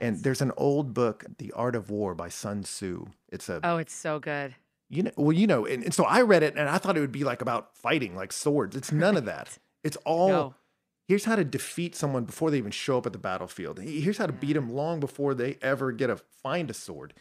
And 0.00 0.22
there's 0.22 0.42
an 0.42 0.52
old 0.58 0.92
book, 0.92 1.24
The 1.38 1.52
Art 1.52 1.74
of 1.74 1.88
War 1.90 2.14
by 2.14 2.28
Sun 2.28 2.64
Tzu. 2.64 3.06
It's 3.30 3.48
a 3.48 3.60
oh, 3.64 3.78
it's 3.78 3.94
so 3.94 4.18
good. 4.18 4.54
you 4.90 5.04
know, 5.04 5.10
well, 5.16 5.32
you 5.32 5.46
know, 5.46 5.64
and, 5.64 5.82
and 5.84 5.94
so 5.94 6.04
I 6.04 6.20
read 6.20 6.42
it 6.42 6.54
and 6.56 6.68
I 6.68 6.76
thought 6.76 6.98
it 6.98 7.00
would 7.00 7.12
be 7.12 7.24
like 7.24 7.40
about 7.40 7.74
fighting, 7.76 8.14
like 8.14 8.30
swords. 8.32 8.76
It's 8.76 8.92
none 8.92 9.16
of 9.16 9.24
that. 9.24 9.58
It's 9.84 9.96
all 10.04 10.28
No. 10.28 10.54
here's 11.06 11.24
how 11.26 11.36
to 11.36 11.44
defeat 11.44 11.94
someone 11.94 12.24
before 12.24 12.50
they 12.50 12.58
even 12.58 12.72
show 12.72 12.98
up 12.98 13.06
at 13.06 13.12
the 13.12 13.18
battlefield. 13.18 13.78
Here's 13.78 14.18
how 14.18 14.26
to 14.26 14.32
beat 14.32 14.54
them 14.54 14.68
long 14.68 14.98
before 15.00 15.32
they 15.32 15.56
ever 15.62 15.92
get 15.92 16.10
a 16.10 16.16
find 16.16 16.68
a 16.70 16.74
sword. 16.74 17.14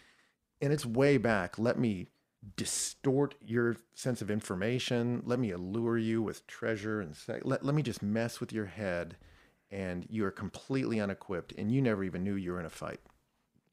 And 0.59 0.73
it's 0.73 0.85
way 0.85 1.17
back. 1.17 1.59
Let 1.59 1.77
me 1.77 2.07
distort 2.57 3.35
your 3.45 3.77
sense 3.93 4.21
of 4.21 4.31
information. 4.31 5.21
Let 5.25 5.37
me 5.39 5.51
allure 5.51 5.97
you 5.99 6.21
with 6.23 6.45
treasure 6.47 6.99
and 7.01 7.15
say, 7.15 7.39
let, 7.43 7.63
let 7.63 7.75
me 7.75 7.83
just 7.83 8.01
mess 8.01 8.39
with 8.39 8.51
your 8.51 8.65
head. 8.65 9.15
And 9.75 10.05
you 10.09 10.23
are 10.23 10.31
completely 10.31 11.01
unequipped 11.01 11.51
and 11.57 11.69
you 11.69 11.81
never 11.81 12.01
even 12.05 12.23
knew 12.23 12.35
you 12.35 12.53
were 12.53 12.61
in 12.61 12.65
a 12.65 12.69
fight. 12.69 13.01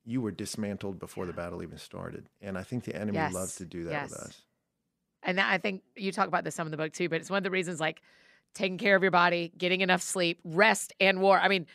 You 0.04 0.20
were 0.20 0.32
dismantled 0.32 0.98
before 0.98 1.26
the 1.26 1.32
battle 1.32 1.62
even 1.62 1.78
started. 1.78 2.28
And 2.40 2.58
I 2.58 2.64
think 2.64 2.82
the 2.82 2.96
enemy 2.96 3.18
Yes. 3.18 3.32
loves 3.32 3.54
to 3.56 3.64
do 3.64 3.84
that 3.84 4.02
with 4.02 4.10
Yes. 4.10 4.20
us. 4.20 4.42
And 5.22 5.38
that, 5.38 5.48
I 5.48 5.58
think 5.58 5.84
you 5.94 6.10
talk 6.10 6.26
about 6.26 6.42
this 6.42 6.56
some 6.56 6.66
in 6.66 6.72
the 6.72 6.76
book 6.76 6.92
too, 6.92 7.08
but 7.08 7.20
it's 7.20 7.30
one 7.30 7.36
of 7.36 7.44
the 7.44 7.52
reasons 7.52 7.78
like 7.78 8.02
taking 8.52 8.78
care 8.78 8.96
of 8.96 9.02
your 9.02 9.12
body, 9.12 9.52
getting 9.56 9.80
enough 9.80 10.02
sleep, 10.02 10.40
rest, 10.42 10.92
and 10.98 11.20
war. 11.20 11.38
I 11.38 11.46
mean, 11.46 11.68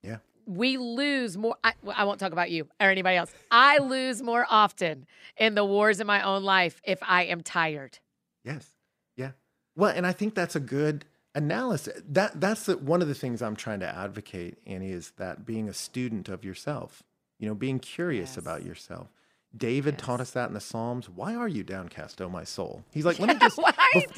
Yeah. 0.00 0.18
we 0.46 0.76
lose 0.76 1.36
more. 1.36 1.56
I, 1.64 1.72
well, 1.82 1.96
I 1.98 2.04
won't 2.04 2.20
talk 2.20 2.30
about 2.30 2.52
you 2.52 2.68
or 2.80 2.88
anybody 2.88 3.16
else. 3.16 3.34
I 3.50 3.78
lose 3.78 4.22
more 4.22 4.46
often 4.48 5.06
in 5.36 5.56
the 5.56 5.64
wars 5.64 5.98
in 5.98 6.06
my 6.06 6.22
own 6.22 6.44
life 6.44 6.80
if 6.84 7.00
I 7.02 7.24
am 7.24 7.40
tired. 7.40 7.98
Yes. 8.44 8.76
Yeah. 9.16 9.32
Well, 9.74 9.90
and 9.90 10.06
I 10.06 10.12
think 10.12 10.36
that's 10.36 10.54
a 10.54 10.60
good 10.60 11.04
analysis. 11.34 12.02
That 12.08 12.40
that's 12.40 12.66
the, 12.66 12.76
one 12.76 13.02
of 13.02 13.08
the 13.08 13.14
things 13.14 13.42
I'm 13.42 13.56
trying 13.56 13.80
to 13.80 13.88
advocate, 13.88 14.58
Annie, 14.66 14.90
is 14.90 15.12
that 15.16 15.44
being 15.46 15.68
a 15.68 15.72
student 15.72 16.28
of 16.28 16.44
yourself. 16.44 17.02
You 17.38 17.48
know, 17.48 17.54
being 17.54 17.78
curious 17.80 18.30
Yes. 18.30 18.36
about 18.36 18.64
yourself. 18.64 19.08
David 19.54 19.98
taught 19.98 20.20
us 20.20 20.30
that 20.30 20.48
in 20.48 20.54
the 20.54 20.60
Psalms. 20.60 21.10
Why 21.10 21.34
are 21.34 21.48
you 21.48 21.62
downcast, 21.62 22.22
oh 22.22 22.28
my 22.30 22.44
soul? 22.44 22.84
He's 22.92 23.04
like, 23.04 23.18
let 23.20 23.28
me 23.28 23.38
just 23.38 23.60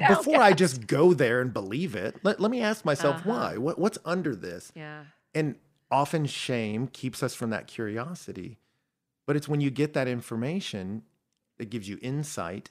before 0.06 0.40
I 0.40 0.52
just 0.52 0.86
go 0.86 1.12
there 1.14 1.40
and 1.40 1.52
believe 1.52 1.96
it. 1.96 2.16
Let, 2.22 2.38
let 2.38 2.50
me 2.50 2.60
ask 2.60 2.84
myself 2.84 3.16
Uh-huh. 3.16 3.30
why. 3.30 3.56
What 3.56 3.78
what's 3.78 3.98
under 4.04 4.36
this? 4.36 4.70
Yeah. 4.76 5.04
And 5.34 5.56
often 5.90 6.26
shame 6.26 6.86
keeps 6.88 7.22
us 7.22 7.34
from 7.34 7.50
that 7.50 7.66
curiosity. 7.66 8.58
But 9.26 9.36
it's 9.36 9.48
when 9.48 9.60
you 9.60 9.70
get 9.70 9.94
that 9.94 10.06
information 10.06 11.02
that 11.58 11.70
gives 11.70 11.88
you 11.88 11.98
insight, 12.02 12.70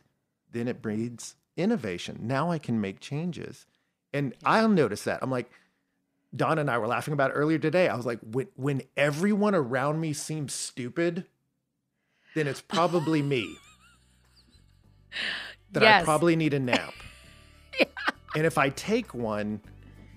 then 0.52 0.68
it 0.68 0.82
breeds 0.82 1.36
innovation. 1.58 2.20
Now 2.22 2.52
I 2.52 2.60
can 2.60 2.80
make 2.80 3.00
changes. 3.00 3.66
And 4.14 4.34
I'll 4.46 4.70
notice 4.70 5.04
that. 5.06 5.20
I'm 5.24 5.32
like, 5.32 5.50
Don 6.36 6.60
and 6.60 6.70
I 6.70 6.78
were 6.78 6.88
laughing 6.88 7.14
about 7.14 7.32
it 7.32 7.34
earlier 7.34 7.58
today. 7.60 7.88
I 7.90 7.96
was 7.96 8.06
like, 8.06 8.20
when, 8.22 8.48
when 8.56 8.82
everyone 8.98 9.56
around 9.56 10.00
me 10.02 10.14
seems 10.14 10.54
stupid, 10.54 11.26
then 12.36 12.48
it's 12.48 12.62
probably 12.62 13.22
me. 13.22 13.56
That 15.74 15.84
I 15.84 16.04
probably 16.04 16.36
need 16.36 16.54
a 16.54 16.60
nap. 16.72 16.94
And 18.36 18.46
if 18.46 18.58
I 18.60 18.70
take 18.70 19.14
one, 19.16 19.60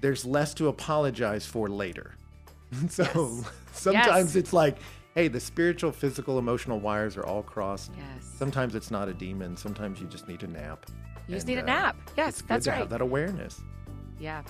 there's 0.03 0.25
less 0.27 0.53
to 0.55 0.69
apologize 0.69 1.47
for 1.47 1.69
later. 1.69 2.15
So 2.91 3.05
Yes. 3.05 3.51
sometimes 3.73 4.35
Yes. 4.35 4.37
it's 4.37 4.53
like, 4.53 4.77
hey, 5.15 5.29
the 5.29 5.41
spiritual, 5.41 5.93
physical, 5.93 6.39
emotional 6.39 6.79
wires 6.81 7.17
are 7.17 7.25
all 7.25 7.43
crossed. 7.43 7.93
Yes. 7.97 8.27
Sometimes 8.39 8.75
it's 8.75 8.91
not 8.91 9.09
a 9.09 9.15
demon. 9.15 9.57
Sometimes 9.57 9.99
you 10.01 10.07
just 10.09 10.29
need 10.29 10.43
a 10.43 10.47
nap. 10.47 10.85
You 11.29 11.35
just 11.37 11.47
And, 11.47 11.57
need 11.57 11.61
a 11.61 11.63
uh, 11.63 11.67
nap. 11.67 11.97
Yes, 12.19 12.29
it's 12.35 12.43
good 12.43 12.49
that's 12.49 12.65
to 12.65 12.71
right. 12.73 12.79
have 12.81 12.91
that 12.91 13.01
awareness. 13.01 13.61
Yeah. 14.19 14.43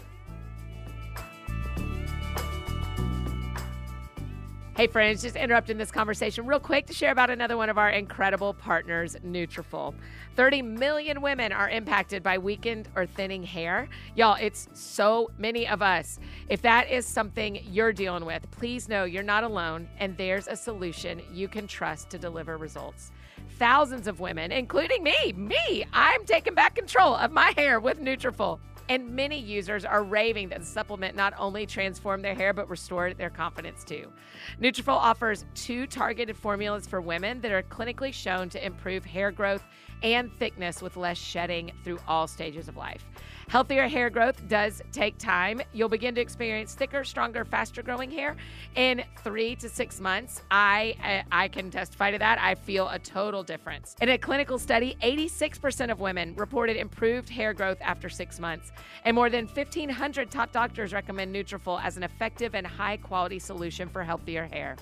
Hey 4.76 4.88
friends, 4.88 5.22
just 5.22 5.37
interrupting 5.37 5.79
this 5.79 5.90
conversation 5.90 6.44
real 6.44 6.61
quick 6.61 6.85
to 6.88 6.92
share 6.92 7.11
about 7.11 7.31
another 7.31 7.57
one 7.57 7.70
of 7.70 7.79
our 7.79 7.88
incredible 7.88 8.52
partners, 8.52 9.16
Nutrafol. 9.24 9.94
30 10.35 10.61
million 10.61 11.22
women 11.22 11.50
are 11.50 11.70
impacted 11.70 12.22
by 12.22 12.37
weakened 12.37 12.87
or 12.94 13.07
thinning 13.07 13.42
hair. 13.42 13.88
Y'all, 14.16 14.37
it's 14.38 14.68
so 14.74 15.31
many 15.38 15.66
of 15.66 15.81
us. 15.81 16.18
If 16.50 16.61
that 16.61 16.90
is 16.90 17.07
something 17.07 17.59
you're 17.70 17.94
dealing 17.94 18.26
with, 18.26 18.50
please 18.50 18.87
know 18.87 19.05
you're 19.05 19.22
not 19.22 19.44
alone 19.44 19.88
and 19.98 20.14
there's 20.18 20.46
a 20.46 20.57
solution 20.57 21.22
you 21.33 21.48
can 21.48 21.66
trust 21.66 22.11
to 22.11 22.18
deliver 22.18 22.59
results. 22.59 23.12
Thousands 23.59 24.07
of 24.07 24.20
women, 24.20 24.52
including 24.52 25.02
me, 25.02 25.33
me, 25.33 25.87
I'm 25.94 26.26
taking 26.26 26.52
back 26.52 26.74
control 26.74 27.14
of 27.14 27.33
my 27.33 27.55
hair 27.57 27.81
with 27.81 27.98
Nutrafol. 27.98 28.59
And 28.88 29.11
many 29.11 29.38
users 29.38 29.85
are 29.85 30.05
raving 30.05 30.49
that 30.51 30.61
the 30.61 30.66
supplement 30.66 31.16
not 31.16 31.35
only 31.38 31.66
transformed 31.66 32.25
their 32.25 32.35
hair 32.35 32.53
but 32.53 32.68
restored 32.68 33.18
their 33.18 33.31
confidence 33.31 33.83
too. 33.83 34.12
Nutrafol 34.61 34.96
offers 34.96 35.44
two 35.55 35.87
targeted 35.87 36.37
formulas 36.37 36.87
for 36.87 37.01
women 37.01 37.40
that 37.40 37.51
are 37.51 37.62
clinically 37.62 38.12
shown 38.12 38.49
to 38.51 38.64
improve 38.64 39.05
hair 39.05 39.31
growth 39.33 39.64
and 40.02 40.30
thickness 40.38 40.82
with 40.82 40.96
less 40.96 41.18
shedding 41.18 41.72
through 41.85 41.98
all 42.06 42.26
stages 42.26 42.68
of 42.68 42.76
life. 42.76 43.04
Healthier 43.48 43.87
hair 43.87 44.11
growth 44.11 44.48
does 44.48 44.82
take 44.90 45.18
time. 45.18 45.61
You'll 45.72 45.88
begin 45.88 46.16
to 46.16 46.20
experience 46.20 46.74
thicker, 46.74 47.04
stronger, 47.04 47.44
faster 47.44 47.80
growing 47.80 48.11
hair 48.11 48.35
in 48.74 49.04
three 49.22 49.54
to 49.56 49.68
six 49.68 50.00
months. 50.00 50.42
I 50.50 51.22
I 51.30 51.46
can 51.46 51.70
testify 51.70 52.11
to 52.11 52.18
that. 52.18 52.40
I 52.40 52.56
feel 52.56 52.88
a 52.88 52.98
total 52.98 53.44
difference. 53.44 53.94
In 54.00 54.09
a 54.09 54.18
clinical 54.18 54.59
study, 54.59 54.96
86% 55.00 55.92
of 55.92 56.00
women 56.00 56.35
reported 56.35 56.76
improved 56.76 57.28
hair 57.28 57.54
growth 57.54 57.78
after 57.80 58.09
six 58.09 58.40
months, 58.40 58.72
and 59.04 59.14
more 59.14 59.30
than 59.30 59.46
1,500 59.46 60.28
top 60.28 60.50
doctors 60.50 60.92
recommend 60.92 61.35
Nutrafol 61.35 61.80
as 61.82 61.96
an 61.96 62.02
effective 62.02 62.56
and 62.56 62.66
high 62.66 62.96
quality 62.96 63.38
solution 63.38 63.88
for 63.88 64.02
healthier 64.02 64.46
hair. 64.46 64.76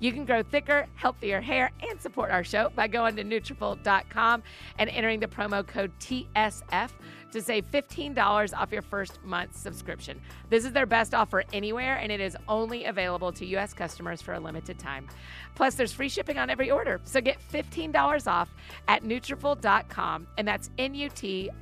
You 0.00 0.12
can 0.12 0.24
grow 0.24 0.42
thicker, 0.42 0.86
healthier 0.94 1.40
hair 1.40 1.70
and 1.88 2.00
support 2.00 2.30
our 2.30 2.44
show 2.44 2.70
by 2.74 2.86
going 2.88 3.16
to 3.16 3.24
Nutrafol.com 3.24 4.42
and 4.78 4.90
entering 4.90 5.20
the 5.20 5.26
promo 5.26 5.66
code 5.66 5.90
TSF 6.00 6.90
to 7.32 7.42
save 7.42 7.70
$15 7.70 8.56
off 8.56 8.72
your 8.72 8.82
first 8.82 9.18
month's 9.24 9.60
subscription. 9.60 10.20
This 10.48 10.64
is 10.64 10.72
their 10.72 10.86
best 10.86 11.14
offer 11.14 11.44
anywhere, 11.52 11.96
and 11.96 12.10
it 12.10 12.20
is 12.20 12.36
only 12.48 12.84
available 12.84 13.32
to 13.32 13.44
U.S. 13.46 13.74
customers 13.74 14.22
for 14.22 14.34
a 14.34 14.40
limited 14.40 14.78
time. 14.78 15.08
Plus, 15.54 15.74
there's 15.74 15.92
free 15.92 16.08
shipping 16.08 16.38
on 16.38 16.48
every 16.48 16.70
order, 16.70 17.00
so 17.04 17.20
get 17.20 17.38
$15 17.52 18.26
off 18.26 18.48
at 18.86 19.02
Nutrafol.com, 19.02 20.26
and 20.38 20.48
that's 20.48 20.70
N-U-T-R-A-F-O-L.com, 20.78 21.54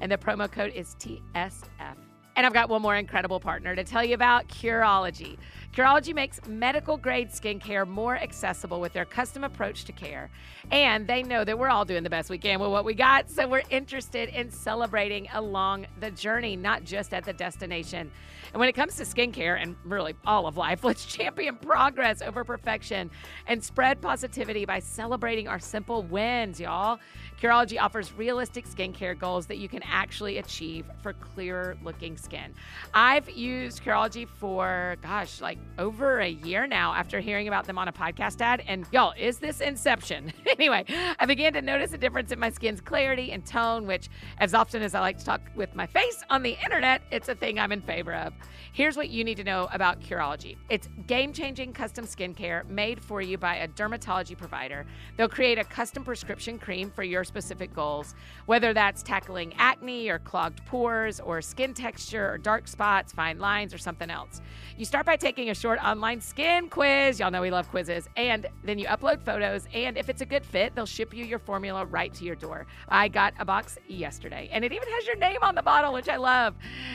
and 0.00 0.12
the 0.12 0.18
promo 0.18 0.50
code 0.50 0.72
is 0.74 0.94
TSF. 1.00 1.96
And 2.34 2.46
I've 2.46 2.54
got 2.54 2.70
one 2.70 2.80
more 2.80 2.96
incredible 2.96 3.40
partner 3.40 3.76
to 3.76 3.84
tell 3.84 4.02
you 4.02 4.14
about 4.14 4.48
Curology. 4.48 5.36
Curology 5.72 6.14
makes 6.14 6.38
medical 6.46 6.98
grade 6.98 7.30
skincare 7.30 7.88
more 7.88 8.14
accessible 8.14 8.78
with 8.78 8.92
their 8.92 9.06
custom 9.06 9.42
approach 9.42 9.86
to 9.86 9.92
care. 9.92 10.28
And 10.70 11.06
they 11.06 11.22
know 11.22 11.44
that 11.44 11.58
we're 11.58 11.70
all 11.70 11.86
doing 11.86 12.02
the 12.02 12.10
best 12.10 12.28
we 12.28 12.36
can 12.36 12.60
with 12.60 12.70
what 12.70 12.84
we 12.84 12.92
got, 12.92 13.30
so 13.30 13.48
we're 13.48 13.62
interested 13.70 14.28
in 14.28 14.50
celebrating 14.50 15.28
along 15.32 15.86
the 15.98 16.10
journey, 16.10 16.56
not 16.56 16.84
just 16.84 17.14
at 17.14 17.24
the 17.24 17.32
destination. 17.32 18.10
And 18.52 18.60
when 18.60 18.68
it 18.68 18.74
comes 18.74 18.96
to 18.96 19.04
skincare 19.04 19.60
and 19.62 19.74
really 19.84 20.14
all 20.26 20.46
of 20.46 20.58
life, 20.58 20.84
let's 20.84 21.06
champion 21.06 21.56
progress 21.56 22.20
over 22.20 22.44
perfection 22.44 23.10
and 23.46 23.64
spread 23.64 24.02
positivity 24.02 24.66
by 24.66 24.78
celebrating 24.78 25.48
our 25.48 25.58
simple 25.58 26.02
wins, 26.02 26.60
y'all. 26.60 26.98
Curology 27.40 27.80
offers 27.80 28.12
realistic 28.12 28.66
skincare 28.66 29.18
goals 29.18 29.46
that 29.46 29.56
you 29.56 29.70
can 29.70 29.82
actually 29.84 30.36
achieve 30.36 30.84
for 31.02 31.14
clearer 31.14 31.78
looking 31.82 32.18
skin. 32.18 32.52
I've 32.92 33.30
used 33.30 33.82
Curology 33.82 34.28
for, 34.28 34.96
gosh, 35.00 35.40
like 35.40 35.58
over 35.78 36.20
a 36.20 36.28
year 36.28 36.66
now 36.66 36.92
after 36.94 37.20
hearing 37.20 37.48
about 37.48 37.66
them 37.66 37.78
on 37.78 37.88
a 37.88 37.92
podcast 37.92 38.40
ad. 38.40 38.62
And 38.66 38.86
y'all, 38.92 39.14
is 39.18 39.38
this 39.38 39.60
inception? 39.60 40.32
anyway, 40.46 40.84
I 41.18 41.26
began 41.26 41.52
to 41.54 41.62
notice 41.62 41.92
a 41.92 41.98
difference 41.98 42.32
in 42.32 42.38
my 42.38 42.50
skin's 42.50 42.80
clarity 42.80 43.32
and 43.32 43.44
tone, 43.44 43.86
which, 43.86 44.08
as 44.38 44.54
often 44.54 44.82
as 44.82 44.94
I 44.94 45.00
like 45.00 45.18
to 45.18 45.24
talk 45.24 45.40
with 45.54 45.74
my 45.74 45.86
face 45.86 46.22
on 46.30 46.42
the 46.42 46.56
internet, 46.62 47.02
it's 47.10 47.28
a 47.28 47.34
thing 47.34 47.58
I'm 47.58 47.72
in 47.72 47.80
favor 47.80 48.14
of. 48.14 48.32
Here's 48.72 48.96
what 48.96 49.10
you 49.10 49.22
need 49.22 49.36
to 49.36 49.44
know 49.44 49.68
about 49.72 50.00
Curology 50.00 50.56
it's 50.70 50.88
game 51.06 51.32
changing 51.32 51.72
custom 51.72 52.06
skincare 52.06 52.66
made 52.68 53.02
for 53.02 53.20
you 53.20 53.36
by 53.36 53.56
a 53.56 53.68
dermatology 53.68 54.36
provider. 54.36 54.86
They'll 55.16 55.28
create 55.28 55.58
a 55.58 55.64
custom 55.64 56.04
prescription 56.04 56.58
cream 56.58 56.90
for 56.90 57.02
your 57.02 57.24
specific 57.24 57.74
goals, 57.74 58.14
whether 58.46 58.72
that's 58.72 59.02
tackling 59.02 59.54
acne 59.58 60.08
or 60.08 60.18
clogged 60.18 60.64
pores 60.66 61.20
or 61.20 61.42
skin 61.42 61.74
texture 61.74 62.30
or 62.30 62.38
dark 62.38 62.66
spots, 62.68 63.12
fine 63.12 63.38
lines, 63.38 63.74
or 63.74 63.78
something 63.78 64.10
else. 64.10 64.40
You 64.76 64.84
start 64.84 65.06
by 65.06 65.16
taking 65.16 65.50
a 65.50 65.51
a 65.52 65.54
short 65.54 65.78
online 65.84 66.18
skin 66.18 66.66
quiz. 66.70 67.20
Y'all 67.20 67.30
know 67.30 67.42
we 67.42 67.50
love 67.50 67.68
quizzes. 67.68 68.08
And 68.16 68.46
then 68.64 68.78
you 68.78 68.86
upload 68.86 69.20
photos. 69.20 69.68
And 69.74 69.98
if 69.98 70.08
it's 70.08 70.22
a 70.22 70.26
good 70.26 70.46
fit, 70.46 70.74
they'll 70.74 70.86
ship 70.86 71.12
you 71.12 71.26
your 71.26 71.38
formula 71.38 71.84
right 71.84 72.12
to 72.14 72.24
your 72.24 72.34
door. 72.34 72.66
I 72.88 73.08
got 73.08 73.34
a 73.38 73.44
box 73.44 73.76
yesterday, 73.86 74.48
and 74.50 74.64
it 74.64 74.72
even 74.72 74.88
has 74.88 75.06
your 75.06 75.16
name 75.16 75.36
on 75.42 75.54
the 75.54 75.62
bottle, 75.62 75.92
which 75.92 76.08
I 76.08 76.16
love. 76.16 76.54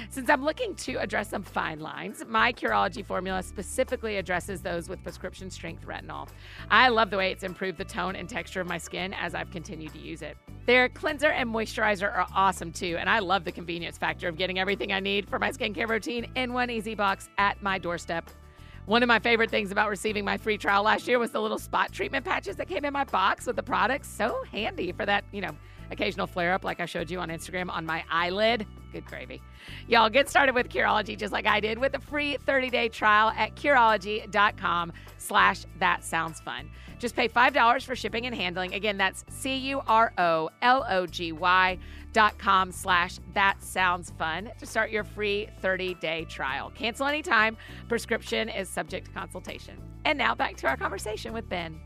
Since 0.10 0.28
I'm 0.28 0.44
looking 0.44 0.74
to 0.76 0.96
address 0.96 1.30
some 1.30 1.44
fine 1.44 1.80
lines, 1.80 2.26
my 2.28 2.52
Curology 2.52 3.06
formula 3.06 3.44
specifically 3.44 4.18
addresses 4.18 4.64
those 4.64 4.90
with 4.90 5.04
prescription 5.04 5.52
strength 5.52 5.86
retinol. 5.86 6.28
I 6.72 6.90
love 6.90 7.12
the 7.12 7.18
way 7.18 7.32
it's 7.32 7.44
improved 7.44 7.78
the 7.78 7.86
tone 7.86 8.16
and 8.16 8.28
texture 8.28 8.60
of 8.60 8.68
my 8.68 8.80
skin 8.80 9.14
as 9.14 9.36
I've 9.36 9.52
continued 9.52 9.94
to 9.94 10.00
use 10.00 10.24
it. 10.24 10.36
Their 10.66 10.90
cleanser 10.90 11.30
and 11.30 11.48
moisturizer 11.48 12.12
are 12.12 12.26
awesome 12.34 12.72
too, 12.72 12.98
and 13.00 13.08
I 13.08 13.20
love 13.20 13.46
the 13.46 13.52
convenience 13.52 14.00
factor 14.00 14.28
of 14.28 14.36
getting 14.36 14.58
everything 14.58 14.92
I 14.92 15.00
need 15.00 15.30
for 15.30 15.38
my 15.38 15.52
skincare 15.52 15.88
routine 15.88 16.32
in 16.36 16.54
one 16.54 16.72
easy 16.72 16.96
box 16.96 17.30
at 17.38 17.62
my 17.62 17.78
doorstep. 17.78 18.32
One 18.88 19.04
of 19.04 19.08
my 19.08 19.20
favorite 19.20 19.52
things 19.52 19.70
about 19.74 19.90
receiving 19.90 20.24
my 20.24 20.38
free 20.38 20.58
trial 20.58 20.82
last 20.82 21.10
year 21.10 21.20
was 21.20 21.32
the 21.32 21.42
little 21.42 21.60
spot 21.60 21.92
treatment 21.92 22.24
patches 22.24 22.56
that 22.56 22.70
came 22.70 22.86
in 22.86 22.94
my 22.94 23.04
box 23.04 23.46
with 23.46 23.58
the 23.58 23.64
products. 23.64 24.08
So 24.08 24.46
handy 24.50 24.94
for 24.94 25.06
that, 25.06 25.26
you 25.34 25.42
know, 25.42 25.52
occasional 25.92 26.26
flare 26.26 26.54
up 26.54 26.64
like 26.64 26.80
I 26.80 26.86
showed 26.86 27.12
you 27.12 27.20
on 27.20 27.28
Instagram 27.28 27.70
on 27.70 27.86
my 27.86 28.06
eyelid. 28.10 28.66
Good 28.98 29.06
gravy. 29.06 29.44
Y'all 29.88 30.10
get 30.10 30.28
started 30.28 30.56
with 30.56 30.70
Curology 30.70 31.16
just 31.16 31.32
like 31.32 31.46
I 31.46 31.60
did 31.60 31.78
with 31.78 31.94
a 31.94 32.00
free 32.00 32.36
30-day 32.48 32.90
trial 32.90 33.30
at 33.38 33.56
Curology.com 33.56 34.92
slash 35.20 35.66
that 35.78 36.04
sounds 36.04 36.40
fun. 36.40 36.68
Just 36.98 37.16
pay 37.16 37.30
$5 37.30 37.84
for 37.84 37.96
shipping 37.96 38.26
and 38.26 38.34
handling. 38.34 38.74
Again, 38.74 38.98
that's 38.98 39.24
C-U-R-O-L-O-G-Y 39.30 39.78
dot 42.12 42.40
com 42.40 42.72
slash 42.72 43.20
that 43.36 43.62
sounds 43.62 44.10
fun 44.18 44.50
to 44.58 44.66
start 44.66 44.90
your 44.90 45.04
free 45.04 45.48
30-day 45.62 46.26
trial. 46.26 46.72
Cancel 46.74 47.06
anytime. 47.06 47.56
Prescription 47.88 48.50
is 48.50 48.68
subject 48.68 49.06
to 49.06 49.12
consultation. 49.12 49.80
And 50.06 50.18
now 50.18 50.34
back 50.34 50.56
to 50.58 50.68
our 50.68 50.76
conversation 50.76 51.34
with 51.34 51.48
Ben. 51.48 51.80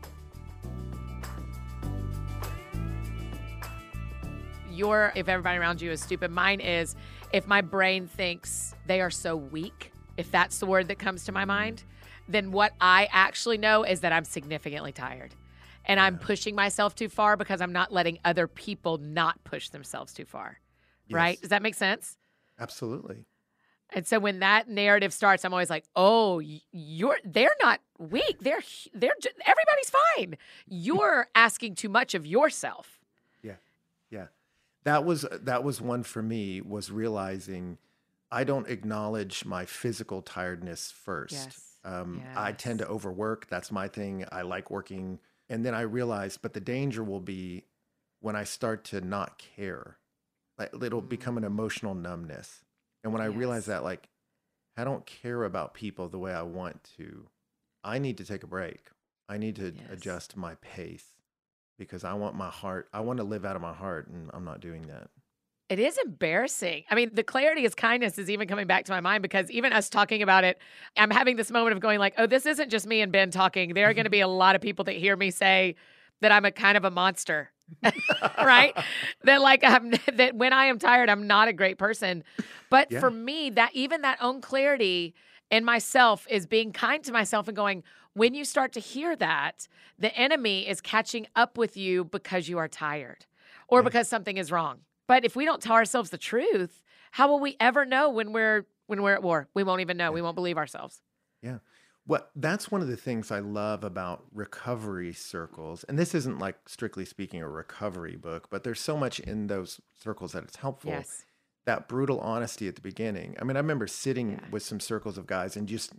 Your 4.72 5.12
if 5.14 5.28
everybody 5.28 5.58
around 5.58 5.80
you 5.80 5.90
is 5.90 6.00
stupid. 6.00 6.30
Mine 6.30 6.60
is 6.60 6.96
if 7.32 7.46
my 7.46 7.60
brain 7.60 8.06
thinks 8.06 8.74
they 8.86 9.00
are 9.00 9.10
so 9.10 9.36
weak, 9.36 9.92
if 10.16 10.30
that's 10.30 10.58
the 10.58 10.66
word 10.66 10.88
that 10.88 10.98
comes 10.98 11.24
to 11.24 11.32
my 11.32 11.44
mind, 11.44 11.84
then 12.28 12.52
what 12.52 12.72
I 12.80 13.08
actually 13.12 13.58
know 13.58 13.84
is 13.84 14.00
that 14.00 14.12
I'm 14.12 14.24
significantly 14.24 14.92
tired. 14.92 15.34
And 15.84 15.98
I'm 15.98 16.18
pushing 16.18 16.54
myself 16.54 16.94
too 16.94 17.08
far 17.08 17.36
because 17.36 17.60
I'm 17.60 17.72
not 17.72 17.92
letting 17.92 18.18
other 18.24 18.46
people 18.46 18.98
not 18.98 19.42
push 19.44 19.70
themselves 19.70 20.12
too 20.12 20.24
far. 20.24 20.60
Right? 21.10 21.40
Does 21.40 21.50
that 21.50 21.62
make 21.62 21.74
sense? 21.74 22.16
Absolutely. 22.58 23.26
And 23.94 24.06
so 24.06 24.18
when 24.18 24.38
that 24.38 24.68
narrative 24.68 25.12
starts, 25.12 25.44
I'm 25.44 25.52
always 25.52 25.68
like, 25.68 25.84
"Oh, 25.94 26.40
you're 26.72 27.18
they're 27.24 27.54
not 27.60 27.80
weak. 27.98 28.38
They're 28.40 28.62
they're 28.94 29.12
everybody's 29.44 29.90
fine. 30.16 30.38
You're 30.66 31.26
asking 31.34 31.74
too 31.74 31.90
much 31.90 32.14
of 32.14 32.26
yourself." 32.26 33.01
That 34.84 35.04
was 35.04 35.24
that 35.30 35.62
was 35.62 35.80
one 35.80 36.02
for 36.02 36.22
me 36.22 36.60
was 36.60 36.90
realizing 36.90 37.78
I 38.30 38.44
don't 38.44 38.68
acknowledge 38.68 39.44
my 39.44 39.64
physical 39.64 40.22
tiredness 40.22 40.90
first. 40.90 41.32
Yes. 41.32 41.76
Um, 41.84 42.22
I 42.34 42.52
tend 42.52 42.78
to 42.78 42.88
overwork. 42.88 43.48
That's 43.48 43.70
my 43.70 43.88
thing. 43.88 44.24
I 44.32 44.42
like 44.42 44.70
working. 44.70 45.18
And 45.48 45.64
then 45.64 45.74
I 45.74 45.82
realized, 45.82 46.40
but 46.40 46.52
the 46.54 46.60
danger 46.60 47.04
will 47.04 47.20
be 47.20 47.64
when 48.20 48.36
I 48.36 48.44
start 48.44 48.84
to 48.86 49.00
not 49.00 49.38
care. 49.38 49.98
Like 50.58 50.70
it'll 50.82 51.02
become 51.02 51.36
an 51.36 51.44
emotional 51.44 51.94
numbness. 51.94 52.64
And 53.04 53.12
when 53.12 53.20
I 53.22 53.26
realize 53.26 53.64
Mm. 53.64 53.66
That, 53.66 53.84
like, 53.84 54.08
I 54.76 54.84
don't 54.84 55.04
care 55.04 55.44
about 55.44 55.74
people 55.74 56.08
the 56.08 56.18
way 56.18 56.32
I 56.32 56.42
want 56.42 56.88
to, 56.96 57.26
I 57.84 57.98
need 57.98 58.16
to 58.18 58.24
take 58.24 58.42
a 58.42 58.46
break. 58.46 58.90
I 59.28 59.38
need 59.38 59.56
to 59.56 59.72
Yes. 59.74 59.84
adjust 59.90 60.36
my 60.36 60.54
pace 60.56 61.11
because 61.82 62.04
I 62.04 62.14
want 62.14 62.34
my 62.34 62.48
heart, 62.50 62.88
I 62.92 63.00
want 63.00 63.18
to 63.18 63.24
live 63.24 63.44
out 63.44 63.56
of 63.56 63.62
my 63.62 63.72
heart, 63.72 64.08
and 64.08 64.30
I'm 64.32 64.44
not 64.44 64.60
doing 64.60 64.86
that. 64.88 65.08
It 65.68 65.78
is 65.78 65.98
embarrassing. 66.04 66.84
I 66.90 66.94
mean, 66.94 67.10
the 67.14 67.22
clarity 67.22 67.64
is 67.64 67.74
kindness 67.74 68.18
is 68.18 68.28
even 68.28 68.46
coming 68.46 68.66
back 68.66 68.84
to 68.86 68.92
my 68.92 69.00
mind 69.00 69.22
because 69.22 69.50
even 69.50 69.72
us 69.72 69.88
talking 69.88 70.22
about 70.22 70.44
it, 70.44 70.58
I'm 70.96 71.10
having 71.10 71.36
this 71.36 71.50
moment 71.50 71.74
of 71.74 71.80
going 71.80 71.98
like, 71.98 72.14
"Oh, 72.18 72.26
this 72.26 72.44
isn't 72.46 72.70
just 72.70 72.86
me 72.86 73.00
and 73.00 73.10
Ben 73.10 73.30
talking. 73.30 73.72
There 73.74 73.88
are 73.88 73.94
going 73.94 74.04
to 74.04 74.10
be 74.10 74.20
a 74.20 74.28
lot 74.42 74.54
of 74.54 74.60
people 74.60 74.84
that 74.84 74.96
hear 74.96 75.16
me 75.16 75.30
say 75.30 75.76
that 76.20 76.30
I'm 76.30 76.44
a 76.44 76.50
kind 76.50 76.76
of 76.76 76.84
a 76.84 76.90
monster." 76.90 77.50
right? 78.38 78.76
that 79.24 79.40
like 79.40 79.64
I'm 79.64 79.90
that 80.14 80.34
when 80.34 80.52
I 80.52 80.66
am 80.66 80.78
tired, 80.78 81.08
I'm 81.08 81.26
not 81.26 81.48
a 81.48 81.52
great 81.52 81.78
person. 81.78 82.22
But 82.68 82.92
Yeah. 82.92 83.00
for 83.00 83.10
me, 83.10 83.50
that 83.50 83.70
even 83.74 84.02
that 84.02 84.18
own 84.20 84.40
clarity 84.40 85.14
in 85.50 85.64
myself 85.64 86.26
is 86.30 86.46
being 86.46 86.72
kind 86.72 87.02
to 87.04 87.12
myself 87.12 87.46
and 87.48 87.56
going, 87.56 87.82
when 88.14 88.34
you 88.34 88.44
start 88.44 88.72
to 88.72 88.80
hear 88.80 89.16
that, 89.16 89.68
the 89.98 90.14
enemy 90.16 90.68
is 90.68 90.80
catching 90.80 91.26
up 91.34 91.56
with 91.56 91.76
you 91.76 92.04
because 92.04 92.48
you 92.48 92.58
are 92.58 92.68
tired 92.68 93.26
or 93.68 93.80
Yeah. 93.80 93.84
because 93.84 94.08
something 94.08 94.36
is 94.36 94.50
wrong. 94.52 94.80
But 95.06 95.24
if 95.24 95.34
we 95.36 95.44
don't 95.44 95.62
tell 95.62 95.74
ourselves 95.74 96.10
the 96.10 96.18
truth, 96.18 96.82
how 97.12 97.28
will 97.28 97.40
we 97.40 97.56
ever 97.60 97.84
know 97.84 98.08
when 98.10 98.32
we're 98.32 98.66
when 98.86 99.02
we're 99.02 99.14
at 99.14 99.22
war? 99.22 99.48
We 99.54 99.62
won't 99.62 99.80
even 99.80 99.96
know. 99.96 100.12
We 100.12 100.20
won't 100.20 100.34
believe 100.34 100.58
ourselves. 100.58 101.00
Yeah. 101.40 101.58
Well, 102.06 102.26
that's 102.34 102.70
one 102.70 102.82
of 102.82 102.88
the 102.88 102.96
things 102.96 103.30
I 103.30 103.38
love 103.38 103.84
about 103.84 104.24
recovery 104.34 105.12
circles. 105.12 105.84
And 105.84 105.98
this 105.98 106.14
isn't 106.14 106.38
like 106.38 106.68
strictly 106.68 107.04
speaking 107.04 107.40
a 107.40 107.48
recovery 107.48 108.16
book, 108.16 108.48
but 108.50 108.64
there's 108.64 108.80
so 108.80 108.96
much 108.96 109.20
in 109.20 109.46
those 109.46 109.80
circles 110.02 110.32
that 110.32 110.42
it's 110.44 110.56
helpful. 110.56 110.90
Yes. 110.90 111.24
That 111.64 111.88
brutal 111.88 112.18
honesty 112.20 112.66
at 112.68 112.74
the 112.74 112.80
beginning. 112.82 113.36
I 113.40 113.44
mean, 113.44 113.56
I 113.56 113.60
remember 113.60 113.86
sitting 113.86 114.32
Yeah. 114.32 114.40
with 114.50 114.64
some 114.64 114.80
circles 114.80 115.16
of 115.16 115.26
guys 115.28 115.56
and 115.56 115.68
just 115.68 115.92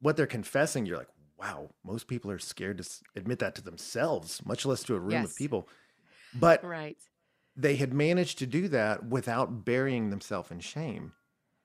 what 0.00 0.16
they're 0.16 0.26
confessing, 0.26 0.84
you're 0.86 0.98
like, 0.98 1.08
wow, 1.42 1.70
most 1.84 2.06
people 2.06 2.30
are 2.30 2.38
scared 2.38 2.78
to 2.78 2.84
s- 2.84 3.02
admit 3.16 3.40
that 3.40 3.54
to 3.56 3.62
themselves, 3.62 4.40
much 4.46 4.64
less 4.64 4.82
to 4.84 4.94
a 4.94 5.00
room 5.00 5.10
Yes. 5.10 5.30
of 5.32 5.36
people. 5.36 5.68
But 6.34 6.62
Right. 6.64 6.96
they 7.56 7.76
had 7.76 7.92
managed 7.92 8.38
to 8.38 8.46
do 8.46 8.68
that 8.68 9.04
without 9.06 9.64
burying 9.64 10.10
themselves 10.10 10.50
in 10.50 10.60
shame. 10.60 11.12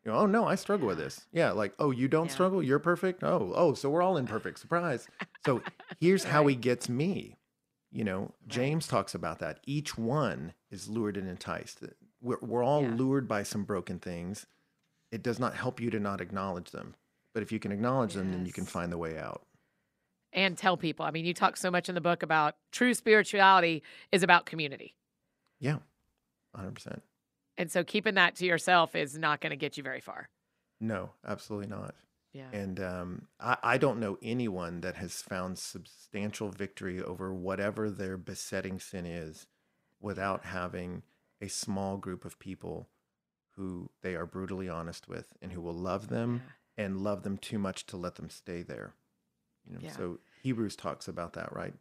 You 0.04 0.12
know, 0.12 0.18
oh 0.20 0.26
no, 0.26 0.46
I 0.46 0.56
struggle 0.56 0.88
with 0.88 0.98
Yeah. 0.98 1.04
this. 1.06 1.28
Yeah, 1.32 1.52
like, 1.52 1.74
oh, 1.80 1.92
you 1.92 2.08
don't 2.08 2.26
Yeah. 2.28 2.32
struggle, 2.34 2.64
you're 2.64 2.80
perfect. 2.80 3.24
Oh, 3.24 3.52
oh, 3.56 3.74
so 3.76 3.90
we're 3.90 4.02
all 4.02 4.18
imperfect. 4.18 4.58
Surprise. 4.60 5.08
So 5.46 5.62
here's 6.00 6.24
how 6.26 6.48
he 6.48 6.56
Right. 6.56 6.62
gets 6.62 6.90
me. 6.90 7.36
You 7.92 8.04
know, 8.04 8.34
James 8.48 8.88
talks 8.88 9.14
about 9.16 9.40
that. 9.40 9.60
Each 9.66 9.98
one 9.98 10.54
is 10.72 10.90
lured 10.90 11.18
and 11.18 11.28
enticed. 11.30 11.84
We're, 12.22 12.40
we're 12.42 12.64
all 12.64 12.82
Yeah. 12.84 12.94
lured 12.96 13.28
by 13.28 13.44
some 13.44 13.64
broken 13.64 14.00
things. 14.00 14.46
It 15.12 15.24
does 15.24 15.40
not 15.40 15.56
help 15.56 15.80
you 15.80 15.90
to 15.92 16.00
not 16.00 16.20
acknowledge 16.20 16.72
them. 16.72 16.96
But 17.34 17.44
if 17.44 17.52
you 17.52 17.60
can 17.60 17.72
acknowledge 17.72 18.14
them, 18.16 18.32
then 18.32 18.46
you 18.46 18.52
can 18.52 18.64
Yes. 18.66 18.72
find 18.74 18.92
the 18.92 18.98
way 18.98 19.18
out. 19.18 19.47
And 20.38 20.56
tell 20.56 20.78
people. 20.78 21.04
I 21.04 21.10
mean, 21.10 21.26
you 21.26 21.34
talk 21.34 21.58
so 21.58 21.72
much 21.72 21.90
in 21.90 21.96
the 21.96 22.02
book 22.02 22.22
about 22.22 22.56
true 22.72 22.94
spirituality 22.94 23.82
is 24.12 24.22
about 24.22 24.46
community. 24.46 24.94
Yeah, 25.60 25.78
100%. 26.56 27.02
And 27.58 27.72
so 27.72 27.84
keeping 27.84 28.14
that 28.16 28.36
to 28.36 28.46
yourself 28.46 28.96
is 28.96 29.18
not 29.18 29.42
going 29.42 29.50
to 29.50 29.58
get 29.58 29.78
you 29.78 29.84
very 29.84 30.00
far. 30.00 30.30
No, 30.80 31.10
absolutely 31.28 31.68
not. 31.68 31.96
Yeah. 32.34 32.50
And 32.54 32.80
um, 32.80 33.22
I, 33.40 33.58
I 33.64 33.78
don't 33.80 34.00
know 34.00 34.20
anyone 34.22 34.82
that 34.82 34.98
has 34.98 35.24
found 35.24 35.58
substantial 35.58 36.50
victory 36.50 37.02
over 37.02 37.34
whatever 37.34 37.90
their 37.90 38.16
besetting 38.16 38.80
sin 38.80 39.08
is 39.08 39.48
without 40.00 40.46
having 40.46 41.02
a 41.42 41.48
small 41.48 41.98
group 41.98 42.26
of 42.26 42.38
people 42.38 42.90
who 43.56 43.90
they 44.04 44.14
are 44.14 44.28
brutally 44.28 44.70
honest 44.70 45.08
with 45.08 45.34
and 45.42 45.52
who 45.52 45.62
will 45.62 45.74
love 45.74 46.10
them 46.10 46.44
and 46.78 47.02
love 47.02 47.24
them 47.24 47.40
too 47.40 47.58
much 47.58 47.88
to 47.88 47.98
let 47.98 48.16
them 48.16 48.30
stay 48.30 48.62
there. 48.62 48.94
You 49.68 49.74
know, 49.76 49.80
Yeah. 49.82 49.92
so 49.96 50.20
Hebrews 50.44 50.76
talks 50.76 51.08
about 51.08 51.34
that, 51.34 51.54
right? 51.54 51.74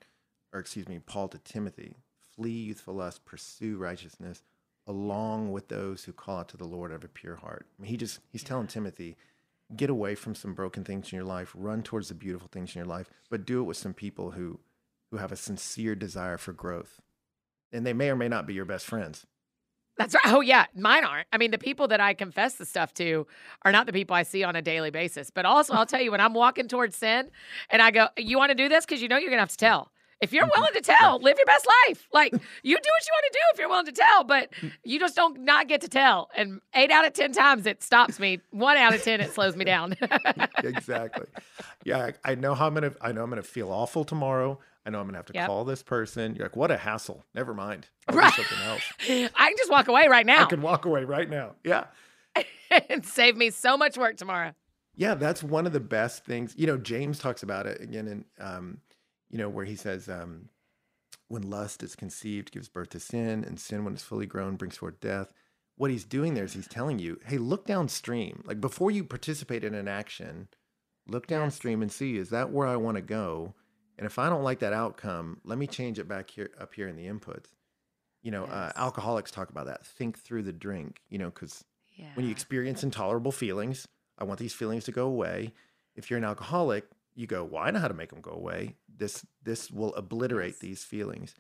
Or 0.53 0.61
excuse 0.61 0.89
me, 0.89 0.99
Paul 0.99 1.29
to 1.29 1.39
Timothy, 1.39 1.97
flee 2.35 2.51
youthful 2.65 2.95
lust, 2.95 3.25
pursue 3.25 3.77
righteousness, 3.77 4.43
along 4.87 5.53
with 5.53 5.69
those 5.69 6.05
who 6.05 6.13
call 6.13 6.39
out 6.39 6.49
to 6.51 6.57
the 6.57 6.67
Lord 6.67 6.93
of 6.93 7.05
a 7.05 7.09
pure 7.09 7.37
heart. 7.37 7.67
I 7.79 7.83
mean, 7.83 7.91
he 7.91 7.97
just 7.97 8.21
he's 8.31 8.45
telling 8.45 8.67
Timothy, 8.67 9.17
get 9.75 9.91
away 9.91 10.15
from 10.15 10.35
some 10.35 10.55
broken 10.55 10.85
things 10.85 11.13
in 11.13 11.17
your 11.17 11.25
life, 11.25 11.53
run 11.57 11.83
towards 11.83 12.09
the 12.09 12.15
beautiful 12.15 12.49
things 12.49 12.75
in 12.75 12.79
your 12.81 12.87
life, 12.87 13.11
but 13.31 13.45
do 13.45 13.61
it 13.61 13.65
with 13.65 13.77
some 13.77 13.95
people 13.95 14.33
who 14.33 14.61
who 15.11 15.19
have 15.19 15.33
a 15.33 15.37
sincere 15.37 15.95
desire 15.95 16.39
for 16.39 16.53
growth. 16.53 17.01
And 17.73 17.85
they 17.87 17.93
may 17.93 18.11
or 18.11 18.17
may 18.17 18.29
not 18.29 18.47
be 18.47 18.55
your 18.55 18.65
best 18.65 18.87
friends. 18.87 19.27
That's 19.99 20.15
right. 20.15 20.27
Oh, 20.27 20.41
yeah. 20.41 20.67
Mine 20.75 21.05
aren't. 21.05 21.27
I 21.33 21.39
mean, 21.39 21.51
the 21.51 21.59
people 21.59 21.89
that 21.89 22.01
I 22.01 22.15
confess 22.15 22.55
the 22.57 22.67
stuff 22.67 22.93
to 22.95 23.27
are 23.65 23.73
not 23.73 23.87
the 23.87 23.93
people 23.93 24.15
I 24.15 24.23
see 24.23 24.45
on 24.45 24.55
a 24.55 24.63
daily 24.63 24.91
basis. 24.91 25.31
But 25.31 25.47
also, 25.47 25.73
I'll 25.75 25.87
tell 25.87 26.03
you, 26.03 26.11
when 26.11 26.21
I'm 26.21 26.35
walking 26.35 26.69
towards 26.69 26.97
sin 26.97 27.31
and 27.71 27.81
I 27.81 27.91
go, 27.91 28.09
You 28.17 28.37
want 28.39 28.51
to 28.51 28.55
do 28.55 28.69
this? 28.69 28.85
Because 28.85 29.01
you 29.01 29.09
know 29.09 29.17
you're 29.17 29.31
going 29.31 29.39
to 29.39 29.43
have 29.43 29.51
to 29.51 29.57
tell. 29.57 29.91
If 30.21 30.33
you're 30.33 30.45
mm-hmm. 30.45 30.61
willing 30.61 30.73
to 30.75 30.81
tell, 30.81 31.21
live 31.21 31.37
your 31.37 31.47
best 31.47 31.67
life. 31.87 32.09
Like, 32.13 32.33
you 32.33 32.39
do 32.39 32.41
what 32.73 32.73
you 32.73 33.13
want 33.13 33.25
to 33.25 33.33
do 33.33 33.39
if 33.53 33.59
you're 33.59 33.69
willing 33.69 33.87
to 33.87 33.93
tell, 33.93 34.25
but 34.25 34.51
you 34.83 34.99
just 34.99 35.15
don't 35.15 35.41
not 35.41 35.69
get 35.69 35.83
to 35.83 35.89
tell. 35.89 36.31
And 36.35 36.61
eight 36.75 36.91
out 36.91 37.07
of 37.07 37.13
10 37.13 37.33
times 37.33 37.67
it 37.67 37.83
stops 37.83 38.19
me. 38.19 38.41
One 38.51 38.79
out 38.79 38.95
of 38.95 39.03
10, 39.03 39.21
it 39.21 39.35
slows 39.35 39.57
me 39.57 39.65
down. 39.65 39.95
exactly. 40.65 41.27
Yeah, 41.85 42.11
I, 42.25 42.33
I 42.33 42.35
know 42.35 42.55
how 42.55 42.67
I'm 42.67 42.75
gonna. 42.75 42.93
I 43.01 43.13
know 43.13 43.23
I'm 43.23 43.31
gonna 43.31 43.43
feel 43.43 43.71
awful 43.71 44.05
tomorrow. 44.05 44.59
I 44.87 44.91
know 44.91 45.01
I'm 45.01 45.07
gonna 45.07 45.19
have 45.19 45.27
to 45.27 45.35
Yep. 45.35 45.47
call 45.49 45.65
this 45.65 45.83
person. 45.83 46.37
You're 46.37 46.45
like, 46.47 46.55
what 46.57 46.71
a 46.71 46.77
hassle. 46.77 47.25
Never 47.35 47.53
mind. 47.53 47.89
I'll 48.07 48.15
Right. 48.17 48.33
something 48.33 48.59
else. 48.67 48.83
I 49.35 49.49
can 49.49 49.57
just 49.59 49.71
walk 49.71 49.89
away 49.89 50.07
right 50.07 50.25
now. 50.25 50.43
I 50.43 50.45
can 50.45 50.63
walk 50.63 50.85
away 50.85 51.03
right 51.05 51.29
now. 51.29 51.57
Yeah. 51.65 51.87
and 52.89 53.05
save 53.05 53.37
me 53.37 53.51
so 53.51 53.77
much 53.77 53.99
work 53.99 54.17
tomorrow. 54.17 54.53
Yeah, 54.95 55.15
that's 55.15 55.43
one 55.43 55.67
of 55.67 55.73
the 55.73 55.81
best 55.81 56.25
things. 56.25 56.55
You 56.57 56.67
know, 56.69 56.79
James 56.79 57.19
talks 57.19 57.43
about 57.43 57.67
it 57.67 57.81
again 57.81 58.07
in, 58.07 58.25
um, 58.39 58.79
you 59.29 59.39
know, 59.39 59.49
where 59.49 59.65
he 59.65 59.75
says, 59.77 60.09
um, 60.09 60.49
when 61.29 61.43
lust 61.51 61.83
is 61.83 61.97
conceived, 61.97 62.53
gives 62.53 62.69
birth 62.69 62.91
to 62.91 63.01
sin, 63.01 63.45
and 63.45 63.59
sin, 63.59 63.85
when 63.85 63.93
it's 63.95 64.03
fully 64.05 64.27
grown, 64.27 64.55
brings 64.57 64.77
forth 64.77 65.01
death. 65.01 65.33
What 65.77 65.91
he's 65.91 66.05
doing 66.05 66.35
there 66.35 66.45
is 66.45 66.53
he's 66.55 66.69
telling 66.69 66.99
you, 67.01 67.19
hey, 67.27 67.37
look 67.39 67.67
downstream. 67.67 68.43
Like 68.47 68.61
before 68.61 68.91
you 68.93 69.03
participate 69.05 69.65
in 69.65 69.75
an 69.75 69.89
action, 69.89 70.49
look 71.09 71.27
downstream 71.27 71.83
and 71.83 71.91
see, 71.93 72.17
is 72.17 72.31
that 72.31 72.51
where 72.51 72.67
I 72.69 72.77
want 72.77 72.95
to 72.97 73.03
go? 73.03 73.55
And 73.99 74.07
if 74.07 74.19
I 74.19 74.29
don't 74.29 74.43
like 74.43 74.59
that 74.61 74.73
outcome, 74.73 75.41
let 75.45 75.59
me 75.59 75.67
change 75.67 75.99
it 75.99 76.07
back 76.07 76.31
here, 76.31 76.51
up 76.61 76.75
here 76.75 76.89
in 76.89 76.97
the 76.97 77.07
inputs. 77.07 77.47
You 78.23 78.31
know, 78.31 78.45
uh, 78.45 78.73
alcoholics 78.77 79.31
talk 79.31 79.51
about 79.51 79.67
that. 79.67 79.87
Think 79.87 80.19
through 80.19 80.43
the 80.43 80.53
drink, 80.53 81.01
you 81.09 81.19
know, 81.19 81.31
because 81.31 81.65
Yeah. 81.95 82.11
when 82.15 82.25
you 82.27 82.31
experience 82.33 82.83
intolerable 82.83 83.33
feelings, 83.33 83.87
I 84.19 84.25
want 84.25 84.39
these 84.39 84.53
feelings 84.55 84.85
to 84.85 84.93
go 84.93 85.07
away. 85.07 85.53
If 85.95 86.11
you're 86.11 86.19
an 86.19 86.25
alcoholic, 86.25 86.87
you 87.15 87.27
go, 87.27 87.45
"Well, 87.45 87.63
I 87.63 87.71
know 87.71 87.79
how 87.79 87.89
to 87.89 87.95
make 87.95 88.11
them 88.11 88.21
go 88.21 88.33
away. 88.33 88.77
This 88.89 89.25
this 89.43 89.71
will 89.71 89.95
obliterate 89.95 90.55
Yes. 90.55 90.61
these 90.61 90.85
feelings." 90.85 91.35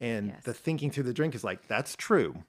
And 0.00 0.28
Yes. 0.28 0.44
the 0.44 0.54
thinking 0.54 0.90
through 0.90 1.04
the 1.04 1.14
drink 1.14 1.34
is 1.34 1.44
like, 1.44 1.68
"That's 1.68 1.94
true." 1.94 2.44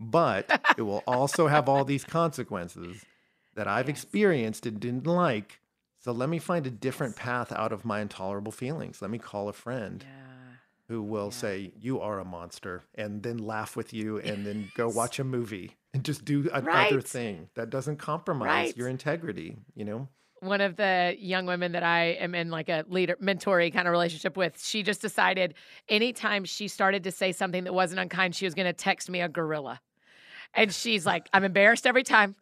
But 0.00 0.60
it 0.76 0.82
will 0.82 1.04
also 1.06 1.46
have 1.46 1.68
all 1.68 1.84
these 1.84 2.04
consequences 2.20 3.06
that 3.54 3.68
I've 3.68 3.88
Yes. 3.88 3.98
experienced 4.02 4.66
and 4.66 4.80
didn't 4.80 5.06
like. 5.06 5.60
So 6.04 6.12
let 6.12 6.28
me 6.28 6.38
find 6.38 6.66
a 6.66 6.70
different 6.70 7.16
path 7.16 7.50
out 7.50 7.72
of 7.72 7.86
my 7.86 8.02
intolerable 8.02 8.52
feelings. 8.52 9.00
Let 9.00 9.10
me 9.10 9.18
call 9.18 9.48
a 9.48 9.54
friend 9.54 10.04
yeah. 10.06 10.56
who 10.88 11.02
will 11.02 11.28
Yeah. 11.28 11.30
say 11.30 11.72
you 11.80 11.98
are 11.98 12.18
a 12.18 12.26
monster 12.26 12.82
and 12.94 13.22
then 13.22 13.38
laugh 13.38 13.74
with 13.74 13.94
you 13.94 14.18
and 14.18 14.44
then 14.44 14.70
go 14.74 14.86
watch 14.86 15.18
a 15.18 15.24
movie 15.24 15.78
and 15.94 16.04
just 16.04 16.26
do 16.26 16.50
another 16.52 16.96
Right. 16.96 17.08
thing 17.08 17.48
that 17.54 17.70
doesn't 17.70 17.96
compromise 17.96 18.48
Right. 18.48 18.76
your 18.76 18.88
integrity 18.88 19.56
you 19.74 19.86
know 19.86 20.08
one 20.40 20.60
of 20.60 20.76
the 20.76 21.16
young 21.18 21.46
women 21.46 21.72
that 21.72 21.82
I 21.82 22.18
am 22.20 22.34
in 22.34 22.50
like 22.50 22.68
a 22.68 22.84
leader 22.86 23.16
mentory 23.16 23.72
kind 23.72 23.88
of 23.88 23.92
relationship 23.92 24.36
with, 24.36 24.62
she 24.62 24.82
just 24.82 25.00
decided 25.00 25.54
anytime 25.88 26.44
she 26.44 26.68
started 26.68 27.04
to 27.04 27.10
say 27.12 27.32
something 27.32 27.64
that 27.64 27.72
wasn't 27.72 28.00
unkind, 28.00 28.34
she 28.34 28.44
was 28.44 28.54
going 28.54 28.66
to 28.66 28.74
text 28.74 29.08
me 29.08 29.22
a 29.22 29.28
gorilla. 29.28 29.80
And 30.52 30.70
she's 30.70 31.06
like, 31.06 31.28
I'm 31.32 31.44
embarrassed 31.44 31.86
every 31.86 32.02
time, 32.02 32.36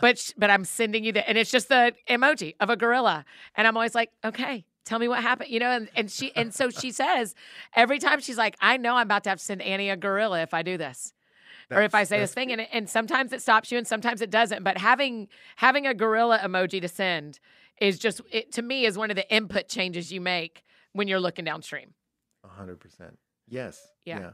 but 0.00 0.32
but 0.36 0.50
I'm 0.50 0.64
sending 0.64 1.04
you 1.04 1.12
the 1.12 1.28
and 1.28 1.36
it's 1.38 1.50
just 1.50 1.68
the 1.68 1.94
emoji 2.08 2.54
of 2.60 2.70
a 2.70 2.76
gorilla. 2.76 3.24
And 3.56 3.66
I'm 3.66 3.76
always 3.76 3.94
like, 3.94 4.10
okay, 4.24 4.64
tell 4.84 4.98
me 4.98 5.08
what 5.08 5.22
happened, 5.22 5.50
you 5.50 5.60
know. 5.60 5.70
And 5.70 5.88
and 5.94 6.10
she 6.10 6.34
and 6.34 6.54
so 6.54 6.70
she 6.70 6.90
says 6.90 7.34
every 7.74 7.98
time 7.98 8.20
she's 8.20 8.38
like, 8.38 8.56
I 8.60 8.76
know 8.76 8.96
I'm 8.96 9.06
about 9.06 9.24
to 9.24 9.30
have 9.30 9.38
to 9.38 9.44
send 9.44 9.62
Annie 9.62 9.90
a 9.90 9.96
gorilla 9.96 10.42
if 10.42 10.54
I 10.54 10.62
do 10.62 10.76
this 10.76 11.12
or 11.70 11.82
if 11.82 11.94
I 11.94 12.04
say 12.04 12.18
this 12.18 12.34
thing, 12.34 12.52
and, 12.52 12.66
and 12.72 12.88
sometimes 12.88 13.32
it 13.32 13.42
stops 13.42 13.70
you, 13.70 13.78
and 13.78 13.86
sometimes 13.86 14.20
it 14.20 14.30
doesn't. 14.30 14.64
But 14.64 14.78
having 14.78 15.28
having 15.56 15.86
a 15.86 15.94
gorilla 15.94 16.38
emoji 16.38 16.80
to 16.80 16.88
send 16.88 17.38
is 17.80 17.98
just 17.98 18.20
it, 18.30 18.52
to 18.52 18.62
me 18.62 18.84
is 18.84 18.98
one 18.98 19.10
of 19.10 19.16
the 19.16 19.32
input 19.32 19.68
changes 19.68 20.12
you 20.12 20.20
make 20.20 20.64
when 20.92 21.08
you're 21.08 21.20
looking 21.20 21.44
downstream. 21.44 21.94
Hundred 22.44 22.80
percent. 22.80 23.18
Yes. 23.48 23.80
Yeah. 24.04 24.18
yeah. 24.20 24.30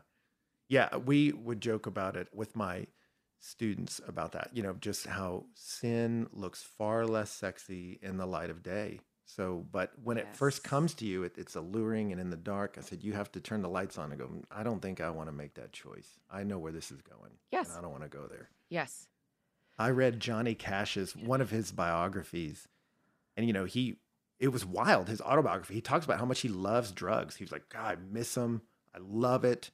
Yeah. 0.68 0.96
We 0.96 1.32
would 1.32 1.60
joke 1.60 1.86
about 1.86 2.16
it 2.16 2.28
with 2.32 2.56
my 2.56 2.86
students 3.46 4.00
about 4.06 4.32
that, 4.32 4.50
you 4.52 4.62
know, 4.62 4.74
just 4.80 5.06
how 5.06 5.44
sin 5.54 6.28
looks 6.32 6.62
far 6.62 7.06
less 7.06 7.30
sexy 7.30 7.98
in 8.02 8.16
the 8.16 8.26
light 8.26 8.50
of 8.50 8.62
day. 8.62 9.00
So, 9.24 9.66
but 9.72 9.92
when 10.02 10.18
it 10.18 10.36
first 10.36 10.62
comes 10.62 10.94
to 10.94 11.04
you, 11.04 11.24
it, 11.24 11.34
it's 11.36 11.56
alluring 11.56 12.12
and 12.12 12.20
in 12.20 12.30
the 12.30 12.36
dark. 12.36 12.76
I 12.78 12.80
said, 12.80 13.02
you 13.02 13.12
have 13.12 13.32
to 13.32 13.40
turn 13.40 13.60
the 13.60 13.68
lights 13.68 13.98
on 13.98 14.12
and 14.12 14.20
go, 14.20 14.28
"Mm, 14.28 14.44
I 14.52 14.62
don't 14.62 14.80
think 14.80 15.00
I 15.00 15.10
want 15.10 15.28
to 15.28 15.32
make 15.32 15.54
that 15.54 15.72
choice. 15.72 16.20
I 16.30 16.44
know 16.44 16.58
where 16.58 16.70
this 16.70 16.92
is 16.92 17.02
going. 17.02 17.32
Yes. 17.50 17.70
And 17.70 17.78
I 17.78 17.82
don't 17.82 17.90
want 17.90 18.04
to 18.04 18.08
go 18.08 18.26
there. 18.28 18.50
Yes. 18.68 19.08
I 19.78 19.90
read 19.90 20.20
Johnny 20.20 20.54
Cash's 20.54 21.14
one 21.16 21.40
of 21.40 21.50
his 21.50 21.72
biographies, 21.72 22.68
and 23.36 23.46
you 23.46 23.52
know 23.52 23.64
he 23.64 23.96
it 24.38 24.48
was 24.48 24.64
wild. 24.64 25.08
His 25.08 25.20
autobiography. 25.20 25.74
He 25.74 25.80
talks 25.80 26.04
about 26.04 26.18
how 26.18 26.24
much 26.24 26.40
he 26.40 26.48
loves 26.48 26.92
drugs. 26.92 27.36
He 27.36 27.44
was 27.44 27.52
like, 27.52 27.68
God, 27.68 27.98
I 27.98 28.12
miss 28.12 28.34
them. 28.34 28.62
I 28.94 28.98
love 29.00 29.44
it. 29.44 29.70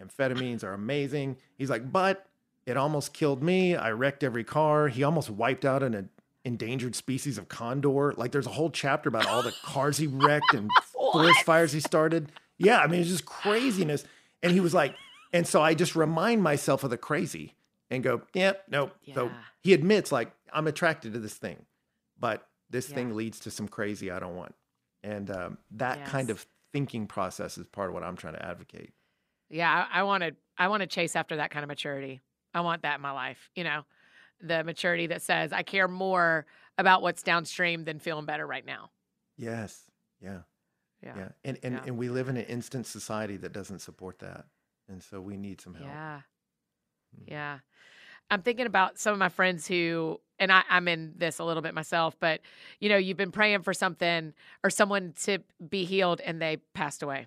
Amphetamines 0.00 0.64
are 0.64 0.72
amazing. 0.72 1.36
He's 1.56 1.70
like, 1.70 1.90
but 1.92 2.26
it 2.66 2.76
almost 2.76 3.12
killed 3.12 3.42
me. 3.42 3.74
I 3.76 3.90
wrecked 3.90 4.22
every 4.22 4.44
car. 4.44 4.88
He 4.88 5.02
almost 5.02 5.30
wiped 5.30 5.64
out 5.64 5.82
an 5.82 6.08
endangered 6.44 6.94
species 6.94 7.38
of 7.38 7.48
condor. 7.48 8.12
Like 8.14 8.32
there's 8.32 8.46
a 8.46 8.50
whole 8.50 8.70
chapter 8.70 9.08
about 9.08 9.26
all 9.26 9.42
the 9.42 9.52
cars 9.62 9.98
he 9.98 10.06
wrecked 10.06 10.54
and 10.54 10.70
forest 10.92 11.40
fires 11.44 11.72
he 11.72 11.80
started. 11.80 12.30
Yeah, 12.58 12.78
I 12.78 12.86
mean 12.86 13.00
it's 13.00 13.10
just 13.10 13.26
craziness. 13.26 14.04
And 14.42 14.52
he 14.52 14.60
was 14.60 14.74
like, 14.74 14.94
and 15.32 15.46
so 15.46 15.62
I 15.62 15.74
just 15.74 15.94
remind 15.96 16.42
myself 16.42 16.84
of 16.84 16.90
the 16.90 16.98
crazy 16.98 17.54
and 17.90 18.02
go, 18.02 18.22
yep, 18.34 18.64
nope. 18.68 18.92
So 19.14 19.30
he 19.62 19.72
admits 19.72 20.10
like 20.12 20.32
I'm 20.52 20.66
attracted 20.66 21.12
to 21.14 21.18
this 21.18 21.34
thing, 21.34 21.64
but 22.18 22.48
this 22.70 22.88
Yeah. 22.88 22.94
thing 22.96 23.14
leads 23.14 23.38
to 23.40 23.50
some 23.50 23.68
crazy 23.68 24.10
I 24.10 24.18
don't 24.18 24.36
want. 24.36 24.54
And 25.02 25.30
um, 25.30 25.58
that 25.72 26.04
kind 26.06 26.30
of 26.30 26.46
thinking 26.72 27.06
process 27.06 27.58
is 27.58 27.66
part 27.66 27.88
of 27.88 27.94
what 27.94 28.02
I'm 28.02 28.16
trying 28.16 28.34
to 28.34 28.44
advocate. 28.44 28.92
Yeah, 29.50 29.86
I 29.92 30.04
want 30.04 30.22
to. 30.22 30.34
I 30.56 30.68
want 30.68 30.80
to 30.82 30.86
chase 30.86 31.16
after 31.16 31.36
that 31.36 31.50
kind 31.50 31.62
of 31.64 31.68
maturity. 31.68 32.20
I 32.54 32.60
want 32.60 32.82
that 32.82 32.96
in 32.96 33.00
my 33.00 33.12
life. 33.12 33.50
You 33.54 33.64
know, 33.64 33.82
the 34.40 34.64
maturity 34.64 35.06
that 35.08 35.22
says 35.22 35.52
I 35.52 35.62
care 35.62 35.88
more 35.88 36.46
about 36.78 37.02
what's 37.02 37.22
downstream 37.22 37.84
than 37.84 37.98
feeling 37.98 38.24
better 38.26 38.46
right 38.46 38.64
now. 38.64 38.90
Yes. 39.36 39.90
Yeah. 40.20 40.40
Yeah. 41.02 41.14
Yeah. 41.16 41.28
And 41.44 41.58
and, 41.62 41.74
Yeah. 41.74 41.82
and 41.86 41.96
we 41.98 42.08
live 42.08 42.28
in 42.28 42.36
an 42.36 42.44
instant 42.44 42.86
society 42.86 43.36
that 43.38 43.52
doesn't 43.52 43.80
support 43.80 44.18
that. 44.20 44.46
And 44.88 45.02
so 45.02 45.20
we 45.20 45.36
need 45.36 45.60
some 45.60 45.74
help. 45.74 45.88
Yeah. 45.88 46.20
Mm. 47.16 47.24
Yeah. 47.30 47.58
I'm 48.30 48.42
thinking 48.42 48.66
about 48.66 48.98
some 48.98 49.12
of 49.12 49.18
my 49.18 49.28
friends 49.28 49.66
who, 49.66 50.18
and 50.38 50.50
I, 50.50 50.62
I'm 50.70 50.88
in 50.88 51.12
this 51.16 51.38
a 51.38 51.44
little 51.44 51.62
bit 51.62 51.74
myself, 51.74 52.16
but 52.18 52.40
you 52.80 52.88
know, 52.88 52.96
you've 52.96 53.16
been 53.18 53.32
praying 53.32 53.62
for 53.62 53.74
something 53.74 54.32
or 54.64 54.70
someone 54.70 55.12
to 55.24 55.38
be 55.68 55.84
healed 55.84 56.20
and 56.20 56.40
they 56.40 56.58
passed 56.74 57.02
away, 57.02 57.26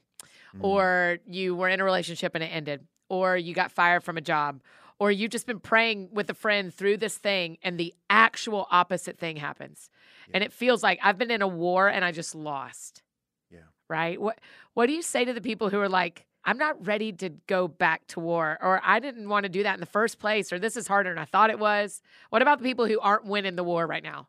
Mm. 0.55 0.63
or 0.63 1.17
you 1.27 1.53
were 1.55 1.67
in 1.69 1.79
a 1.81 1.83
relationship 1.83 2.33
and 2.33 2.43
it 2.43 2.47
ended, 2.47 2.87
or 3.09 3.35
you 3.37 3.53
got 3.53 3.71
fired 3.71 4.03
from 4.03 4.17
a 4.17 4.21
job, 4.21 4.61
or 4.99 5.11
you've 5.11 5.31
just 5.31 5.47
been 5.47 5.59
praying 5.59 6.09
with 6.11 6.29
a 6.29 6.33
friend 6.33 6.73
through 6.73 6.97
this 6.97 7.17
thing 7.17 7.57
and 7.61 7.79
the 7.79 7.93
actual 8.09 8.67
opposite 8.71 9.17
thing 9.17 9.37
happens. 9.37 9.89
And 10.33 10.43
it 10.43 10.53
feels 10.53 10.81
like 10.81 10.99
I've 11.03 11.17
been 11.17 11.31
in 11.31 11.41
a 11.41 11.47
war 11.47 11.87
and 11.87 12.03
I 12.03 12.11
just 12.11 12.33
lost. 12.33 13.03
Yeah. 13.51 13.59
Right? 13.89 14.19
What 14.19 14.39
what 14.73 14.87
do 14.87 14.93
you 14.93 15.01
say 15.01 15.25
to 15.25 15.33
the 15.33 15.41
people 15.41 15.69
who 15.69 15.79
are 15.79 15.89
like, 15.89 16.25
I'm 16.43 16.57
not 16.57 16.85
ready 16.85 17.11
to 17.13 17.29
go 17.47 17.67
back 17.67 18.05
to 18.07 18.19
war, 18.19 18.57
or 18.61 18.79
I 18.83 18.99
didn't 18.99 19.29
want 19.29 19.43
to 19.43 19.49
do 19.49 19.63
that 19.63 19.73
in 19.73 19.79
the 19.79 19.85
first 19.85 20.19
place, 20.19 20.53
or 20.53 20.59
this 20.59 20.77
is 20.77 20.87
harder 20.87 21.09
than 21.09 21.17
I 21.17 21.25
thought 21.25 21.49
it 21.49 21.59
was? 21.59 22.01
What 22.29 22.41
about 22.41 22.59
the 22.59 22.65
people 22.65 22.85
who 22.85 22.99
aren't 22.99 23.25
winning 23.25 23.55
the 23.55 23.63
war 23.63 23.87
right 23.87 24.03
now? 24.03 24.27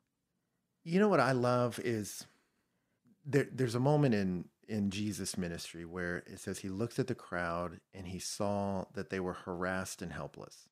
You 0.85 0.99
know 0.99 1.09
what 1.09 1.21
I 1.21 1.33
love 1.33 1.79
is 1.85 2.27
there, 3.27 3.47
there's 3.53 3.75
a 3.75 3.81
moment 3.81 4.15
in 4.15 4.47
in 4.69 4.91
Jesus' 4.91 5.37
ministry 5.39 5.85
where 5.85 6.19
it 6.27 6.41
says 6.41 6.59
he 6.59 6.69
looked 6.69 6.99
at 6.99 7.07
the 7.07 7.15
crowd 7.15 7.81
and 7.95 8.07
he 8.09 8.19
saw 8.19 8.85
that 8.95 9.11
they 9.11 9.21
were 9.21 9.33
harassed 9.35 10.03
and 10.03 10.13
helpless. 10.13 10.69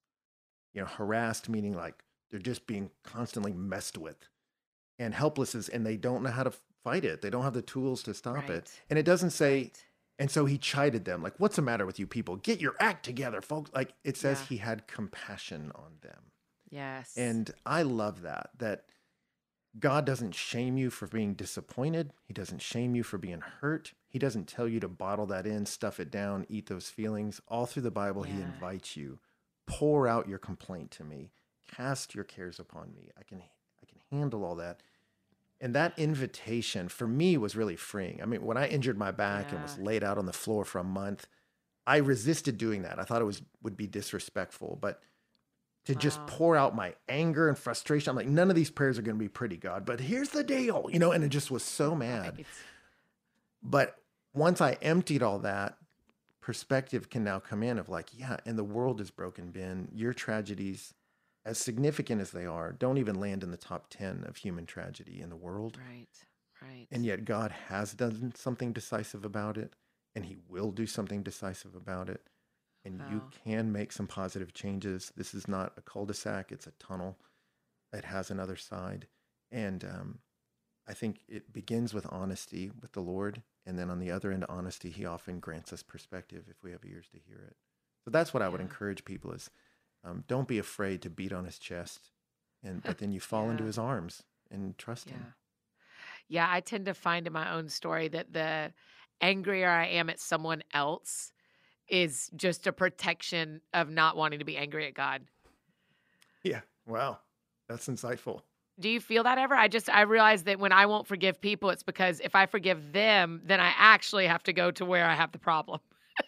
You 0.73 0.83
know, 0.83 0.87
harassed 0.87 1.49
meaning 1.49 1.75
like 1.75 2.03
they're 2.31 2.41
just 2.41 2.67
being 2.67 2.91
constantly 3.05 3.53
messed 3.53 3.97
with, 3.97 4.29
and 4.99 5.15
helpless 5.15 5.55
is 5.55 5.69
and 5.69 5.87
they 5.87 5.97
don't 5.97 6.23
know 6.23 6.31
how 6.31 6.43
to 6.43 6.53
fight 6.83 7.05
it. 7.05 7.23
They 7.23 7.31
don't 7.31 7.45
have 7.45 7.55
the 7.55 7.63
tools 7.63 8.03
to 8.05 8.15
stop 8.15 8.51
it. 8.51 8.71
And 8.91 8.99
it 8.99 9.05
doesn't 9.05 9.31
say. 9.31 9.55
Right. 9.55 9.85
And 10.17 10.31
so 10.31 10.45
he 10.45 10.59
chided 10.59 11.05
them, 11.07 11.25
like, 11.25 11.35
"What's 11.41 11.57
the 11.57 11.63
matter 11.63 11.85
with 11.85 11.99
you 11.99 12.07
people? 12.07 12.37
Get 12.37 12.61
your 12.61 12.77
act 12.79 13.05
together, 13.05 13.43
folks!" 13.43 13.73
Like 13.75 13.95
it 14.05 14.17
says, 14.17 14.39
Yeah. 14.43 14.47
he 14.47 14.57
had 14.59 14.87
compassion 14.87 15.73
on 15.75 15.99
them. 16.03 16.31
Yes. 16.71 17.17
And 17.17 17.51
I 17.67 17.83
love 17.83 18.23
that, 18.23 18.51
that 18.59 18.85
God 19.79 20.05
doesn't 20.05 20.35
shame 20.35 20.77
you 20.77 20.91
for 20.91 21.07
being 21.09 21.35
disappointed. 21.35 22.13
He 22.27 22.33
doesn't 22.33 22.63
shame 22.63 22.95
you 22.95 23.03
for 23.03 23.19
being 23.19 23.41
hurt. 23.41 23.93
He 24.09 24.19
doesn't 24.19 24.47
tell 24.47 24.69
you 24.69 24.79
to 24.81 24.89
bottle 24.89 25.27
that 25.27 25.47
in, 25.47 25.67
stuff 25.67 25.99
it 25.99 26.11
down, 26.11 26.47
eat 26.49 26.67
those 26.67 26.89
feelings. 26.89 27.41
All 27.49 27.67
through 27.67 27.83
the 27.83 27.91
Bible, 27.91 28.23
he 28.23 28.41
invites 28.41 28.97
you, 28.97 29.19
pour 29.67 30.07
out 30.07 30.29
your 30.29 30.39
complaint 30.39 30.93
to 30.93 31.05
me, 31.05 31.33
cast 31.75 32.15
your 32.15 32.25
cares 32.25 32.61
upon 32.61 32.93
me. 32.95 33.11
I 33.19 33.25
can 33.25 33.39
I 33.39 33.87
can 33.87 33.99
handle 34.11 34.45
all 34.45 34.55
that. 34.57 34.81
And 35.61 35.75
that 35.75 35.99
invitation 35.99 36.89
for 36.89 37.07
me 37.07 37.37
was 37.37 37.57
really 37.57 37.77
freeing. 37.77 38.21
I 38.23 38.27
mean, 38.27 38.45
when 38.45 38.57
I 38.57 38.69
injured 38.69 38.99
my 38.99 39.11
back 39.11 39.51
and 39.51 39.63
was 39.63 39.79
laid 39.79 40.05
out 40.05 40.19
on 40.19 40.27
the 40.27 40.33
floor 40.33 40.65
for 40.65 40.79
a 40.79 40.85
month, 40.85 41.27
I 41.87 41.97
resisted 41.97 42.59
doing 42.59 42.83
that. 42.83 42.99
I 42.99 43.05
thought 43.05 43.23
it 43.23 43.27
was 43.27 43.43
would 43.63 43.77
be 43.77 43.87
disrespectful, 43.87 44.79
but 44.81 45.01
to 45.85 45.95
just 45.95 46.25
pour 46.27 46.57
out 46.57 46.75
my 46.75 46.95
anger 47.09 47.49
and 47.49 47.59
frustration. 47.59 48.11
I'm 48.11 48.17
like, 48.17 48.27
none 48.27 48.49
of 48.51 48.57
these 48.57 48.71
prayers 48.71 48.99
are 48.99 49.03
going 49.03 49.17
to 49.17 49.23
be 49.23 49.29
pretty, 49.29 49.57
God, 49.57 49.85
but 49.85 50.01
here's 50.01 50.31
the 50.31 50.45
deal, 50.45 50.89
you 50.91 50.99
know, 50.99 51.13
and 51.13 51.23
it 51.23 51.29
just 51.29 51.51
was 51.51 51.63
so 51.63 51.95
mad. 51.95 52.37
Right. 52.37 52.47
But 53.63 53.97
once 54.33 54.61
I 54.61 54.79
emptied 54.83 55.23
all 55.23 55.39
that, 55.41 55.77
perspective 56.41 57.09
can 57.09 57.25
now 57.25 57.39
come 57.39 57.63
in 57.63 57.79
of 57.79 57.89
like, 57.89 58.09
yeah, 58.17 58.37
and 58.45 58.59
the 58.59 58.65
world 58.65 59.01
is 59.01 59.11
broken, 59.11 59.51
Ben. 59.51 59.89
Your 59.93 60.13
tragedies, 60.13 60.95
as 61.45 61.59
significant 61.59 62.21
as 62.21 62.31
they 62.31 62.47
are, 62.47 62.73
don't 62.73 62.99
even 62.99 63.21
land 63.21 63.43
in 63.43 63.51
the 63.51 63.57
top 63.57 63.87
10 63.91 64.25
of 64.27 64.37
human 64.37 64.67
tragedy 64.67 65.21
in 65.21 65.31
the 65.31 65.37
world. 65.37 65.79
Right. 65.79 66.07
Right. 66.63 66.87
And 66.91 67.05
yet 67.05 67.25
God 67.25 67.53
has 67.69 67.93
done 67.93 68.33
something 68.35 68.73
decisive 68.73 69.25
about 69.25 69.59
it, 69.59 69.75
and 70.15 70.25
He 70.25 70.37
will 70.49 70.71
do 70.71 70.87
something 70.87 71.23
decisive 71.23 71.75
about 71.75 72.09
it. 72.09 72.23
And 72.85 73.03
you 73.09 73.23
can 73.45 73.73
make 73.73 73.93
some 73.93 74.07
positive 74.07 74.53
changes. 74.53 75.13
This 75.17 75.35
is 75.35 75.49
not 75.49 75.73
a 75.77 75.81
cul 75.83 76.07
de 76.07 76.15
sac, 76.15 76.53
it's 76.53 76.67
a 76.67 76.73
tunnel. 76.73 77.19
It 77.93 78.05
has 78.05 78.31
another 78.31 78.57
side. 78.57 79.07
And 79.51 79.85
um, 79.85 80.19
I 80.89 80.95
think 80.95 81.21
it 81.29 81.53
begins 81.53 81.95
with 81.95 82.07
honesty 82.11 82.71
with 82.81 82.93
the 82.93 83.01
Lord. 83.01 83.43
And 83.67 83.79
then 83.79 83.91
on 83.91 84.01
the 84.01 84.11
other 84.11 84.33
end, 84.33 84.45
honesty, 84.49 84.91
He 84.91 85.07
often 85.07 85.41
grants 85.41 85.73
us 85.73 85.83
perspective 85.83 86.45
if 86.51 86.63
we 86.63 86.73
have 86.73 86.85
ears 86.85 87.07
to 87.13 87.19
hear 87.27 87.39
it. 87.39 87.57
So 88.05 88.11
that's 88.11 88.35
what 88.35 88.43
I 88.43 88.49
would 88.49 88.61
Yeah. 88.61 88.67
encourage 88.67 89.05
people 89.05 89.33
is 89.33 89.51
um, 90.05 90.25
don't 90.29 90.49
be 90.49 90.59
afraid 90.59 91.01
to 91.03 91.11
beat 91.11 91.33
on 91.33 91.45
His 91.47 91.59
chest. 91.59 92.11
And, 92.63 92.83
but 92.83 92.99
then 92.99 93.13
you 93.13 93.21
fall 93.21 93.51
into 93.51 93.65
His 93.65 93.79
arms 93.79 94.23
and 94.51 94.77
trust 94.77 95.09
Yeah. 95.09 95.17
Him. 95.17 95.35
Yeah, 96.29 96.49
I 96.51 96.61
tend 96.61 96.87
to 96.87 96.95
find 96.95 97.27
in 97.27 97.33
my 97.33 97.53
own 97.53 97.69
story 97.69 98.09
that 98.09 98.33
the 98.33 98.73
angrier 99.21 99.71
I 99.71 99.87
am 99.87 100.11
at 100.11 100.21
someone 100.21 100.63
else 100.73 101.33
is 101.89 102.31
just 102.37 102.67
a 102.67 102.73
protection 102.73 103.61
of 103.73 103.91
not 103.91 104.17
wanting 104.17 104.39
to 104.39 104.45
be 104.45 104.57
angry 104.57 104.87
at 104.87 104.95
God. 104.95 105.23
Yeah. 106.43 106.61
Wow. 106.87 107.19
That's 107.69 107.89
insightful. 107.89 108.41
Do 108.79 108.89
you 108.89 109.01
feel 109.01 109.23
that 109.23 109.39
ever? 109.39 109.55
I 109.55 109.69
just 109.69 109.89
I 109.89 110.03
realize 110.03 110.45
that 110.45 110.59
when 110.59 110.73
I 110.73 110.87
won't 110.87 111.07
forgive 111.07 111.41
people, 111.41 111.71
it's 111.71 111.83
because 111.85 112.21
if 112.21 112.35
I 112.35 112.47
forgive 112.47 112.93
them, 112.93 113.41
then 113.45 113.61
I 113.61 113.73
actually 113.77 114.27
have 114.27 114.43
to 114.45 114.53
go 114.53 114.71
to 114.73 114.85
where 114.85 115.07
I 115.07 115.15
have 115.15 115.33
the 115.33 115.39
problem. 115.39 115.81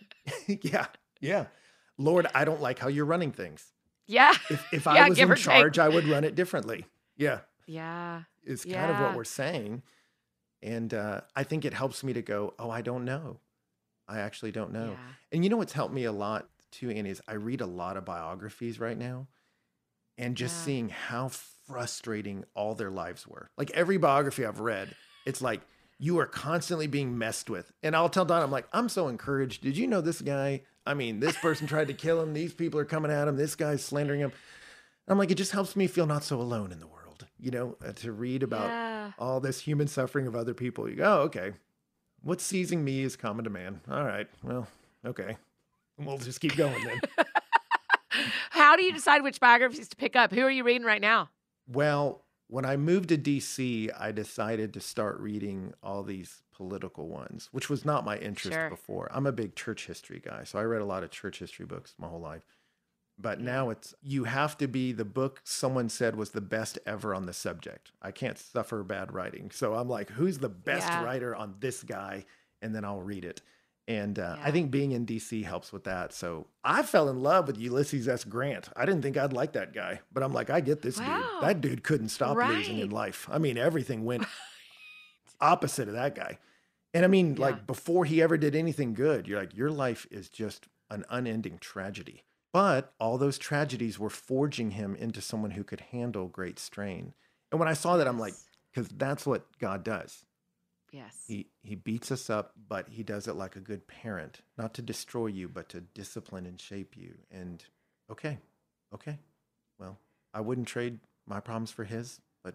yeah. 0.46 0.86
Yeah. 1.18 1.46
Lord, 1.96 2.26
I 2.34 2.44
don't 2.44 2.60
like 2.60 2.78
how 2.78 2.88
you're 2.88 3.06
running 3.06 3.32
things. 3.32 3.72
Yeah. 4.06 4.34
If, 4.50 4.66
if 4.70 4.84
Yeah, 4.86 4.92
I 4.92 5.08
was 5.08 5.18
in 5.18 5.30
or 5.30 5.34
take. 5.34 5.44
charge, 5.44 5.78
I 5.78 5.88
would 5.88 6.04
run 6.06 6.24
it 6.24 6.34
differently. 6.34 6.84
Yeah. 7.16 7.40
Yeah. 7.66 8.24
Is 8.44 8.62
kind 8.64 8.90
of 8.92 9.00
what 9.00 9.16
we're 9.16 9.24
saying. 9.24 9.82
And 10.62 10.92
uh, 10.92 11.22
I 11.34 11.42
think 11.42 11.64
it 11.64 11.72
helps 11.72 12.04
me 12.04 12.12
to 12.12 12.20
go, 12.20 12.52
oh, 12.58 12.68
I 12.68 12.82
don't 12.82 13.06
know. 13.06 13.40
I 14.08 14.18
actually 14.20 14.52
don't 14.52 14.72
know. 14.72 14.90
Yeah. 14.90 15.12
And 15.32 15.44
you 15.44 15.50
know 15.50 15.56
what's 15.56 15.72
helped 15.72 15.94
me 15.94 16.04
a 16.04 16.12
lot 16.12 16.48
too, 16.72 16.90
Annie, 16.90 17.10
is 17.10 17.20
I 17.26 17.34
read 17.34 17.60
a 17.60 17.66
lot 17.66 17.96
of 17.96 18.04
biographies 18.04 18.78
right 18.78 18.96
now 18.98 19.26
and 20.18 20.36
just 20.36 20.56
Yeah. 20.58 20.64
seeing 20.64 20.88
how 20.90 21.28
frustrating 21.28 22.44
all 22.54 22.74
their 22.74 22.90
lives 22.90 23.26
were. 23.26 23.50
Like 23.56 23.70
every 23.72 23.96
biography 23.98 24.44
I've 24.46 24.60
read, 24.60 24.94
it's 25.24 25.42
like 25.42 25.60
you 25.98 26.18
are 26.18 26.26
constantly 26.26 26.86
being 26.86 27.16
messed 27.18 27.48
with. 27.50 27.72
And 27.82 27.96
I'll 27.96 28.08
tell 28.10 28.24
Don, 28.24 28.42
I'm 28.42 28.50
like, 28.50 28.66
I'm 28.72 28.88
so 28.88 29.08
encouraged. 29.08 29.62
Did 29.62 29.76
you 29.76 29.86
know 29.86 30.00
this 30.00 30.20
guy? 30.20 30.62
I 30.86 30.94
mean, 30.94 31.20
this 31.20 31.36
person 31.38 31.66
tried 31.66 31.88
to 31.88 31.94
kill 31.94 32.20
him. 32.22 32.32
These 32.34 32.52
people 32.54 32.78
are 32.78 32.84
coming 32.84 33.10
at 33.10 33.26
him. 33.28 33.36
This 33.36 33.54
guy's 33.56 33.84
slandering 33.84 34.20
him. 34.20 34.32
I'm 35.08 35.18
like, 35.18 35.30
it 35.30 35.36
just 35.36 35.52
helps 35.52 35.74
me 35.76 35.86
feel 35.86 36.06
not 36.06 36.22
so 36.24 36.40
alone 36.40 36.70
in 36.72 36.80
the 36.80 36.86
world, 36.86 37.26
you 37.38 37.50
know, 37.50 37.76
uh, 37.84 37.92
to 37.92 38.12
read 38.12 38.42
about 38.42 38.68
Yeah. 38.68 39.12
all 39.18 39.40
this 39.40 39.60
human 39.60 39.86
suffering 39.88 40.26
of 40.26 40.34
other 40.36 40.52
people. 40.54 40.88
You 40.88 40.96
go, 40.96 41.04
oh, 41.04 41.22
okay. 41.24 41.52
What's 42.26 42.42
seizing 42.42 42.82
me 42.84 43.02
is 43.02 43.14
common 43.14 43.44
to 43.44 43.50
man. 43.50 43.80
All 43.88 44.02
right. 44.04 44.26
Well, 44.42 44.66
okay. 45.06 45.36
We'll 45.96 46.18
just 46.18 46.40
keep 46.40 46.56
going 46.56 46.82
then. 46.84 47.00
How 48.50 48.74
do 48.74 48.82
you 48.82 48.92
decide 48.92 49.22
which 49.22 49.38
biographies 49.38 49.88
to 49.90 49.96
pick 49.96 50.16
up? 50.16 50.32
Who 50.32 50.40
are 50.40 50.50
you 50.50 50.64
reading 50.64 50.84
right 50.84 51.00
now? 51.00 51.30
well, 51.68 52.22
when 52.48 52.64
I 52.64 52.76
moved 52.76 53.08
to 53.10 53.18
DC, 53.18 53.90
I 53.98 54.10
decided 54.12 54.72
to 54.74 54.80
start 54.80 55.18
reading 55.20 55.72
all 55.84 56.02
these 56.04 56.42
political 56.52 57.08
ones, 57.08 57.48
which 57.52 57.68
was 57.68 57.84
not 57.84 58.04
my 58.04 58.16
interest 58.18 58.56
Sure. 58.56 58.70
before. 58.70 59.08
I'm 59.12 59.26
a 59.26 59.32
big 59.32 59.54
church 59.56 59.86
history 59.86 60.20
guy, 60.24 60.42
so 60.44 60.58
I 60.58 60.62
read 60.62 60.80
a 60.80 60.84
lot 60.84 61.02
of 61.04 61.10
church 61.10 61.38
history 61.40 61.66
books 61.66 61.94
my 61.98 62.06
whole 62.08 62.20
life. 62.20 62.55
But 63.18 63.38
Yeah. 63.38 63.44
now 63.46 63.70
it's 63.70 63.94
you 64.02 64.24
have 64.24 64.58
to 64.58 64.68
be 64.68 64.92
the 64.92 65.04
book 65.04 65.40
someone 65.44 65.88
said 65.88 66.16
was 66.16 66.30
the 66.30 66.40
best 66.42 66.78
ever 66.86 67.14
on 67.14 67.26
the 67.26 67.32
subject. 67.32 67.92
I 68.02 68.10
can't 68.10 68.38
suffer 68.38 68.82
bad 68.82 69.12
writing. 69.12 69.50
So 69.50 69.74
I'm 69.74 69.88
like, 69.88 70.10
who's 70.10 70.38
the 70.38 70.48
best 70.50 70.92
Yeah. 70.92 71.02
writer 71.02 71.34
on 71.34 71.54
this 71.60 71.82
guy? 71.82 72.26
And 72.60 72.74
then 72.74 72.84
I'll 72.84 73.00
read 73.02 73.24
it. 73.24 73.40
And 73.88 74.18
uh, 74.18 74.36
I 74.42 74.50
think 74.50 74.70
being 74.72 74.90
in 74.92 75.06
DC 75.06 75.44
helps 75.44 75.72
with 75.72 75.84
that. 75.84 76.12
So 76.12 76.48
I 76.64 76.82
fell 76.82 77.08
in 77.08 77.22
love 77.22 77.46
with 77.46 77.56
Ulysses 77.56 78.08
S. 78.08 78.24
Grant. 78.24 78.68
I 78.74 78.84
didn't 78.84 79.02
think 79.02 79.16
I'd 79.16 79.32
like 79.32 79.52
that 79.52 79.72
guy, 79.72 80.00
but 80.12 80.22
I'm 80.24 80.32
like, 80.32 80.50
I 80.50 80.60
get 80.60 80.82
this 80.82 80.98
Wow. 80.98 81.04
dude. 81.06 81.48
That 81.48 81.60
dude 81.60 81.84
couldn't 81.84 82.08
stop 82.08 82.36
losing 82.36 82.78
in 82.78 82.90
life. 82.90 83.28
I 83.30 83.38
mean, 83.38 83.56
everything 83.56 84.04
went 84.04 84.26
opposite 85.40 85.88
of 85.88 85.94
that 85.94 86.14
guy. 86.14 86.38
And 86.94 87.04
I 87.04 87.08
mean, 87.08 87.34
Yeah. 87.36 87.42
like 87.42 87.66
before 87.66 88.04
he 88.04 88.20
ever 88.22 88.36
did 88.36 88.56
anything 88.56 88.92
good, 88.94 89.28
you're 89.28 89.38
like, 89.38 89.54
your 89.54 89.70
life 89.70 90.06
is 90.10 90.28
just 90.28 90.68
an 90.90 91.04
unending 91.10 91.58
tragedy. 91.58 92.24
But 92.56 92.94
all 92.98 93.18
those 93.18 93.36
tragedies 93.36 93.98
were 93.98 94.08
forging 94.08 94.70
him 94.70 94.96
into 94.96 95.20
someone 95.20 95.50
who 95.50 95.62
could 95.62 95.82
handle 95.92 96.26
great 96.26 96.58
strain. 96.58 97.12
And 97.52 97.60
when 97.60 97.68
I 97.68 97.74
saw 97.74 97.98
that, 97.98 98.08
I'm 98.08 98.18
like, 98.18 98.32
because 98.72 98.88
that's 98.88 99.26
what 99.26 99.44
God 99.58 99.84
does. 99.84 100.24
Yes. 100.90 101.22
He 101.28 101.48
he 101.62 101.74
beats 101.74 102.10
us 102.10 102.30
up, 102.30 102.52
but 102.66 102.88
he 102.88 103.02
does 103.02 103.28
it 103.28 103.36
like 103.36 103.56
a 103.56 103.60
good 103.60 103.86
parent, 103.86 104.40
not 104.56 104.72
to 104.72 104.80
destroy 104.80 105.26
you, 105.26 105.50
but 105.50 105.68
to 105.68 105.82
discipline 105.82 106.46
and 106.46 106.58
shape 106.58 106.96
you. 106.96 107.16
And 107.30 107.62
okay, 108.10 108.38
okay, 108.94 109.18
well, 109.78 109.98
I 110.32 110.40
wouldn't 110.40 110.66
trade 110.66 111.00
my 111.26 111.40
problems 111.40 111.70
for 111.70 111.84
his, 111.84 112.22
but 112.42 112.54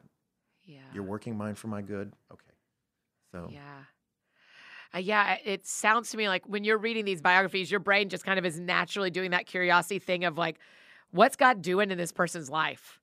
yeah. 0.63 0.79
you're 0.95 1.03
working 1.03 1.37
mine 1.37 1.53
for 1.53 1.67
my 1.67 1.83
good. 1.83 2.11
Okay, 2.33 2.55
so 3.31 3.51
Yeah. 3.53 3.83
Uh, 4.93 4.99
yeah, 4.99 5.37
it 5.43 5.65
sounds 5.65 6.09
to 6.11 6.17
me 6.17 6.27
like 6.27 6.45
when 6.47 6.63
you're 6.63 6.77
reading 6.77 7.05
these 7.05 7.21
biographies, 7.21 7.71
your 7.71 7.79
brain 7.79 8.09
just 8.09 8.25
kind 8.25 8.37
of 8.39 8.45
is 8.45 8.59
naturally 8.59 9.09
doing 9.09 9.31
that 9.31 9.45
curiosity 9.45 9.99
thing 9.99 10.25
of 10.25 10.37
like, 10.37 10.59
what's 11.11 11.35
God 11.35 11.61
doing 11.61 11.91
in 11.91 11.97
this 11.97 12.11
person's 12.11 12.49
life? 12.49 12.99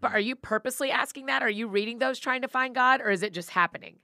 But 0.00 0.08
Mm-hmm. 0.08 0.16
are 0.16 0.20
you 0.20 0.36
purposely 0.36 0.90
asking 0.90 1.26
that? 1.26 1.42
Are 1.42 1.50
you 1.50 1.68
reading 1.68 1.98
those 1.98 2.18
trying 2.18 2.42
to 2.42 2.48
find 2.48 2.74
God, 2.74 3.00
or 3.00 3.10
is 3.10 3.22
it 3.22 3.32
just 3.32 3.50
happening? 3.50 3.98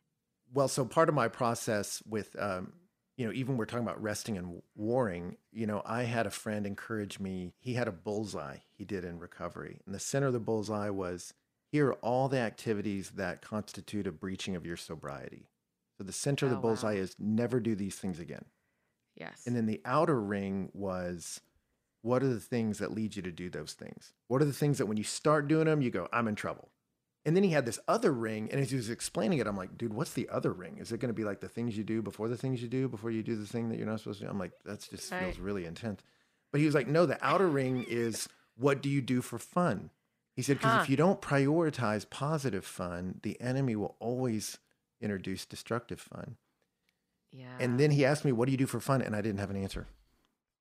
well, 0.53 0.69
so 0.69 0.85
part 0.85 1.09
of 1.09 1.15
my 1.15 1.29
process 1.29 2.03
with, 2.07 2.37
um, 2.39 2.73
you 3.17 3.27
know, 3.27 3.33
even 3.33 3.57
we're 3.57 3.67
talking 3.67 3.87
about 3.87 4.03
resting 4.03 4.37
and 4.39 4.63
warring. 4.75 5.37
You 5.53 5.67
know, 5.67 5.83
I 5.85 6.05
had 6.05 6.27
a 6.27 6.31
friend 6.31 6.67
encourage 6.67 7.19
me. 7.21 7.55
He 7.59 7.75
had 7.75 7.89
a 7.89 7.93
bullseye 7.93 8.59
he 8.71 8.85
did 8.85 9.05
in 9.05 9.19
recovery, 9.19 9.81
and 9.87 9.95
the 9.95 10.01
center 10.01 10.27
of 10.29 10.33
the 10.33 10.41
bullseye 10.41 10.91
was 10.91 11.35
here 11.71 11.89
are 11.89 11.95
all 11.95 12.29
the 12.29 12.39
activities 12.39 13.11
that 13.13 13.43
constitute 13.43 14.07
a 14.07 14.13
breaching 14.13 14.57
of 14.57 14.67
your 14.67 14.77
sobriety. 14.77 15.49
So 16.03 16.07
the 16.07 16.13
center 16.13 16.47
of 16.47 16.53
Oh, 16.53 16.55
the 16.57 16.61
wow. 16.61 16.63
bullseye 16.71 16.95
is 16.95 17.15
never 17.21 17.61
do 17.61 17.77
these 17.77 17.95
things 17.95 18.19
again. 18.19 18.45
Yes. 19.15 19.43
And 19.47 19.55
then 19.55 19.67
the 19.67 19.81
outer 19.85 20.21
ring 20.21 20.69
was 20.75 21.41
what 22.01 22.25
are 22.25 22.29
the 22.29 22.41
things 22.41 22.79
that 22.79 22.91
lead 22.91 23.15
you 23.15 23.23
to 23.23 23.31
do 23.31 23.49
those 23.49 23.75
things? 23.75 24.13
What 24.27 24.43
are 24.43 24.47
the 24.47 24.53
things 24.53 24.79
that 24.79 24.87
when 24.87 24.97
you 24.97 25.05
start 25.05 25.47
doing 25.47 25.67
them, 25.67 25.81
you 25.81 25.91
go, 25.91 26.09
I'm 26.13 26.27
in 26.27 26.35
trouble? 26.35 26.71
And 27.25 27.37
then 27.37 27.45
he 27.45 27.51
had 27.51 27.67
this 27.67 27.79
other 27.87 28.11
ring. 28.13 28.49
And 28.51 28.61
as 28.61 28.71
he 28.71 28.77
was 28.77 28.91
explaining 28.91 29.39
it, 29.39 29.47
I'm 29.47 29.57
like, 29.57 29.79
dude, 29.79 29.95
what's 29.95 30.13
the 30.15 30.29
other 30.29 30.53
ring? 30.53 30.79
Is 30.79 30.91
it 30.91 30.99
going 30.99 31.11
to 31.11 31.15
be 31.15 31.23
like 31.23 31.39
the 31.39 31.49
things 31.49 31.79
you 31.79 31.85
do 31.85 32.03
before 32.03 32.27
the 32.29 32.37
things 32.37 32.61
you 32.61 32.67
do, 32.67 32.89
before 32.89 33.13
you 33.13 33.23
do 33.23 33.37
the 33.37 33.47
thing 33.47 33.69
that 33.69 33.79
you're 33.79 33.87
not 33.87 34.01
supposed 34.01 34.19
to 34.19 34.25
do? 34.25 34.31
I'm 34.33 34.41
like, 34.41 34.51
that's 34.65 34.89
just 34.89 35.13
Right. 35.13 35.21
feels 35.21 35.39
really 35.39 35.65
intense. 35.67 36.03
But 36.51 36.59
he 36.61 36.67
was 36.67 36.75
like, 36.75 36.89
no, 36.89 37.07
the 37.07 37.25
outer 37.25 37.47
ring 37.47 37.85
is 37.89 38.29
what 38.57 38.83
do 38.83 38.89
you 38.89 39.01
do 39.01 39.23
for 39.23 39.39
fun? 39.39 39.91
He 40.35 40.43
said, 40.43 40.59
because 40.59 40.73
Huh. 40.73 40.81
if 40.83 40.91
you 40.91 40.97
don't 40.97 41.21
prioritize 41.21 42.11
positive 42.11 42.65
fun, 42.65 43.21
the 43.23 43.41
enemy 43.41 43.77
will 43.77 43.95
always 44.01 44.59
introduce 45.03 45.45
destructive 45.45 46.01
fun. 46.01 46.37
yeah. 47.33 47.57
And 47.61 47.79
then 47.81 47.91
he 47.91 48.05
asked 48.05 48.25
me, 48.25 48.33
"What 48.33 48.47
do 48.47 48.53
you 48.53 48.59
do 48.59 48.67
for 48.67 48.81
fun?" 48.81 49.03
And 49.03 49.15
I 49.17 49.21
didn't 49.21 49.41
have 49.41 49.51
an 49.51 49.57
answer. 49.57 49.87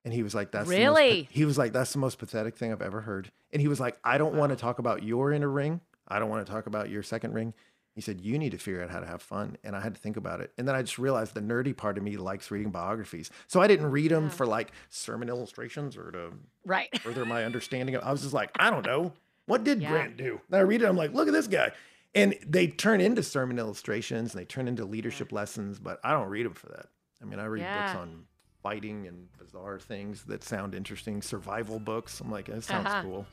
And 0.04 0.14
he 0.14 0.24
was 0.24 0.34
like, 0.34 0.52
"That's 0.52 0.68
Really? 0.70 1.28
he 1.32 1.46
was 1.46 1.58
like, 1.58 1.74
"That's 1.74 1.94
the 1.94 2.00
most 2.00 2.18
pathetic 2.18 2.58
thing 2.58 2.72
I've 2.72 2.82
ever 2.82 3.02
heard." 3.02 3.32
And 3.52 3.62
he 3.62 3.68
was 3.68 3.80
like, 3.80 3.98
"I 4.04 4.18
don't 4.18 4.36
want 4.36 4.52
to 4.52 4.56
talk 4.56 4.80
about 4.80 5.04
your 5.04 5.32
inner 5.32 5.50
ring. 5.50 5.82
I 6.08 6.18
don't 6.20 6.30
want 6.30 6.46
to 6.46 6.52
talk 6.52 6.66
about 6.68 6.90
your 6.90 7.04
second 7.04 7.34
ring." 7.34 7.54
He 7.94 8.00
said, 8.02 8.22
"You 8.22 8.40
need 8.40 8.52
to 8.52 8.58
figure 8.58 8.82
out 8.82 8.90
how 8.90 9.02
to 9.02 9.06
have 9.06 9.22
fun." 9.22 9.58
And 9.66 9.76
I 9.76 9.82
had 9.82 9.94
to 9.96 10.00
think 10.02 10.16
about 10.18 10.40
it. 10.40 10.52
And 10.58 10.66
then 10.68 10.76
I 10.76 10.82
just 10.82 10.98
realized 10.98 11.34
the 11.34 11.42
nerdy 11.42 11.76
part 11.76 11.98
of 11.98 12.04
me 12.06 12.16
likes 12.18 12.50
reading 12.50 12.72
biographies. 12.72 13.30
So 13.48 13.60
I 13.62 13.68
didn't 13.68 13.92
read 13.92 14.12
them 14.12 14.24
Yeah. 14.26 14.30
for 14.30 14.46
like 14.46 14.72
sermon 14.90 15.28
illustrations 15.28 15.98
or 15.98 16.10
to 16.12 16.32
right. 16.66 16.90
further 17.02 17.26
my 17.26 17.44
understanding 17.44 17.96
of. 17.96 18.04
I 18.04 18.12
was 18.12 18.22
just 18.22 18.34
like, 18.34 18.50
I 18.58 18.70
don't 18.72 18.86
know. 18.86 19.12
What 19.46 19.66
did 19.66 19.82
Yeah. 19.82 19.90
Grant 19.92 20.16
do? 20.18 20.40
And 20.48 20.56
I 20.56 20.62
read 20.62 20.82
it. 20.82 20.86
I'm 20.88 20.96
like, 20.96 21.12
look 21.14 21.28
at 21.28 21.34
this 21.34 21.48
guy. 21.48 21.74
And 22.14 22.36
they 22.46 22.68
turn 22.68 23.00
into 23.00 23.24
sermon 23.24 23.58
illustrations 23.58 24.34
and 24.34 24.42
they 24.42 24.46
turn 24.46 24.68
into 24.68 24.84
leadership 24.86 25.32
lessons, 25.32 25.80
but 25.80 26.00
I 26.04 26.12
don't 26.12 26.28
read 26.30 26.46
them 26.46 26.54
for 26.54 26.68
that. 26.68 26.88
I 27.22 27.26
mean, 27.26 27.40
I 27.40 27.46
read 27.46 27.64
books 27.74 27.96
on 27.96 28.26
fighting 28.62 29.08
and 29.08 29.28
bizarre 29.38 29.80
things 29.80 30.24
that 30.26 30.44
sound 30.44 30.76
interesting, 30.76 31.22
survival 31.22 31.80
books. 31.80 32.20
I'm 32.20 32.30
like, 32.30 32.48
that 32.48 32.64
sounds 32.64 32.88
Uh-huh. 32.88 33.02
cool. 33.04 33.26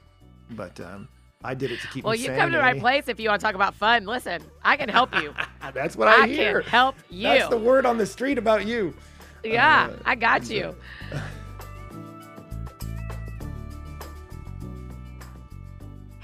But 0.51 0.79
um, 0.81 1.09
I 1.43 1.55
did 1.55 1.73
it 1.73 1.81
to 1.81 1.89
keep 1.89 2.05
Well, 2.05 2.15
you 2.15 2.31
come 2.31 2.51
to 2.53 2.57
the 2.57 2.63
right 2.63 2.79
place 2.79 3.09
if 3.09 3.19
you 3.19 3.29
want 3.29 3.41
to 3.41 3.45
talk 3.47 3.55
about 3.57 3.75
fun. 3.75 4.07
Listen, 4.07 4.43
I 4.63 4.77
can 4.77 4.89
help 4.89 5.15
you. 5.17 5.35
That's 5.75 5.97
what 5.97 6.07
I, 6.09 6.23
I 6.23 6.27
hear. 6.29 6.63
can 6.63 6.71
help 6.71 6.95
you. 7.11 7.25
That's 7.25 7.49
the 7.49 7.57
word 7.59 7.85
on 7.85 7.99
the 7.99 8.07
street 8.07 8.39
about 8.39 8.65
you. 8.67 8.95
yeah, 9.45 9.89
Uh, 9.91 9.97
I 10.05 10.15
got 10.15 10.49
you. 10.49 10.75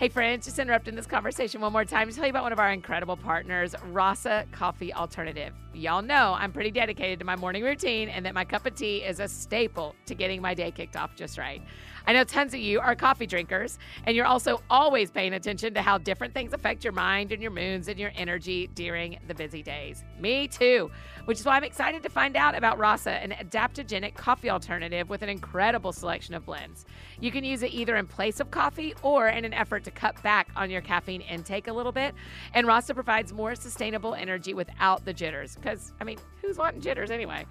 Hey, 0.05 0.11
friends, 0.11 0.45
just 0.45 0.59
interrupting 0.59 0.97
this 0.97 1.07
conversation 1.07 1.63
one 1.63 1.73
more 1.73 1.87
time 1.87 2.11
to 2.11 2.15
tell 2.15 2.27
you 2.27 2.31
about 2.31 2.43
one 2.43 2.53
of 2.53 2.59
our 2.59 2.71
incredible 2.71 3.17
partners, 3.17 3.75
Rasa 3.87 4.45
Coffee 4.53 4.93
Alternative. 4.93 5.55
Y'all 5.75 6.03
know 6.03 6.37
I'm 6.39 6.53
pretty 6.53 6.71
dedicated 6.71 7.19
to 7.19 7.25
my 7.25 7.35
morning 7.35 7.65
routine 7.65 8.09
and 8.09 8.25
that 8.25 8.35
my 8.35 8.45
cup 8.45 8.65
of 8.65 8.77
tea 8.77 8.99
is 8.99 9.19
a 9.19 9.27
staple 9.27 9.97
to 10.07 10.15
getting 10.15 10.41
my 10.41 10.55
day 10.55 10.71
kicked 10.71 10.97
off 10.97 11.17
just 11.17 11.37
right. 11.37 11.61
I 12.07 12.13
know 12.13 12.23
tons 12.23 12.53
of 12.53 12.61
you 12.61 12.81
are 12.81 12.95
coffee 12.95 13.27
drinkers, 13.27 13.79
and 14.05 14.15
you're 14.15 14.27
also 14.27 14.61
always 14.69 15.11
paying 15.11 15.33
attention 15.33 15.73
to 15.73 15.81
how 15.81 15.97
different 15.97 16.35
things 16.35 16.53
affect 16.53 16.85
your 16.85 16.93
mind 16.93 17.33
and 17.33 17.41
your 17.41 17.51
moods 17.51 17.89
and 17.89 17.99
your 17.99 18.13
energy 18.15 18.67
during 18.75 19.19
the 19.27 19.35
busy 19.35 19.63
days. 19.63 20.05
Me 20.21 20.47
too, 20.47 20.91
which 21.25 21.41
is 21.41 21.47
why 21.47 21.57
I'm 21.57 21.65
excited 21.65 22.03
to 22.03 22.11
find 22.11 22.37
out 22.37 22.55
about 22.55 22.79
Rasa, 22.79 23.13
an 23.13 23.31
adaptogenic 23.31 24.15
coffee 24.15 24.51
alternative 24.51 25.09
with 25.09 25.23
an 25.23 25.31
incredible 25.31 25.93
selection 25.93 26.35
of 26.35 26.45
blends. 26.45 26.85
You 27.21 27.33
can 27.33 27.43
use 27.43 27.63
it 27.63 27.73
either 27.73 27.97
in 27.97 28.07
place 28.07 28.39
of 28.39 28.51
coffee 28.51 28.95
or 29.03 29.29
in 29.29 29.47
an 29.47 29.55
effort 29.55 29.83
to 29.85 29.91
cut 29.91 30.23
back 30.23 30.51
on 30.57 30.69
your 30.69 30.83
caffeine 30.83 31.23
intake 31.23 31.69
a 31.69 31.73
little 31.73 31.93
bit. 31.93 32.15
And 32.53 32.67
Rasa 32.67 32.93
provides 32.93 33.33
more 33.33 33.55
sustainable 33.55 34.15
energy 34.15 34.53
without 34.53 35.07
the 35.07 35.15
jitters. 35.15 35.57
Because, 35.65 35.93
I 35.99 36.05
mean, 36.05 36.19
who's 36.43 36.59
wanting 36.59 36.83
jitters 36.83 37.11
anyway? 37.11 37.47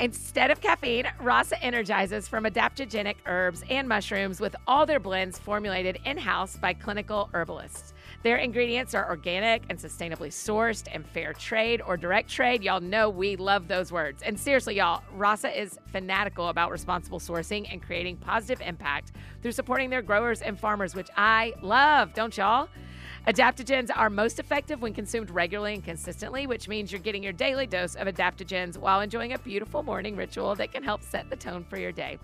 Instead 0.00 0.50
of 0.50 0.60
caffeine, 0.60 1.06
Rasa 1.20 1.62
energizes 1.62 2.26
from 2.26 2.42
adaptogenic 2.42 3.14
herbs 3.24 3.62
and 3.70 3.88
mushrooms 3.88 4.40
with 4.40 4.56
all 4.66 4.84
their 4.84 4.98
blends 4.98 5.38
formulated 5.38 6.00
in 6.04 6.18
house 6.18 6.56
by 6.56 6.72
clinical 6.72 7.30
herbalists. 7.34 7.94
Their 8.24 8.38
ingredients 8.38 8.94
are 8.94 9.08
organic 9.08 9.62
and 9.68 9.78
sustainably 9.78 10.30
sourced 10.30 10.88
and 10.92 11.06
fair 11.06 11.32
trade 11.34 11.80
or 11.86 11.96
direct 11.96 12.28
trade. 12.28 12.64
Y'all 12.64 12.80
know 12.80 13.08
we 13.08 13.36
love 13.36 13.68
those 13.68 13.92
words. 13.92 14.24
And 14.24 14.38
seriously, 14.38 14.78
y'all, 14.78 15.04
Rasa 15.12 15.56
is 15.56 15.78
fanatical 15.86 16.48
about 16.48 16.72
responsible 16.72 17.20
sourcing 17.20 17.72
and 17.72 17.80
creating 17.80 18.16
positive 18.16 18.60
impact 18.60 19.12
through 19.40 19.52
supporting 19.52 19.88
their 19.88 20.02
growers 20.02 20.42
and 20.42 20.58
farmers, 20.58 20.96
which 20.96 21.10
I 21.16 21.52
love, 21.62 22.12
don't 22.12 22.36
y'all? 22.36 22.68
Adaptogens 23.26 23.90
are 23.94 24.10
most 24.10 24.38
effective 24.38 24.82
when 24.82 24.94
consumed 24.94 25.30
regularly 25.30 25.74
and 25.74 25.84
consistently, 25.84 26.46
which 26.46 26.68
means 26.68 26.90
you're 26.90 27.00
getting 27.00 27.22
your 27.22 27.32
daily 27.32 27.66
dose 27.66 27.94
of 27.94 28.08
adaptogens 28.08 28.76
while 28.76 29.00
enjoying 29.00 29.32
a 29.32 29.38
beautiful 29.38 29.82
morning 29.82 30.16
ritual 30.16 30.54
that 30.56 30.72
can 30.72 30.82
help 30.82 31.02
set 31.02 31.30
the 31.30 31.36
tone 31.36 31.64
for 31.64 31.78
your 31.78 31.92
day. 31.92 32.18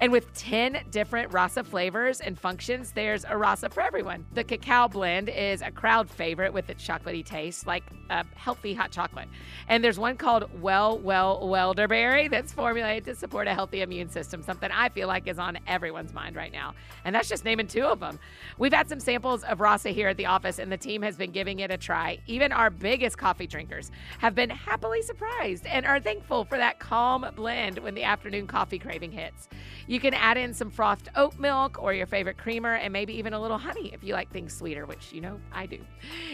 And 0.00 0.12
with 0.12 0.32
10 0.34 0.78
different 0.92 1.32
rasa 1.32 1.64
flavors 1.64 2.20
and 2.20 2.38
functions, 2.38 2.92
there's 2.92 3.24
a 3.28 3.36
rasa 3.36 3.68
for 3.68 3.80
everyone. 3.80 4.24
The 4.32 4.44
cacao 4.44 4.86
blend 4.86 5.28
is 5.28 5.60
a 5.60 5.72
crowd 5.72 6.08
favorite 6.08 6.52
with 6.52 6.70
its 6.70 6.86
chocolatey 6.86 7.26
taste, 7.26 7.66
like 7.66 7.82
a 8.08 8.24
healthy 8.36 8.74
hot 8.74 8.92
chocolate. 8.92 9.28
And 9.66 9.82
there's 9.82 9.98
one 9.98 10.16
called 10.16 10.48
Well 10.62 10.98
Well 10.98 11.40
Wellderberry 11.42 12.30
that's 12.30 12.52
formulated 12.52 13.06
to 13.06 13.16
support 13.16 13.48
a 13.48 13.54
healthy 13.54 13.82
immune 13.82 14.08
system, 14.08 14.40
something 14.40 14.70
I 14.70 14.88
feel 14.88 15.08
like 15.08 15.26
is 15.26 15.36
on 15.36 15.58
everyone's 15.66 16.12
mind 16.12 16.36
right 16.36 16.52
now. 16.52 16.74
And 17.04 17.12
that's 17.12 17.28
just 17.28 17.44
naming 17.44 17.66
two 17.66 17.84
of 17.84 17.98
them. 17.98 18.20
We've 18.56 18.72
had 18.72 18.88
some 18.88 19.00
samples 19.00 19.42
of 19.42 19.60
rasa 19.60 19.88
here 19.88 20.08
at 20.08 20.16
the 20.16 20.26
office, 20.26 20.60
and 20.60 20.70
the 20.70 20.76
team 20.76 21.02
has 21.02 21.16
been 21.16 21.32
giving 21.32 21.58
it 21.58 21.72
a 21.72 21.76
try. 21.76 22.18
Even 22.28 22.52
our 22.52 22.70
biggest 22.70 23.18
coffee 23.18 23.48
drinkers 23.48 23.90
have 24.18 24.36
been 24.36 24.50
happily 24.50 25.02
surprised 25.02 25.66
and 25.66 25.84
are 25.84 25.98
thankful 25.98 26.44
for 26.44 26.56
that 26.56 26.78
calm 26.78 27.26
blend 27.34 27.78
when 27.78 27.94
the 27.94 28.04
afternoon 28.04 28.46
coffee 28.46 28.78
craving 28.78 29.10
hits. 29.10 29.48
You 29.88 29.98
can 30.00 30.12
add 30.12 30.36
in 30.36 30.52
some 30.52 30.70
frothed 30.70 31.08
oat 31.16 31.38
milk 31.38 31.82
or 31.82 31.94
your 31.94 32.06
favorite 32.06 32.36
creamer 32.36 32.74
and 32.74 32.92
maybe 32.92 33.14
even 33.14 33.32
a 33.32 33.40
little 33.40 33.56
honey 33.56 33.90
if 33.94 34.04
you 34.04 34.12
like 34.12 34.30
things 34.30 34.54
sweeter, 34.54 34.84
which 34.84 35.14
you 35.14 35.22
know 35.22 35.40
I 35.50 35.64
do. 35.64 35.78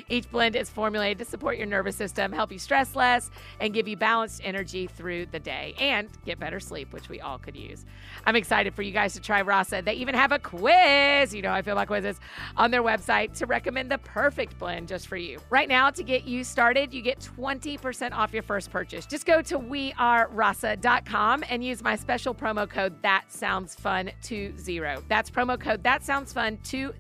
Each 0.09 0.29
blend 0.29 0.57
is 0.57 0.69
formulated 0.69 1.19
to 1.19 1.25
support 1.25 1.57
your 1.57 1.67
nervous 1.67 1.95
system, 1.95 2.33
help 2.33 2.51
you 2.51 2.59
stress 2.59 2.97
less, 2.97 3.31
and 3.61 3.73
give 3.73 3.87
you 3.87 3.97
balanced 3.97 4.41
energy 4.45 4.89
through 4.89 5.27
the 5.27 5.39
day 5.39 5.75
and 5.79 6.09
get 6.27 6.41
better 6.41 6.59
sleep, 6.59 6.93
which 6.93 7.09
we 7.09 7.21
all 7.21 7.39
could 7.39 7.55
use. 7.55 7.87
I'm 8.27 8.35
excited 8.35 8.75
for 8.75 8.83
you 8.83 8.91
guys 8.91 9.15
to 9.15 9.21
try 9.21 9.41
Rasa. 9.43 9.83
They 9.83 9.95
even 9.95 10.17
have 10.17 10.33
a 10.33 10.41
quiz, 10.41 11.33
you 11.33 11.43
know, 11.43 11.53
I 11.53 11.63
feel 11.63 11.77
like 11.77 11.87
quizzes, 11.87 12.19
on 12.57 12.73
their 12.73 12.83
website 12.83 13.37
to 13.39 13.47
recommend 13.47 13.89
the 13.89 13.99
perfect 13.99 14.59
blend 14.59 14.89
just 14.89 15.07
for 15.07 15.17
you. 15.17 15.39
Right 15.49 15.69
now, 15.69 15.91
to 15.91 16.03
get 16.03 16.25
you 16.25 16.43
started, 16.43 16.93
you 16.93 17.03
get 17.03 17.21
20% 17.37 18.13
off 18.13 18.33
your 18.33 18.43
first 18.43 18.73
purchase. 18.73 19.07
Just 19.07 19.27
go 19.27 19.41
to 19.43 19.61
wearerasa.com 19.61 21.45
and 21.49 21.65
use 21.65 21.85
my 21.85 21.95
special 21.95 22.35
promo 22.35 22.69
code 22.69 23.01
that 23.03 23.31
sounds 23.45 23.75
fun 23.75 24.11
20. 24.23 25.03
That's 25.07 25.29
promo 25.29 25.61
code 25.61 25.83
that 25.83 26.03
sounds 26.03 26.33
fun 26.33 26.57
20 26.65 26.95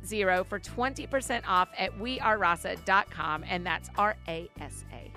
for 0.44 0.60
20% 0.60 1.42
off 1.48 1.70
at 1.78 1.98
wearerasa.com 1.98 3.44
and 3.48 3.64
that's 3.64 3.88
R 3.96 4.14
A 4.28 4.50
S 4.60 4.84
A. 4.92 5.10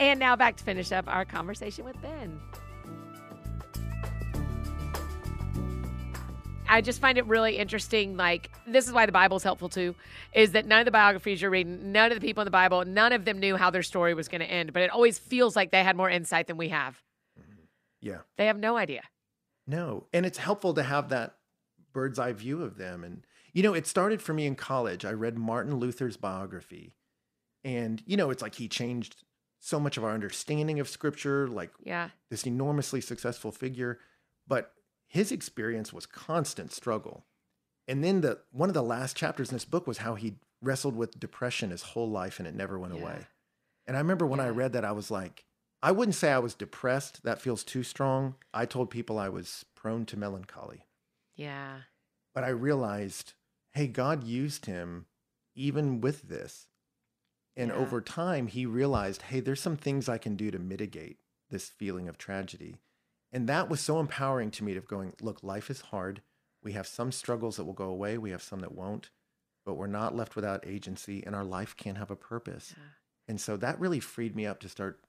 And 0.00 0.18
now 0.18 0.34
back 0.34 0.56
to 0.56 0.64
finish 0.64 0.92
up 0.92 1.04
our 1.08 1.26
conversation 1.26 1.84
with 1.84 2.00
Ben. 2.00 2.40
I 6.68 6.80
just 6.80 7.00
find 7.00 7.18
it 7.18 7.26
really 7.26 7.56
interesting. 7.56 8.16
Like, 8.16 8.50
this 8.66 8.86
is 8.86 8.92
why 8.92 9.06
the 9.06 9.12
Bible's 9.12 9.42
helpful 9.42 9.68
too, 9.68 9.94
is 10.34 10.52
that 10.52 10.66
none 10.66 10.80
of 10.80 10.84
the 10.84 10.90
biographies 10.90 11.40
you're 11.40 11.50
reading, 11.50 11.92
none 11.92 12.12
of 12.12 12.20
the 12.20 12.26
people 12.26 12.42
in 12.42 12.46
the 12.46 12.50
Bible, 12.50 12.84
none 12.84 13.12
of 13.12 13.24
them 13.24 13.38
knew 13.38 13.56
how 13.56 13.70
their 13.70 13.82
story 13.82 14.14
was 14.14 14.28
going 14.28 14.40
to 14.40 14.46
end, 14.50 14.72
but 14.72 14.82
it 14.82 14.90
always 14.90 15.18
feels 15.18 15.56
like 15.56 15.70
they 15.70 15.82
had 15.82 15.96
more 15.96 16.10
insight 16.10 16.46
than 16.46 16.56
we 16.56 16.68
have. 16.68 17.02
Mm-hmm. 17.40 17.62
Yeah. 18.00 18.18
They 18.36 18.46
have 18.46 18.58
no 18.58 18.76
idea. 18.76 19.02
No. 19.66 20.06
And 20.12 20.26
it's 20.26 20.38
helpful 20.38 20.74
to 20.74 20.82
have 20.82 21.08
that 21.08 21.36
bird's 21.92 22.18
eye 22.18 22.32
view 22.32 22.62
of 22.62 22.76
them. 22.76 23.02
And, 23.04 23.24
you 23.52 23.62
know, 23.62 23.74
it 23.74 23.86
started 23.86 24.20
for 24.22 24.34
me 24.34 24.46
in 24.46 24.54
college. 24.54 25.04
I 25.04 25.12
read 25.12 25.36
Martin 25.38 25.76
Luther's 25.76 26.16
biography. 26.16 26.94
And, 27.64 28.02
you 28.06 28.16
know, 28.16 28.30
it's 28.30 28.42
like 28.42 28.54
he 28.54 28.68
changed 28.68 29.24
so 29.60 29.80
much 29.80 29.96
of 29.96 30.04
our 30.04 30.12
understanding 30.12 30.78
of 30.78 30.88
scripture, 30.88 31.48
like 31.48 31.72
Yeah. 31.82 32.10
this 32.30 32.46
enormously 32.46 33.00
successful 33.00 33.50
figure. 33.50 33.98
But 34.46 34.72
his 35.08 35.32
experience 35.32 35.92
was 35.92 36.06
constant 36.06 36.72
struggle. 36.72 37.24
And 37.88 38.04
then 38.04 38.20
the 38.20 38.40
one 38.52 38.68
of 38.68 38.74
the 38.74 38.82
last 38.82 39.16
chapters 39.16 39.48
in 39.50 39.54
this 39.56 39.64
book 39.64 39.86
was 39.86 39.98
how 39.98 40.14
he 40.14 40.36
wrestled 40.62 40.94
with 40.94 41.18
depression 41.18 41.70
his 41.70 41.82
whole 41.82 42.10
life 42.10 42.38
and 42.38 42.46
it 42.46 42.54
never 42.54 42.78
went 42.78 42.94
Yeah. 42.94 43.00
away. 43.00 43.26
And 43.86 43.96
I 43.96 44.00
remember 44.00 44.26
when 44.26 44.40
I 44.40 44.48
read 44.48 44.72
that, 44.74 44.84
I 44.84 44.92
was 44.92 45.10
like, 45.10 45.46
I 45.82 45.92
wouldn't 45.92 46.14
say 46.16 46.30
I 46.32 46.38
was 46.40 46.54
depressed. 46.54 47.22
That 47.22 47.40
feels 47.40 47.64
too 47.64 47.82
strong. 47.82 48.34
I 48.52 48.66
told 48.66 48.90
people 48.90 49.18
I 49.18 49.28
was 49.30 49.64
prone 49.74 50.04
to 50.06 50.16
melancholy. 50.18 50.84
Yeah. 51.36 51.82
But 52.34 52.44
I 52.44 52.48
realized, 52.48 53.32
hey, 53.72 53.86
God 53.86 54.24
used 54.24 54.66
him 54.66 55.06
even 55.54 56.00
with 56.00 56.22
this. 56.28 56.66
And 57.56 57.70
Yeah. 57.70 57.76
over 57.76 58.00
time, 58.00 58.48
he 58.48 58.66
realized, 58.66 59.22
hey, 59.22 59.40
there's 59.40 59.62
some 59.62 59.76
things 59.76 60.08
I 60.08 60.18
can 60.18 60.36
do 60.36 60.50
to 60.50 60.58
mitigate 60.58 61.18
this 61.48 61.70
feeling 61.70 62.08
of 62.08 62.18
tragedy. 62.18 62.76
And 63.32 63.48
that 63.48 63.68
was 63.68 63.80
so 63.80 64.00
empowering 64.00 64.50
to 64.52 64.64
me 64.64 64.74
to 64.74 64.80
going, 64.80 65.12
look, 65.20 65.42
life 65.42 65.70
is 65.70 65.80
hard. 65.82 66.22
We 66.62 66.72
have 66.72 66.86
some 66.86 67.12
struggles 67.12 67.56
that 67.56 67.64
will 67.64 67.72
go 67.72 67.84
away, 67.88 68.18
we 68.18 68.30
have 68.30 68.42
some 68.42 68.60
that 68.60 68.72
won't, 68.72 69.10
but 69.64 69.74
we're 69.74 69.86
not 69.86 70.16
left 70.16 70.34
without 70.34 70.66
agency, 70.66 71.22
and 71.24 71.34
our 71.34 71.44
life 71.44 71.76
can 71.76 71.96
have 71.96 72.10
a 72.10 72.16
purpose. 72.16 72.74
Yeah. 72.76 72.82
And 73.28 73.40
so 73.40 73.56
that 73.58 73.78
really 73.78 74.00
freed 74.00 74.34
me 74.34 74.46
up 74.46 74.60
to 74.60 74.68
start 74.68 75.00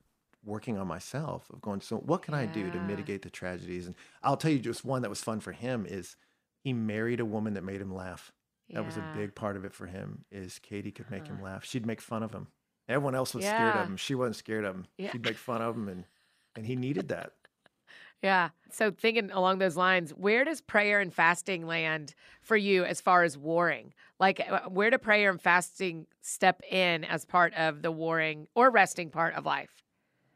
working 0.45 0.77
on 0.77 0.87
myself 0.87 1.49
of 1.49 1.61
going, 1.61 1.81
so 1.81 1.97
what 1.97 2.21
can 2.21 2.33
I 2.33 2.45
do 2.45 2.69
to 2.69 2.79
mitigate 2.79 3.23
the 3.23 3.29
tragedies? 3.29 3.87
And 3.87 3.95
I'll 4.21 4.37
tell 4.37 4.51
you 4.51 4.59
just 4.59 4.85
one 4.85 5.01
that 5.01 5.09
was 5.09 5.21
fun 5.23 5.39
for 5.39 5.51
him 5.53 5.85
is 5.87 6.15
he 6.63 6.71
married 6.73 7.19
a 7.19 7.25
woman 7.25 7.53
that 7.55 7.63
made 7.63 7.81
him 7.81 7.93
laugh. 7.93 8.31
That 8.71 8.85
was 8.85 8.97
a 8.97 9.13
big 9.15 9.33
part 9.33 9.57
of 9.57 9.65
it 9.65 9.73
for 9.73 9.87
him 9.87 10.25
is 10.31 10.59
Katie 10.59 10.91
could 10.91 11.09
make 11.09 11.25
him 11.25 11.37
Huh. 11.39 11.45
laugh. 11.45 11.65
She'd 11.65 11.87
make 11.87 11.99
fun 12.01 12.21
of 12.21 12.31
him. 12.31 12.47
Everyone 12.87 13.15
else 13.15 13.33
was 13.33 13.43
scared 13.43 13.75
of 13.75 13.87
him. 13.87 13.97
She 13.97 14.13
wasn't 14.13 14.35
scared 14.35 14.63
of 14.63 14.75
him. 14.75 14.85
Yeah. 14.97 15.11
She'd 15.11 15.25
make 15.25 15.37
fun 15.37 15.61
of 15.63 15.75
him 15.75 15.87
and 15.89 16.05
and 16.55 16.65
he 16.67 16.75
needed 16.75 17.07
that. 17.07 17.33
Yeah. 18.21 18.49
So 18.71 18.91
thinking 18.91 19.31
along 19.31 19.59
those 19.59 19.77
lines, 19.77 20.11
where 20.11 20.43
does 20.45 20.61
prayer 20.61 20.99
and 20.99 21.13
fasting 21.13 21.65
land 21.65 22.13
for 22.41 22.57
you 22.57 22.83
as 22.85 23.01
far 23.01 23.23
as 23.23 23.37
warring? 23.37 23.93
Like 24.19 24.41
uh, 24.49 24.61
where 24.69 24.89
do 24.89 24.97
prayer 24.97 25.29
and 25.31 25.41
fasting 25.41 26.05
step 26.21 26.61
in 26.69 27.03
as 27.05 27.25
part 27.25 27.53
of 27.55 27.81
the 27.81 27.91
warring 27.91 28.47
or 28.55 28.69
resting 28.69 29.09
part 29.09 29.35
of 29.35 29.45
life? 29.45 29.83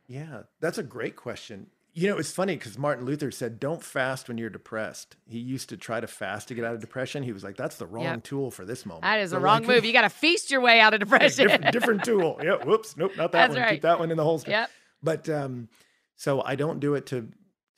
Yeah, 0.07 0.43
that's 0.59 0.77
a 0.77 0.83
great 0.83 1.15
question. 1.15 1.67
You 1.95 2.09
know, 2.09 2.17
it's 2.17 2.31
funny 2.31 2.55
because 2.55 2.75
Martin 2.77 3.05
Luther 3.05 3.29
said, 3.29 3.59
"Don't 3.59 3.83
fast 3.83 4.27
when 4.27 4.39
you're 4.39 4.49
depressed." 4.49 5.15
He 5.27 5.37
used 5.37 5.69
to 5.69 5.77
try 5.77 5.99
to 5.99 6.07
fast 6.07 6.47
to 6.47 6.55
get 6.55 6.65
out 6.65 6.73
of 6.73 6.81
depression. 6.81 7.21
He 7.21 7.31
was 7.31 7.43
like, 7.43 7.55
"That's 7.55 7.75
the 7.75 7.85
wrong 7.85 8.03
Yep. 8.05 8.23
tool 8.23 8.49
for 8.49 8.65
this 8.65 8.83
moment." 8.83 9.03
That 9.03 9.19
is 9.19 9.31
a 9.31 9.39
wrong 9.39 9.59
like, 9.59 9.67
move. 9.67 9.85
You 9.85 9.93
got 9.93 10.01
to 10.01 10.09
feast 10.09 10.49
your 10.49 10.61
way 10.61 10.79
out 10.79 10.95
of 10.95 10.99
depression. 11.01 11.47
different, 11.47 11.71
different 11.71 12.03
tool. 12.05 12.39
Yeah. 12.41 12.55
Whoops. 12.63 12.97
Nope. 12.97 13.11
Not 13.15 13.31
that 13.33 13.47
That's 13.47 13.53
one. 13.53 13.61
right. 13.61 13.71
Keep 13.73 13.83
that 13.83 13.99
one 13.99 14.09
in 14.09 14.17
the 14.17 14.23
holster. 14.23 14.49
Yep. 14.49 14.69
But 15.03 15.29
um, 15.29 15.69
so 16.15 16.41
I 16.41 16.55
don't 16.55 16.79
do 16.79 16.95
it 16.95 17.05
to 17.07 17.29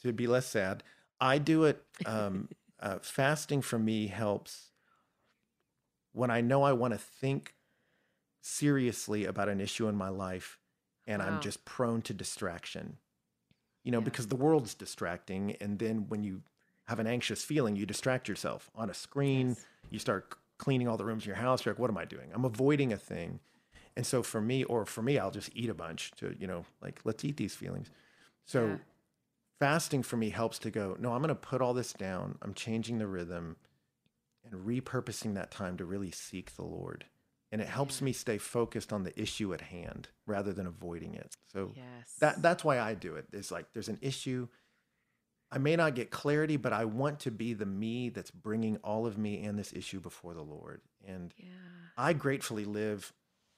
to 0.05 0.13
be 0.13 0.27
less 0.27 0.45
sad. 0.45 0.83
I 1.19 1.37
do 1.37 1.63
it. 1.63 1.83
Um, 2.05 2.49
uh, 2.79 2.99
fasting 3.01 3.61
for 3.61 3.79
me 3.79 4.07
helps 4.07 4.71
when 6.11 6.29
I 6.31 6.41
know 6.41 6.63
I 6.63 6.73
want 6.73 6.93
to 6.93 6.97
think 6.97 7.55
seriously 8.41 9.25
about 9.25 9.49
an 9.49 9.59
issue 9.59 9.87
in 9.87 9.95
my 9.95 10.09
life, 10.09 10.59
and 11.07 11.21
Wow. 11.21 11.27
I'm 11.29 11.39
just 11.41 11.65
prone 11.65 12.01
to 12.03 12.13
distraction. 12.13 12.97
You 13.83 13.91
know, 13.91 13.99
Yeah. 13.99 14.05
because 14.05 14.27
the 14.27 14.35
world's 14.35 14.73
distracting, 14.73 15.55
and 15.57 15.79
then 15.79 16.07
when 16.07 16.23
you 16.23 16.43
have 16.85 16.99
an 16.99 17.07
anxious 17.07 17.43
feeling, 17.43 17.75
you 17.75 17.85
distract 17.85 18.27
yourself 18.27 18.69
on 18.75 18.89
a 18.89 18.93
screen. 18.93 19.49
Yes. 19.49 19.65
You 19.89 19.99
start 19.99 20.35
cleaning 20.57 20.87
all 20.87 20.97
the 20.97 21.05
rooms 21.05 21.23
in 21.23 21.27
your 21.27 21.35
house. 21.37 21.65
You're 21.65 21.73
like, 21.73 21.79
"What 21.79 21.89
am 21.89 21.97
I 21.97 22.05
doing?" 22.05 22.31
I'm 22.33 22.45
avoiding 22.45 22.93
a 22.93 22.97
thing. 22.97 23.39
And 23.95 24.05
so 24.05 24.21
for 24.23 24.41
me, 24.41 24.63
or 24.65 24.85
for 24.85 25.01
me, 25.01 25.17
I'll 25.17 25.31
just 25.31 25.49
eat 25.53 25.69
a 25.69 25.73
bunch 25.73 26.11
to, 26.17 26.35
you 26.37 26.47
know, 26.47 26.65
like, 26.81 26.99
let's 27.05 27.23
eat 27.23 27.37
these 27.37 27.55
feelings. 27.55 27.89
So 28.45 28.67
Yeah. 28.67 28.77
Fasting 29.59 30.03
for 30.03 30.17
me 30.17 30.29
helps 30.29 30.59
to 30.59 30.71
go, 30.71 30.95
no, 30.99 31.13
I'm 31.13 31.21
going 31.21 31.29
to 31.29 31.35
put 31.35 31.61
all 31.61 31.73
this 31.73 31.93
down. 31.93 32.37
I'm 32.41 32.53
changing 32.53 32.97
the 32.97 33.07
rhythm 33.07 33.55
and 34.43 34.65
repurposing 34.65 35.35
that 35.35 35.51
time 35.51 35.77
to 35.77 35.85
really 35.85 36.11
seek 36.11 36.55
the 36.55 36.63
Lord. 36.65 37.05
And 37.51 37.61
it 37.61 37.67
helps 37.67 38.01
Yeah. 38.01 38.05
me 38.05 38.13
stay 38.13 38.37
focused 38.37 38.91
on 38.91 39.03
the 39.03 39.19
issue 39.19 39.53
at 39.53 39.61
hand 39.61 40.09
rather 40.25 40.51
than 40.51 40.67
avoiding 40.67 41.13
it. 41.15 41.35
So 41.51 41.71
Yes. 41.75 42.15
that 42.19 42.41
that's 42.41 42.63
why 42.63 42.79
I 42.79 42.95
do 42.95 43.15
it. 43.15 43.27
It's 43.31 43.51
like 43.51 43.71
there's 43.73 43.87
an 43.89 43.99
issue. 44.01 44.47
I 45.51 45.57
may 45.57 45.75
not 45.75 45.95
get 45.95 46.09
clarity, 46.11 46.57
but 46.57 46.73
I 46.73 46.85
want 46.85 47.19
to 47.21 47.31
be 47.31 47.53
the 47.53 47.65
me 47.65 48.09
that's 48.09 48.31
bringing 48.31 48.77
all 48.77 49.05
of 49.05 49.17
me 49.17 49.43
and 49.45 49.57
this 49.57 49.71
issue 49.73 49.99
before 50.01 50.33
the 50.33 50.41
Lord. 50.43 50.81
And 51.05 51.33
yeah. 51.37 51.49
I 51.95 52.13
gratefully 52.13 52.65
live 52.65 53.13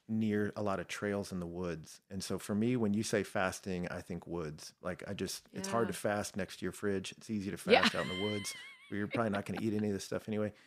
near 0.10 0.53
a 0.55 0.62
lot 0.64 0.80
of 0.80 0.88
trails 0.88 1.32
in 1.32 1.39
the 1.39 1.45
woods. 1.47 2.01
And 2.10 2.24
so 2.24 2.39
for 2.39 2.55
me, 2.55 2.76
when 2.78 2.93
you 2.93 3.03
say 3.03 3.24
fasting, 3.24 3.88
I 3.89 4.01
think 4.01 4.26
woods. 4.26 4.74
Like 4.82 5.03
I 5.08 5.14
just, 5.14 5.47
it's 5.53 5.68
hard 5.68 5.88
to 5.89 5.93
fast 5.93 6.38
next 6.38 6.58
to 6.60 6.66
your 6.66 6.72
fridge. 6.72 7.14
It's 7.18 7.30
easy 7.30 7.51
to 7.51 7.58
Yeah. 7.70 7.82
fast 7.82 7.95
out 7.95 8.05
in 8.10 8.18
the 8.18 8.24
woods 8.24 8.53
where 8.89 8.97
you're 8.99 9.08
probably 9.08 9.32
not 9.32 9.45
going 9.45 9.60
to 9.60 9.66
eat 9.66 9.74
any 9.74 9.88
of 9.88 9.93
this 9.93 10.05
stuff 10.05 10.28
anyway. 10.28 10.53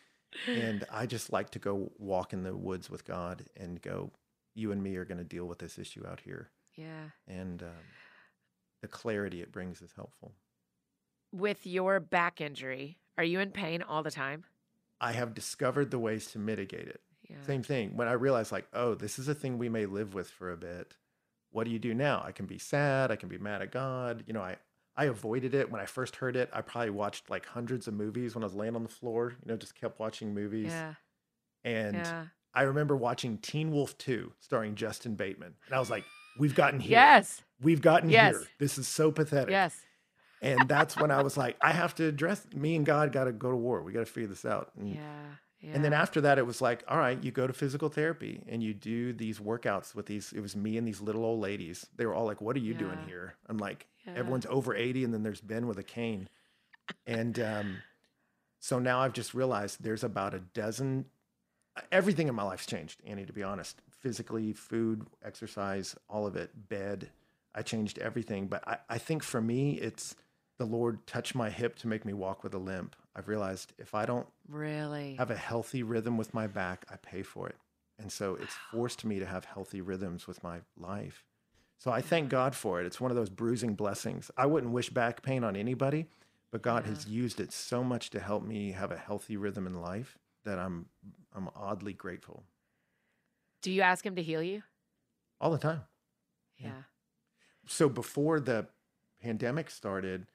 And 0.47 0.85
I 0.89 1.07
just 1.07 1.31
like 1.33 1.49
to 1.51 1.59
go 1.59 1.91
walk 1.99 2.31
in 2.33 2.43
the 2.43 2.55
woods 2.55 2.89
with 2.89 3.03
God 3.03 3.43
and 3.57 3.81
go, 3.81 4.11
you 4.55 4.71
and 4.71 4.81
me 4.81 4.95
are 4.95 5.03
going 5.05 5.17
to 5.17 5.23
deal 5.25 5.45
with 5.45 5.59
this 5.59 5.77
issue 5.77 6.05
out 6.07 6.21
here. 6.21 6.49
Yeah. 6.75 7.09
And 7.27 7.61
um, 7.63 7.69
the 8.81 8.87
clarity 8.87 9.41
it 9.41 9.51
brings 9.51 9.81
is 9.81 9.91
helpful. 9.93 10.31
With 11.33 11.65
your 11.67 11.99
back 11.99 12.39
injury, 12.41 12.97
are 13.17 13.23
you 13.23 13.39
in 13.39 13.51
pain 13.51 13.81
all 13.81 14.03
the 14.03 14.11
time? 14.11 14.45
I 15.01 15.11
have 15.13 15.33
discovered 15.33 15.91
the 15.91 15.99
ways 15.99 16.27
to 16.31 16.39
mitigate 16.39 16.87
it. 16.87 17.01
Yeah. 17.31 17.45
Same 17.45 17.63
thing. 17.63 17.95
When 17.95 18.07
I 18.07 18.13
realized, 18.13 18.51
like, 18.51 18.67
oh, 18.73 18.93
this 18.95 19.17
is 19.19 19.27
a 19.27 19.35
thing 19.35 19.57
we 19.57 19.69
may 19.69 19.85
live 19.85 20.13
with 20.13 20.29
for 20.29 20.51
a 20.51 20.57
bit. 20.57 20.95
What 21.51 21.65
do 21.65 21.71
you 21.71 21.79
do 21.79 21.93
now? 21.93 22.23
I 22.25 22.31
can 22.31 22.45
be 22.45 22.57
sad. 22.57 23.11
I 23.11 23.15
can 23.15 23.27
be 23.29 23.37
mad 23.37 23.61
at 23.61 23.71
God. 23.71 24.23
You 24.27 24.33
know, 24.33 24.41
I 24.41 24.57
I 24.95 25.05
avoided 25.05 25.53
it 25.55 25.71
when 25.71 25.79
I 25.81 25.85
first 25.85 26.17
heard 26.17 26.35
it. 26.35 26.49
I 26.53 26.61
probably 26.61 26.89
watched 26.91 27.29
like 27.29 27.45
hundreds 27.45 27.87
of 27.87 27.93
movies 27.93 28.35
when 28.35 28.43
I 28.43 28.47
was 28.47 28.53
laying 28.55 28.75
on 28.75 28.83
the 28.83 28.89
floor. 28.89 29.35
You 29.43 29.51
know, 29.51 29.57
just 29.57 29.73
kept 29.75 29.99
watching 29.99 30.33
movies. 30.33 30.67
Yeah. 30.71 30.93
And 31.63 31.95
Yeah. 31.95 32.25
I 32.53 32.63
remember 32.63 32.97
watching 32.97 33.37
Teen 33.37 33.71
Wolf 33.71 33.97
2 33.97 34.33
starring 34.41 34.75
Justin 34.75 35.15
Bateman. 35.15 35.55
And 35.67 35.75
I 35.75 35.79
was 35.79 35.89
like, 35.89 36.03
we've 36.37 36.53
gotten 36.55 36.81
here. 36.81 36.91
Yes. 36.91 37.41
We've 37.61 37.81
gotten 37.81 38.09
Yes. 38.09 38.35
here. 38.35 38.47
This 38.59 38.77
is 38.77 38.87
so 38.89 39.11
pathetic. 39.11 39.51
Yes. 39.51 39.79
And 40.41 40.67
that's 40.67 40.97
when 40.97 41.11
I 41.11 41.21
was 41.21 41.37
like, 41.37 41.55
I 41.61 41.71
have 41.71 41.95
to 41.95 42.05
address 42.05 42.45
me 42.53 42.75
and 42.75 42.85
God 42.85 43.11
got 43.13 43.25
to 43.25 43.31
go 43.31 43.51
to 43.51 43.55
war. 43.55 43.81
We 43.83 43.93
got 43.93 43.99
to 43.99 44.05
figure 44.11 44.27
this 44.27 44.43
out. 44.43 44.71
And 44.77 44.89
Yeah. 44.89 45.35
Yeah. 45.61 45.71
and 45.75 45.83
then 45.85 45.93
after 45.93 46.21
that, 46.21 46.39
it 46.39 46.45
was 46.47 46.59
like, 46.59 46.83
all 46.87 46.97
right, 46.97 47.23
you 47.23 47.29
go 47.31 47.45
to 47.45 47.53
physical 47.53 47.87
therapy 47.89 48.41
and 48.49 48.63
you 48.63 48.73
do 48.73 49.13
these 49.13 49.39
workouts 49.39 49.93
with 49.93 50.07
these. 50.07 50.33
It 50.33 50.39
was 50.39 50.55
me 50.55 50.75
and 50.77 50.87
these 50.87 51.01
little 51.01 51.23
old 51.23 51.39
ladies. 51.39 51.85
They 51.95 52.05
were 52.07 52.15
all 52.15 52.25
like, 52.25 52.41
"What 52.41 52.55
are 52.55 52.59
you 52.59 52.73
doing 52.73 52.97
here?" 53.07 53.35
I'm 53.47 53.57
like, 53.59 53.85
Yeah. 54.07 54.13
everyone's 54.15 54.47
over 54.47 54.73
80, 54.75 55.03
and 55.03 55.13
then 55.13 55.21
there's 55.23 55.39
Ben 55.41 55.67
with 55.67 55.77
a 55.77 55.83
cane. 55.83 56.27
And 57.05 57.39
um, 57.39 57.77
so 58.59 58.79
now 58.79 59.01
I've 59.01 59.13
just 59.13 59.33
realized 59.35 59.83
there's 59.83 60.03
about 60.03 60.33
a 60.33 60.39
dozen. 60.39 61.05
Everything 61.91 62.27
in 62.27 62.35
my 62.35 62.43
life's 62.43 62.65
changed, 62.65 62.99
Annie. 63.05 63.25
To 63.25 63.33
be 63.33 63.43
honest, 63.43 63.81
physically, 63.89 64.53
food, 64.53 65.05
exercise, 65.23 65.95
all 66.09 66.25
of 66.25 66.35
it, 66.35 66.69
bed. 66.69 67.09
I 67.53 67.61
changed 67.61 67.99
everything. 67.99 68.47
But 68.47 68.67
I, 68.67 68.77
I 68.89 68.97
think 68.97 69.23
for 69.23 69.41
me, 69.41 69.73
it's 69.73 70.15
the 70.57 70.65
Lord 70.65 71.05
touched 71.05 71.35
my 71.35 71.49
hip 71.49 71.77
to 71.79 71.87
make 71.87 72.03
me 72.03 72.13
walk 72.13 72.43
with 72.43 72.53
a 72.53 72.57
limp. 72.59 72.95
I've 73.15 73.27
realized 73.27 73.73
if 73.77 73.93
I 73.93 74.05
don't 74.05 74.27
really. 74.47 75.15
have 75.15 75.31
a 75.31 75.35
healthy 75.35 75.83
rhythm 75.83 76.17
with 76.17 76.33
my 76.33 76.47
back, 76.47 76.85
I 76.89 76.95
pay 76.95 77.23
for 77.23 77.49
it. 77.49 77.55
And 77.99 78.11
so 78.11 78.35
it's 78.35 78.55
forced 78.71 79.05
me 79.05 79.19
to 79.19 79.25
have 79.25 79.45
healthy 79.45 79.81
rhythms 79.81 80.27
with 80.27 80.43
my 80.43 80.59
life. 80.77 81.23
So 81.77 81.91
I 81.91 82.01
thank 82.01 82.29
God 82.29 82.55
for 82.55 82.79
it. 82.79 82.85
It's 82.85 83.01
one 83.01 83.11
of 83.11 83.17
those 83.17 83.29
bruising 83.29 83.75
blessings. 83.75 84.31
I 84.37 84.45
wouldn't 84.45 84.71
wish 84.71 84.89
back 84.89 85.21
pain 85.23 85.43
on 85.43 85.55
anybody, 85.55 86.07
but 86.51 86.61
God 86.61 86.85
has 86.85 87.07
used 87.07 87.39
it 87.39 87.51
so 87.51 87.83
much 87.83 88.09
to 88.11 88.19
help 88.19 88.43
me 88.43 88.71
have 88.71 88.91
a 88.91 88.97
healthy 88.97 89.35
rhythm 89.37 89.67
in 89.67 89.81
life 89.81 90.17
that 90.45 90.57
I'm 90.57 90.87
I'm 91.35 91.49
oddly 91.55 91.93
grateful 91.93 92.43
Do 93.61 93.71
you 93.71 93.81
ask 93.81 94.05
him 94.05 94.15
to 94.15 94.23
heal 94.23 94.41
you? 94.43 94.63
all 95.39 95.51
the 95.51 95.57
time. 95.57 95.81
Yeah. 96.57 96.67
Yeah. 96.67 96.81
So 97.67 97.89
before 97.89 98.39
the 98.39 98.67
pandemic 99.21 99.69
started, 99.69 100.27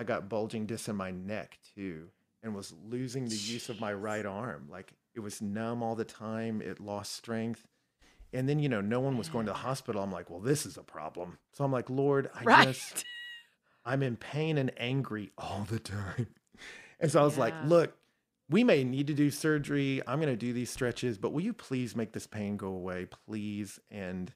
I 0.00 0.02
got 0.02 0.30
bulging 0.30 0.64
discs 0.64 0.88
in 0.88 0.96
my 0.96 1.10
neck 1.10 1.58
too 1.74 2.08
and 2.42 2.54
was 2.54 2.72
losing 2.88 3.26
the 3.26 3.36
use 3.36 3.68
of 3.68 3.80
my 3.82 3.92
right 3.92 4.24
arm. 4.24 4.66
Like 4.70 4.94
it 5.14 5.20
was 5.20 5.42
numb 5.42 5.82
all 5.82 5.94
the 5.94 6.06
time, 6.06 6.62
it 6.62 6.80
lost 6.80 7.12
strength. 7.12 7.66
And 8.32 8.48
then, 8.48 8.58
you 8.60 8.70
know, 8.70 8.80
no 8.80 9.00
one 9.00 9.18
was 9.18 9.28
going 9.28 9.44
to 9.44 9.52
the 9.52 9.58
hospital. 9.58 10.02
I'm 10.02 10.10
like, 10.10 10.30
well, 10.30 10.40
this 10.40 10.64
is 10.64 10.78
a 10.78 10.82
problem. 10.82 11.36
So 11.52 11.64
I'm 11.64 11.72
like, 11.72 11.90
Lord, 11.90 12.30
I 12.34 12.44
Right. 12.44 12.66
just, 12.66 13.04
I'm 13.84 14.02
in 14.02 14.16
pain 14.16 14.56
and 14.56 14.72
angry 14.78 15.32
all 15.36 15.66
the 15.68 15.78
time. 15.78 16.28
And 17.02 17.10
so 17.10 17.20
I 17.20 17.24
was 17.24 17.38
like, 17.38 17.54
look, 17.64 17.94
we 18.50 18.62
may 18.62 18.84
need 18.84 19.06
to 19.06 19.14
do 19.14 19.30
surgery. 19.30 20.02
I'm 20.06 20.20
going 20.20 20.32
to 20.32 20.36
do 20.36 20.52
these 20.52 20.68
stretches, 20.68 21.16
but 21.16 21.32
will 21.32 21.40
you 21.40 21.54
please 21.54 21.96
make 21.96 22.12
this 22.12 22.26
pain 22.26 22.58
go 22.58 22.66
away, 22.68 23.06
please? 23.06 23.80
And 23.90 24.34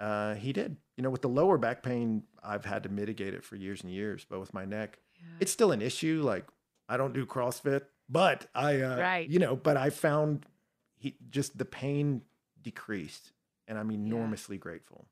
uh, 0.00 0.34
he 0.34 0.52
did. 0.52 0.76
You 0.96 1.02
know, 1.02 1.10
with 1.10 1.22
the 1.22 1.28
lower 1.28 1.58
back 1.58 1.82
pain, 1.82 2.22
I've 2.42 2.64
had 2.64 2.82
to 2.84 2.88
mitigate 2.88 3.34
it 3.34 3.42
for 3.44 3.56
years 3.56 3.82
and 3.82 3.90
years, 3.92 4.24
but 4.28 4.40
with 4.40 4.54
my 4.54 4.64
neck, 4.64 4.98
Yeah. 5.16 5.26
it's 5.40 5.52
still 5.52 5.72
an 5.72 5.82
issue. 5.82 6.22
Like 6.24 6.46
I 6.88 6.96
don't 6.96 7.12
do 7.12 7.24
CrossFit, 7.26 7.82
but 8.08 8.46
I, 8.54 8.80
uh, 8.82 8.96
Right. 8.98 9.28
you 9.28 9.38
know, 9.38 9.56
but 9.56 9.76
I 9.76 9.90
found 9.90 10.46
he 10.96 11.16
just 11.30 11.56
the 11.58 11.64
pain 11.64 12.22
decreased, 12.62 13.32
and 13.68 13.78
I'm 13.78 13.90
enormously 13.90 14.56
grateful. 14.58 15.06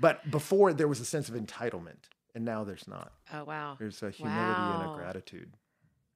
But 0.00 0.30
before 0.30 0.72
there 0.72 0.88
was 0.88 1.00
a 1.00 1.04
sense 1.04 1.28
of 1.28 1.34
entitlement, 1.34 2.04
and 2.34 2.44
now 2.44 2.64
there's 2.64 2.86
not. 2.86 3.12
Oh 3.32 3.44
wow. 3.44 3.76
There's 3.78 4.02
a 4.02 4.10
humility 4.10 4.60
and 4.82 4.90
a 4.90 4.94
gratitude. 4.94 5.54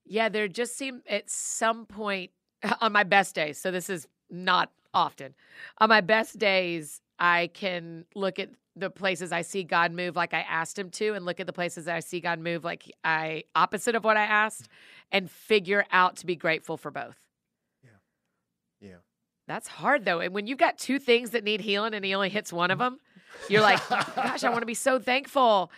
Yeah, 0.04 0.28
there 0.28 0.48
just 0.48 0.76
seemed 0.76 1.02
at 1.08 1.30
some 1.30 1.86
point 1.86 2.30
on 2.80 2.92
my 2.92 3.04
best 3.04 3.34
days, 3.34 3.58
so 3.58 3.70
this 3.70 3.88
is 3.90 4.06
not 4.30 4.70
often. 4.94 5.34
On 5.78 5.88
my 5.88 6.00
best 6.00 6.38
days, 6.38 7.00
I 7.22 7.50
can 7.54 8.04
look 8.16 8.40
at 8.40 8.50
the 8.74 8.90
places 8.90 9.30
I 9.30 9.42
see 9.42 9.62
God 9.62 9.92
move 9.92 10.16
like 10.16 10.34
I 10.34 10.40
asked 10.40 10.76
him 10.76 10.90
to 10.90 11.14
and 11.14 11.24
look 11.24 11.38
at 11.38 11.46
the 11.46 11.52
places 11.52 11.84
that 11.84 11.94
I 11.94 12.00
see 12.00 12.18
God 12.18 12.40
move 12.40 12.64
like 12.64 12.90
I 13.04 13.44
opposite 13.54 13.94
of 13.94 14.02
what 14.02 14.16
I 14.16 14.24
asked 14.24 14.64
mm-hmm. 14.64 15.18
and 15.18 15.30
figure 15.30 15.84
out 15.92 16.16
to 16.16 16.26
be 16.26 16.34
grateful 16.34 16.76
for 16.76 16.90
both. 16.90 17.16
Yeah. 17.84 17.90
Yeah. 18.80 18.96
That's 19.46 19.68
hard 19.68 20.04
though. 20.04 20.18
And 20.18 20.34
when 20.34 20.48
you've 20.48 20.58
got 20.58 20.78
two 20.78 20.98
things 20.98 21.30
that 21.30 21.44
need 21.44 21.60
healing 21.60 21.94
and 21.94 22.04
he 22.04 22.12
only 22.12 22.28
hits 22.28 22.52
one 22.52 22.72
of 22.72 22.78
mm-hmm. 22.78 22.94
them, 22.94 23.00
you're 23.48 23.62
like, 23.62 23.88
gosh, 23.88 24.42
I 24.42 24.50
want 24.50 24.62
to 24.62 24.66
be 24.66 24.74
so 24.74 24.98
thankful. 24.98 25.70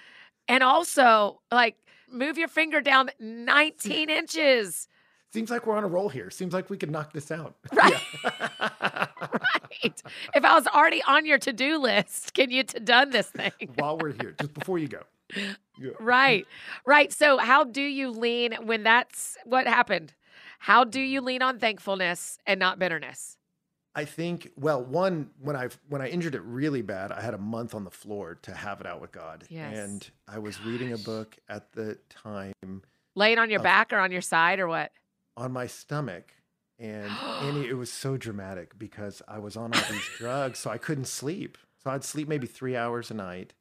And 0.49 0.63
also, 0.63 1.41
like, 1.53 1.77
move 2.11 2.39
your 2.39 2.49
finger 2.49 2.81
down 2.81 3.11
19 3.19 4.09
inches. 4.09 4.89
Seems 5.33 5.51
like 5.51 5.67
we're 5.67 5.77
on 5.77 5.85
a 5.85 5.89
roll 5.89 6.09
here. 6.09 6.31
Seems 6.31 6.55
like 6.55 6.71
we 6.71 6.77
could 6.77 6.91
knock 6.91 7.13
this 7.13 7.31
out. 7.31 7.57
Right. 7.73 8.01
Yeah. 8.25 9.07
Right. 9.83 10.03
If 10.35 10.45
I 10.45 10.55
was 10.55 10.67
already 10.67 11.03
on 11.03 11.27
your 11.27 11.39
to 11.39 11.53
do 11.53 11.79
list, 11.79 12.35
can 12.35 12.51
you 12.51 12.63
to 12.65 12.81
done 12.81 13.11
this 13.11 13.29
thing? 13.29 13.53
While 13.77 13.99
we're 13.99 14.13
here, 14.13 14.35
just 14.41 14.55
before 14.55 14.79
you 14.79 14.89
go. 14.89 15.03
Yeah. 15.37 15.91
Right. 16.01 16.47
Right. 16.87 17.13
So, 17.13 17.39
how 17.39 17.65
do 17.65 17.83
you 17.83 18.11
lean 18.11 18.53
when 18.63 18.83
that's 18.85 19.37
what 19.45 19.67
happened? 19.67 20.15
How 20.61 20.85
do 20.85 21.01
you 21.01 21.21
lean 21.21 21.43
on 21.43 21.59
thankfulness 21.59 22.39
and 22.47 22.61
not 22.61 22.79
bitterness? 22.79 23.37
I 23.97 24.05
think 24.05 24.51
well, 24.57 24.83
one 24.83 25.31
when 25.41 25.57
I 25.57 25.69
when 25.89 26.01
I 26.01 26.09
injured 26.09 26.35
it 26.35 26.43
really 26.43 26.83
bad, 26.83 27.11
I 27.13 27.21
had 27.21 27.35
a 27.35 27.39
month 27.39 27.75
on 27.75 27.85
the 27.85 27.91
floor 27.91 28.39
to 28.43 28.55
have 28.55 28.81
it 28.81 28.87
out 28.87 29.01
with 29.01 29.13
God. 29.13 29.45
Yes. 29.49 29.77
And 29.77 30.09
I 30.29 30.39
was 30.39 30.61
reading 30.65 30.93
a 30.93 30.99
book 30.99 31.37
at 31.49 31.73
the 31.73 31.99
time 32.09 32.83
Laying 33.17 33.39
on 33.39 33.51
your 33.51 33.61
Of- 33.61 33.65
back 33.65 33.93
or 33.93 33.99
on 33.99 34.11
your 34.13 34.21
side 34.23 34.59
or 34.61 34.69
what? 34.69 34.93
on 35.37 35.53
my 35.53 35.67
stomach. 35.67 36.33
And 36.85 37.11
Annie, 37.41 37.67
it 37.67 37.79
was 37.79 37.91
so 37.91 38.19
dramatic 38.19 38.79
because 38.79 39.23
I 39.27 39.39
was 39.39 39.57
on 39.57 39.73
all 39.73 39.83
these 39.91 40.09
drugs, 40.19 40.59
so 40.59 40.71
I 40.71 40.77
couldn't 40.77 41.07
sleep. 41.07 41.57
So 41.83 41.91
I'd 41.91 42.05
sleep 42.05 42.29
maybe 42.29 42.47
three 42.47 42.77
hours 42.77 43.11
a 43.11 43.15
night 43.15 43.55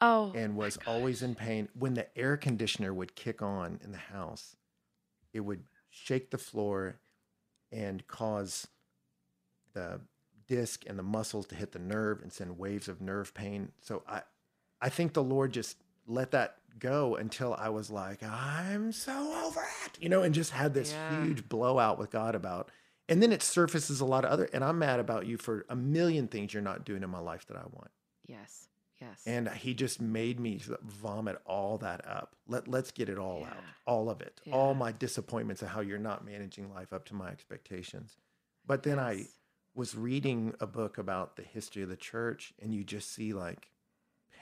Oh, 0.00 0.32
and 0.34 0.56
was 0.56 0.78
always 0.86 1.22
in 1.22 1.34
pain. 1.34 1.68
When 1.78 1.92
the 1.92 2.06
air 2.16 2.38
conditioner 2.38 2.94
would 2.94 3.14
kick 3.14 3.42
on 3.42 3.80
in 3.84 3.92
the 3.92 3.98
house, 3.98 4.56
it 5.34 5.40
would 5.40 5.64
shake 5.90 6.30
the 6.30 6.38
floor 6.38 7.00
and 7.70 8.06
cause 8.06 8.66
the 9.74 10.00
disc 10.48 10.84
and 10.86 10.98
the 10.98 11.02
muscles 11.02 11.46
to 11.48 11.54
hit 11.54 11.72
the 11.72 11.78
nerve 11.78 12.22
and 12.22 12.32
send 12.32 12.58
waves 12.58 12.88
of 12.88 13.00
nerve 13.00 13.34
pain. 13.34 13.72
So 13.82 14.02
I 14.08 14.22
I 14.80 14.88
think 14.88 15.12
the 15.12 15.22
Lord 15.22 15.52
just 15.52 15.76
let 16.06 16.30
that 16.32 16.56
go 16.78 17.16
until 17.16 17.54
I 17.54 17.68
was 17.68 17.90
like, 17.90 18.22
I'm 18.22 18.92
so 18.92 19.44
over 19.46 19.62
it, 19.86 19.98
you 20.00 20.08
know, 20.08 20.22
and 20.22 20.34
just 20.34 20.50
had 20.50 20.74
this 20.74 20.92
Yeah. 20.92 21.24
huge 21.24 21.48
blowout 21.48 21.98
with 21.98 22.10
God 22.10 22.34
about. 22.34 22.70
And 23.08 23.22
then 23.22 23.32
it 23.32 23.42
surfaces 23.42 24.00
a 24.00 24.04
lot 24.04 24.24
of 24.24 24.30
other, 24.30 24.48
and 24.52 24.64
I'm 24.64 24.78
mad 24.78 24.98
about 24.98 25.26
you 25.26 25.36
for 25.36 25.66
a 25.68 25.76
million 25.76 26.26
things 26.26 26.52
you're 26.54 26.62
not 26.62 26.84
doing 26.84 27.02
in 27.02 27.10
my 27.10 27.18
life 27.20 27.46
that 27.46 27.56
I 27.56 27.64
want. 27.70 27.90
yes. 28.26 28.68
Yes. 29.00 29.22
And 29.26 29.48
he 29.50 29.74
just 29.74 30.00
made 30.00 30.38
me 30.40 30.60
vomit 30.82 31.36
all 31.44 31.76
that 31.78 32.06
up. 32.06 32.36
Let 32.46 32.68
let's 32.68 32.90
get 32.92 33.08
it 33.10 33.18
all 33.18 33.44
out, 33.44 33.56
all 33.86 34.08
of 34.08 34.22
it, 34.22 34.40
all 34.52 34.72
my 34.72 34.92
disappointments 34.92 35.60
of 35.62 35.68
how 35.68 35.80
you're 35.80 35.98
not 35.98 36.24
managing 36.24 36.72
life 36.72 36.92
up 36.92 37.04
to 37.06 37.14
my 37.14 37.28
expectations. 37.28 38.16
But 38.64 38.82
then 38.84 38.98
I 38.98 39.26
was 39.74 39.94
reading 39.96 40.54
a 40.60 40.66
book 40.66 40.96
about 40.96 41.36
the 41.36 41.42
history 41.42 41.82
of 41.82 41.88
the 41.90 41.96
church, 41.96 42.54
and 42.62 42.72
you 42.72 42.82
just 42.84 43.12
see 43.12 43.34
like 43.34 43.68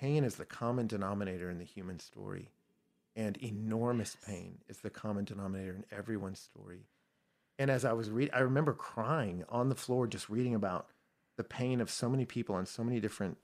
pain 0.03 0.25
is 0.25 0.35
the 0.35 0.45
common 0.45 0.87
denominator 0.89 1.49
in 1.49 1.59
the 1.59 1.65
human 1.65 1.99
story, 2.01 2.51
and 3.15 3.37
enormous 3.37 4.17
Yes. 4.17 4.25
pain 4.27 4.59
is 4.69 4.79
the 4.81 4.91
common 4.91 5.25
denominator 5.25 5.75
in 5.75 5.85
everyone's 5.91 6.41
story. 6.41 6.89
And 7.59 7.71
as 7.71 7.85
I 7.85 7.93
was 7.93 8.11
reading, 8.11 8.35
I 8.35 8.41
remember 8.41 8.73
crying 8.75 9.45
on 9.49 9.69
the 9.69 9.77
floor 9.77 10.09
just 10.09 10.29
reading 10.29 10.55
about 10.57 10.89
the 11.37 11.45
pain 11.45 11.81
of 11.81 11.89
so 11.91 12.09
many 12.09 12.25
people 12.25 12.55
on 12.57 12.67
so 12.67 12.83
many 12.83 12.99
different 12.99 13.39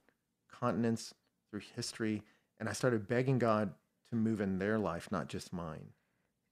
continents 0.51 1.15
through 1.49 1.61
history. 1.77 2.23
And 2.59 2.69
I 2.69 2.73
started 2.73 3.07
begging 3.07 3.39
God 3.39 3.75
to 4.09 4.17
move 4.17 4.41
in 4.41 4.59
their 4.59 4.79
life, 4.79 5.13
not 5.13 5.29
just 5.29 5.53
mine. 5.53 5.93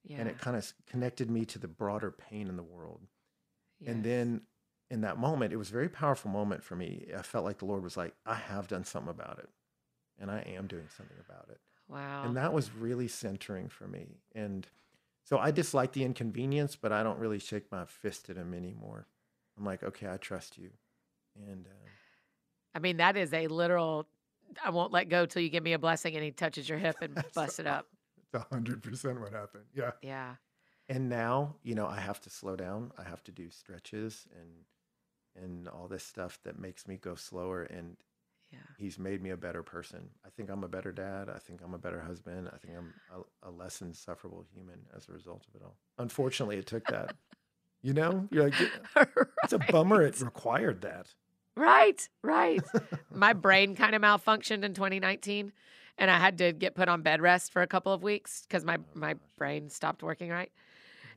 yeah. 0.05 0.19
And 0.19 0.29
it 0.29 0.39
kind 0.39 0.57
of 0.57 0.73
connected 0.87 1.31
me 1.31 1.45
to 1.47 1.59
the 1.59 1.67
broader 1.69 2.13
pain 2.13 2.47
in 2.49 2.57
the 2.57 2.63
world. 2.63 3.01
yes. 3.81 3.91
And 3.91 4.05
then 4.05 4.43
in 4.89 5.01
that 5.01 5.19
moment, 5.19 5.53
it 5.53 5.57
was 5.57 5.71
a 5.71 5.73
very 5.73 5.89
powerful 5.89 6.31
moment 6.31 6.63
for 6.63 6.77
me. 6.77 7.07
I 7.19 7.23
felt 7.23 7.45
like 7.45 7.59
the 7.59 7.65
Lord 7.65 7.83
was 7.83 7.97
like, 7.97 8.15
I 8.25 8.37
have 8.37 8.69
done 8.69 8.85
something 8.85 9.11
about 9.11 9.41
it, 9.41 9.49
and 10.21 10.31
I 10.31 10.41
am 10.41 10.67
doing 10.67 10.89
something 10.97 11.17
about 11.29 11.49
it. 11.51 11.61
Wow. 11.89 12.25
And 12.25 12.37
that 12.37 12.53
was 12.53 12.73
really 12.73 13.09
centering 13.09 13.69
for 13.69 13.87
me. 13.87 14.19
And 14.35 14.67
so 15.25 15.39
I 15.39 15.51
dislike 15.51 15.93
the 15.93 16.05
inconvenience, 16.05 16.77
but 16.77 16.93
I 16.93 17.03
don't 17.03 17.19
really 17.19 17.39
shake 17.39 17.71
my 17.71 17.85
fist 17.85 18.31
at 18.31 18.37
him 18.37 18.55
anymore. 18.55 19.07
I'm 19.59 19.65
like, 19.65 19.83
okay, 19.83 20.09
I 20.09 20.17
trust 20.17 20.59
you. 20.59 20.71
And 21.49 21.67
uh, 21.67 21.89
I 22.75 22.79
mean, 22.79 22.99
that 22.99 23.17
is 23.17 23.33
a 23.33 23.47
literal. 23.49 24.07
I 24.65 24.71
won't 24.71 24.93
let 24.93 25.09
go 25.09 25.27
till 25.27 25.43
you 25.43 25.49
give 25.49 25.63
me 25.63 25.73
a 25.73 25.79
blessing, 25.79 26.15
and 26.15 26.25
he 26.25 26.31
touches 26.31 26.69
your 26.69 26.79
hip 26.79 26.97
and 27.01 27.23
busts 27.35 27.59
it 27.59 27.67
up. 27.67 27.87
it's 28.19 28.35
a 28.51 28.55
hundred 28.55 28.83
percent 28.83 29.21
what 29.21 29.33
happened. 29.33 29.65
Yeah. 29.75 29.93
Yeah. 30.03 30.35
And 30.89 31.09
now, 31.09 31.57
you 31.63 31.75
know, 31.75 31.87
I 31.87 31.99
have 31.99 32.21
to 32.23 32.31
slow 32.31 32.55
down. 32.55 32.93
I 32.97 33.03
have 33.03 33.23
to 33.25 33.33
do 33.33 33.51
stretches 33.51 34.27
and 34.39 35.45
and 35.45 35.69
all 35.69 35.89
this 35.89 36.05
stuff 36.05 36.39
that 36.45 36.59
makes 36.59 36.87
me 36.89 36.97
go 36.97 37.15
slower. 37.15 37.63
And 37.63 37.97
Yeah. 38.57 38.85
he's 38.85 38.99
made 38.99 39.23
me 39.23 39.31
a 39.31 39.37
better 39.37 39.63
person. 39.63 40.09
I 40.25 40.31
think 40.31 40.51
I'm 40.51 40.65
a 40.65 40.69
better 40.69 40.93
dad. 40.93 41.29
I 41.29 41.39
think 41.39 41.61
I'm 41.65 41.75
a 41.75 41.79
better 41.79 42.01
husband. 42.01 42.49
I 42.53 42.57
think 42.59 42.75
I'm 42.77 42.93
a, 43.15 43.49
a 43.49 43.51
less 43.51 43.81
insufferable 43.81 44.45
human 44.55 44.81
as 44.97 45.09
a 45.09 45.13
result 45.13 45.45
of 45.49 45.61
it 45.61 45.65
all. 45.65 45.77
Unfortunately, 45.99 46.57
it 46.57 46.67
took 46.67 46.87
that. 46.87 47.15
you 47.83 47.93
know, 47.93 48.27
you're 48.31 48.45
like, 48.45 48.55
it's 49.45 49.53
a 49.53 49.59
bummer. 49.59 50.03
It 50.03 50.21
required 50.21 50.81
that. 50.83 51.15
Right, 51.57 52.09
right. 52.23 52.63
My 53.15 53.33
brain 53.33 53.77
kind 53.77 53.95
of 53.95 54.03
malfunctioned 54.03 54.63
in 54.63 54.75
2019, 54.75 55.53
and 55.99 56.11
I 56.11 56.19
had 56.19 56.39
to 56.39 56.53
get 56.53 56.75
put 56.75 56.89
on 56.89 57.03
bed 57.03 57.23
rest 57.23 57.53
for 57.53 57.63
a 57.63 57.67
couple 57.67 57.93
of 57.93 58.03
weeks 58.03 58.43
because 58.43 58.65
oh, 58.65 58.67
my 58.67 58.79
my 58.95 59.15
brain 59.39 59.71
stopped 59.71 60.03
working 60.03 60.31
right. 60.31 60.53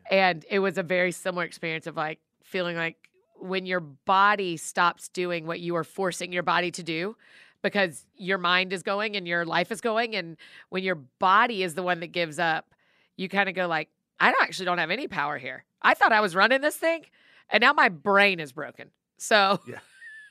And 0.09 0.45
it 0.49 0.59
was 0.59 0.77
a 0.77 0.83
very 0.83 1.11
similar 1.11 1.43
experience 1.43 1.87
of 1.87 1.97
like 1.97 2.19
feeling 2.43 2.77
like 2.77 3.08
when 3.39 3.65
your 3.65 3.79
body 3.79 4.57
stops 4.57 5.07
doing 5.09 5.45
what 5.45 5.59
you 5.59 5.75
are 5.75 5.83
forcing 5.83 6.31
your 6.31 6.43
body 6.43 6.71
to 6.71 6.83
do 6.83 7.15
because 7.61 8.05
your 8.15 8.37
mind 8.37 8.71
is 8.73 8.83
going 8.83 9.15
and 9.15 9.27
your 9.27 9.45
life 9.45 9.71
is 9.71 9.81
going 9.81 10.15
and 10.15 10.37
when 10.69 10.83
your 10.83 10.95
body 10.95 11.63
is 11.63 11.75
the 11.75 11.83
one 11.83 11.99
that 11.99 12.07
gives 12.07 12.39
up 12.39 12.73
you 13.17 13.27
kind 13.29 13.49
of 13.49 13.55
go 13.55 13.67
like 13.67 13.89
i 14.19 14.31
don't 14.31 14.41
actually 14.41 14.65
don't 14.65 14.77
have 14.77 14.91
any 14.91 15.07
power 15.07 15.37
here 15.37 15.65
i 15.81 15.93
thought 15.93 16.11
i 16.11 16.21
was 16.21 16.35
running 16.35 16.61
this 16.61 16.77
thing 16.77 17.05
and 17.49 17.61
now 17.61 17.73
my 17.73 17.89
brain 17.89 18.39
is 18.39 18.51
broken 18.51 18.89
so 19.17 19.59
Yeah. 19.67 19.79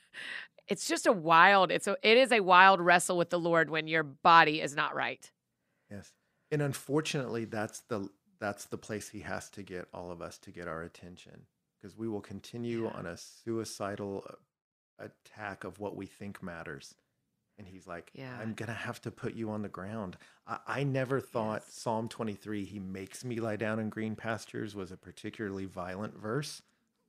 it's 0.67 0.87
just 0.87 1.05
a 1.05 1.11
wild 1.11 1.71
it's 1.71 1.87
a 1.87 1.95
it 2.03 2.17
is 2.17 2.31
a 2.31 2.39
wild 2.39 2.79
wrestle 2.81 3.17
with 3.17 3.29
the 3.29 3.39
lord 3.39 3.69
when 3.69 3.87
your 3.87 4.03
body 4.03 4.61
is 4.61 4.75
not 4.75 4.95
right 4.95 5.31
Yes. 5.91 6.11
And 6.51 6.61
unfortunately, 6.61 7.45
that's 7.45 7.81
the 7.81 8.09
that's 8.39 8.65
the 8.65 8.77
place 8.77 9.09
he 9.09 9.19
has 9.19 9.49
to 9.49 9.63
get 9.63 9.87
all 9.93 10.11
of 10.11 10.21
us 10.21 10.37
to 10.39 10.51
get 10.51 10.67
our 10.67 10.81
attention 10.83 11.41
because 11.79 11.97
we 11.97 12.07
will 12.07 12.21
continue 12.21 12.83
Yeah. 12.85 12.91
on 12.91 13.05
a 13.05 13.17
suicidal 13.17 14.25
uh, 14.29 15.05
attack 15.05 15.63
of 15.63 15.79
what 15.79 15.95
we 15.95 16.05
think 16.05 16.41
matters. 16.43 16.93
And 17.57 17.67
he's 17.67 17.87
like, 17.87 18.11
Yeah. 18.13 18.37
I'm 18.41 18.53
going 18.53 18.67
to 18.67 18.73
have 18.73 19.01
to 19.01 19.11
put 19.11 19.33
you 19.33 19.49
on 19.51 19.61
the 19.61 19.69
ground. 19.69 20.17
I, 20.47 20.59
I 20.67 20.83
never 20.83 21.19
thought 21.19 21.63
Yes. 21.65 21.73
Psalm 21.73 22.07
23, 22.09 22.65
he 22.65 22.79
makes 22.79 23.23
me 23.25 23.39
lie 23.39 23.55
down 23.57 23.79
in 23.79 23.89
green 23.89 24.15
pastures, 24.15 24.75
was 24.75 24.91
a 24.91 24.97
particularly 24.97 25.65
violent 25.65 26.15
verse. 26.17 26.61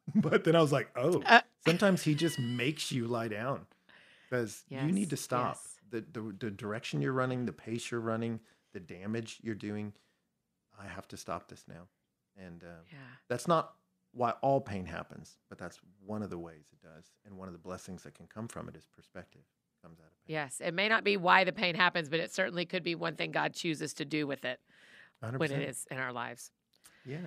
But 0.14 0.42
then 0.44 0.56
I 0.56 0.60
was 0.60 0.72
like, 0.72 0.90
oh, 0.96 1.22
Uh, 1.24 1.40
sometimes 1.64 2.02
he 2.02 2.14
just 2.16 2.38
makes 2.62 2.90
you 2.90 3.06
lie 3.06 3.28
down 3.28 3.66
because 4.28 4.64
you 4.68 4.90
need 4.92 5.10
to 5.10 5.16
stop 5.16 5.56
yes. 5.62 5.76
the, 5.90 6.00
the 6.20 6.34
the 6.46 6.50
direction 6.50 7.00
you're 7.02 7.12
running 7.12 7.46
the 7.46 7.52
pace 7.52 7.90
you're 7.90 8.00
running 8.00 8.40
the 8.72 8.80
damage 8.80 9.38
you're 9.42 9.54
doing 9.56 9.92
i 10.78 10.86
have 10.86 11.06
to 11.08 11.16
stop 11.16 11.48
this 11.48 11.64
now 11.68 11.88
and 12.36 12.62
uh, 12.62 12.82
yeah 12.92 12.98
that's 13.28 13.48
not 13.48 13.74
why 14.12 14.30
all 14.42 14.60
pain 14.60 14.84
happens 14.84 15.36
but 15.48 15.58
that's 15.58 15.78
one 16.04 16.22
of 16.22 16.30
the 16.30 16.38
ways 16.38 16.66
it 16.72 16.82
does 16.86 17.04
and 17.26 17.36
one 17.36 17.48
of 17.48 17.52
the 17.52 17.58
blessings 17.58 18.02
that 18.02 18.14
can 18.14 18.26
come 18.26 18.48
from 18.48 18.68
it 18.68 18.76
is 18.76 18.86
perspective 18.94 19.42
comes 19.82 19.98
out 20.00 20.06
of 20.06 20.26
pain 20.26 20.34
yes 20.34 20.60
it 20.64 20.74
may 20.74 20.88
not 20.88 21.04
be 21.04 21.16
why 21.16 21.44
the 21.44 21.52
pain 21.52 21.74
happens 21.74 22.08
but 22.08 22.20
it 22.20 22.32
certainly 22.32 22.64
could 22.64 22.82
be 22.82 22.94
one 22.94 23.14
thing 23.14 23.30
god 23.30 23.54
chooses 23.54 23.94
to 23.94 24.04
do 24.04 24.26
with 24.26 24.44
it 24.44 24.58
100%. 25.24 25.38
when 25.38 25.52
it 25.52 25.68
is 25.68 25.86
in 25.90 25.98
our 25.98 26.12
lives 26.12 26.50
yeah 27.06 27.18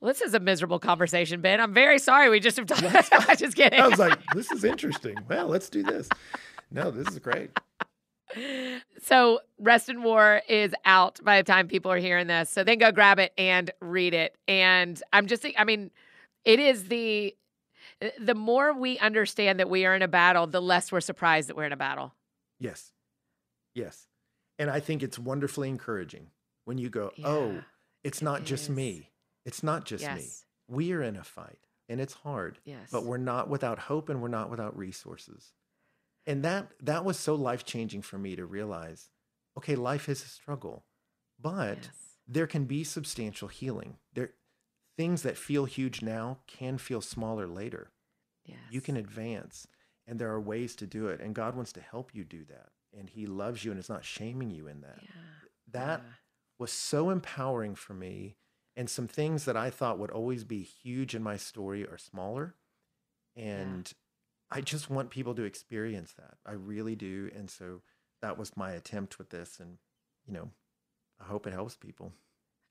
Well, 0.00 0.12
this 0.12 0.20
is 0.20 0.34
a 0.34 0.40
miserable 0.40 0.78
conversation, 0.78 1.40
Ben. 1.40 1.58
I'm 1.58 1.72
very 1.72 1.98
sorry. 1.98 2.28
We 2.28 2.38
just 2.38 2.58
have 2.58 2.66
talked. 2.66 3.08
I'm 3.12 3.36
just 3.36 3.56
kidding. 3.56 3.80
i 3.80 3.88
was 3.88 3.98
like 3.98 4.18
this 4.34 4.50
is 4.52 4.62
interesting 4.62 5.16
well 5.28 5.46
let's 5.48 5.70
do 5.70 5.82
this 5.82 6.08
no 6.70 6.90
this 6.90 7.08
is 7.08 7.18
great 7.18 7.50
so, 9.00 9.40
Rest 9.58 9.88
and 9.88 10.02
War 10.02 10.42
is 10.48 10.74
out 10.84 11.20
by 11.22 11.38
the 11.38 11.44
time 11.44 11.68
people 11.68 11.90
are 11.92 11.98
hearing 11.98 12.26
this. 12.26 12.50
So 12.50 12.64
then 12.64 12.78
go 12.78 12.92
grab 12.92 13.18
it 13.18 13.32
and 13.38 13.70
read 13.80 14.14
it. 14.14 14.36
And 14.48 15.00
I'm 15.12 15.26
just, 15.26 15.46
I 15.56 15.64
mean, 15.64 15.90
it 16.46 16.58
is 16.58 16.84
the 16.88 17.36
eh, 18.00 18.10
the 18.18 18.34
more 18.34 18.72
we 18.72 18.98
understand 18.98 19.60
that 19.60 19.68
we 19.68 19.84
are 19.84 19.94
in 19.94 20.00
a 20.00 20.08
battle, 20.08 20.46
the 20.46 20.62
less 20.62 20.90
we're 20.90 21.02
surprised 21.02 21.50
that 21.50 21.56
we're 21.56 21.64
in 21.64 21.72
a 21.72 21.76
battle. 21.76 22.14
yes. 22.58 22.92
Yes. 23.74 24.06
And 24.58 24.70
i 24.70 24.80
think 24.80 25.02
it's 25.02 25.18
wonderfully 25.18 25.68
encouraging 25.68 26.28
when 26.64 26.78
you 26.78 26.88
go 26.88 27.10
oh, 27.10 27.12
Yeah, 27.16 27.28
oh 27.28 27.64
it's 28.02 28.22
not 28.22 28.40
it 28.40 28.46
just 28.46 28.64
is. 28.64 28.70
me 28.70 29.10
it's 29.44 29.62
not 29.62 29.84
just 29.84 30.02
me. 30.10 30.24
We 30.66 30.92
are 30.92 31.02
in 31.02 31.16
a 31.16 31.22
fight 31.24 31.58
and 31.88 32.00
it's 32.00 32.14
hard 32.14 32.58
yes, 32.64 32.88
but 32.90 33.04
we're 33.04 33.18
not 33.18 33.50
without 33.50 33.78
hope 33.78 34.08
and 34.08 34.22
we're 34.22 34.28
not 34.28 34.50
without 34.50 34.76
resources. 34.78 35.52
And 36.26 36.42
that 36.42 36.68
that 36.80 37.04
was 37.04 37.18
so 37.18 37.34
life 37.34 37.64
changing 37.66 38.00
for 38.02 38.16
me 38.18 38.34
to 38.36 38.46
realize 38.46 39.10
okay 39.58 39.76
life 39.76 40.08
is 40.08 40.24
a 40.24 40.28
struggle 40.28 40.84
but 41.38 41.78
yes. 41.82 41.90
there 42.26 42.46
can 42.46 42.64
be 42.64 42.82
substantial 42.82 43.48
healing. 43.48 43.98
There 44.14 44.30
things 44.96 45.22
that 45.22 45.36
feel 45.36 45.64
huge 45.66 46.02
now 46.02 46.38
can 46.46 46.78
feel 46.78 47.00
smaller 47.00 47.46
later. 47.46 47.90
Yes. 48.44 48.58
you 48.70 48.80
can 48.80 48.96
advance 48.96 49.66
and 50.06 50.18
there 50.20 50.30
are 50.30 50.40
ways 50.40 50.76
to 50.76 50.86
do 50.86 51.08
it 51.08 51.20
and 51.20 51.34
god 51.34 51.56
wants 51.56 51.72
to 51.72 51.80
help 51.80 52.14
you 52.14 52.22
do 52.22 52.44
that 52.44 52.68
and 52.96 53.10
he 53.10 53.26
loves 53.26 53.64
you 53.64 53.72
and 53.72 53.80
is 53.80 53.88
not 53.88 54.04
shaming 54.04 54.50
you 54.50 54.68
in 54.68 54.80
that. 54.82 54.98
Yeah, 55.02 55.08
that 55.72 56.00
yeah. 56.04 56.12
was 56.58 56.70
so 56.70 57.10
empowering 57.10 57.74
for 57.74 57.92
me 57.92 58.36
and 58.76 58.88
some 58.88 59.08
things 59.08 59.46
that 59.46 59.56
i 59.56 59.68
thought 59.68 59.98
would 59.98 60.12
always 60.12 60.44
be 60.44 60.62
huge 60.62 61.14
in 61.14 61.22
my 61.24 61.36
story 61.36 61.84
are 61.84 61.98
smaller 61.98 62.54
and 63.34 63.92
i 64.50 64.60
just 64.60 64.88
want 64.88 65.10
people 65.10 65.34
to 65.34 65.42
experience 65.42 66.12
that. 66.12 66.34
I 66.46 66.52
really 66.52 66.94
do 66.94 67.30
and 67.34 67.50
so 67.50 67.82
that 68.22 68.38
was 68.38 68.56
my 68.56 68.70
attempt 68.72 69.18
with 69.18 69.30
this 69.30 69.58
and 69.58 69.78
you 70.24 70.32
know 70.32 70.50
i 71.20 71.24
hope 71.24 71.48
it 71.48 71.52
helps 71.52 71.74
people 71.76 72.12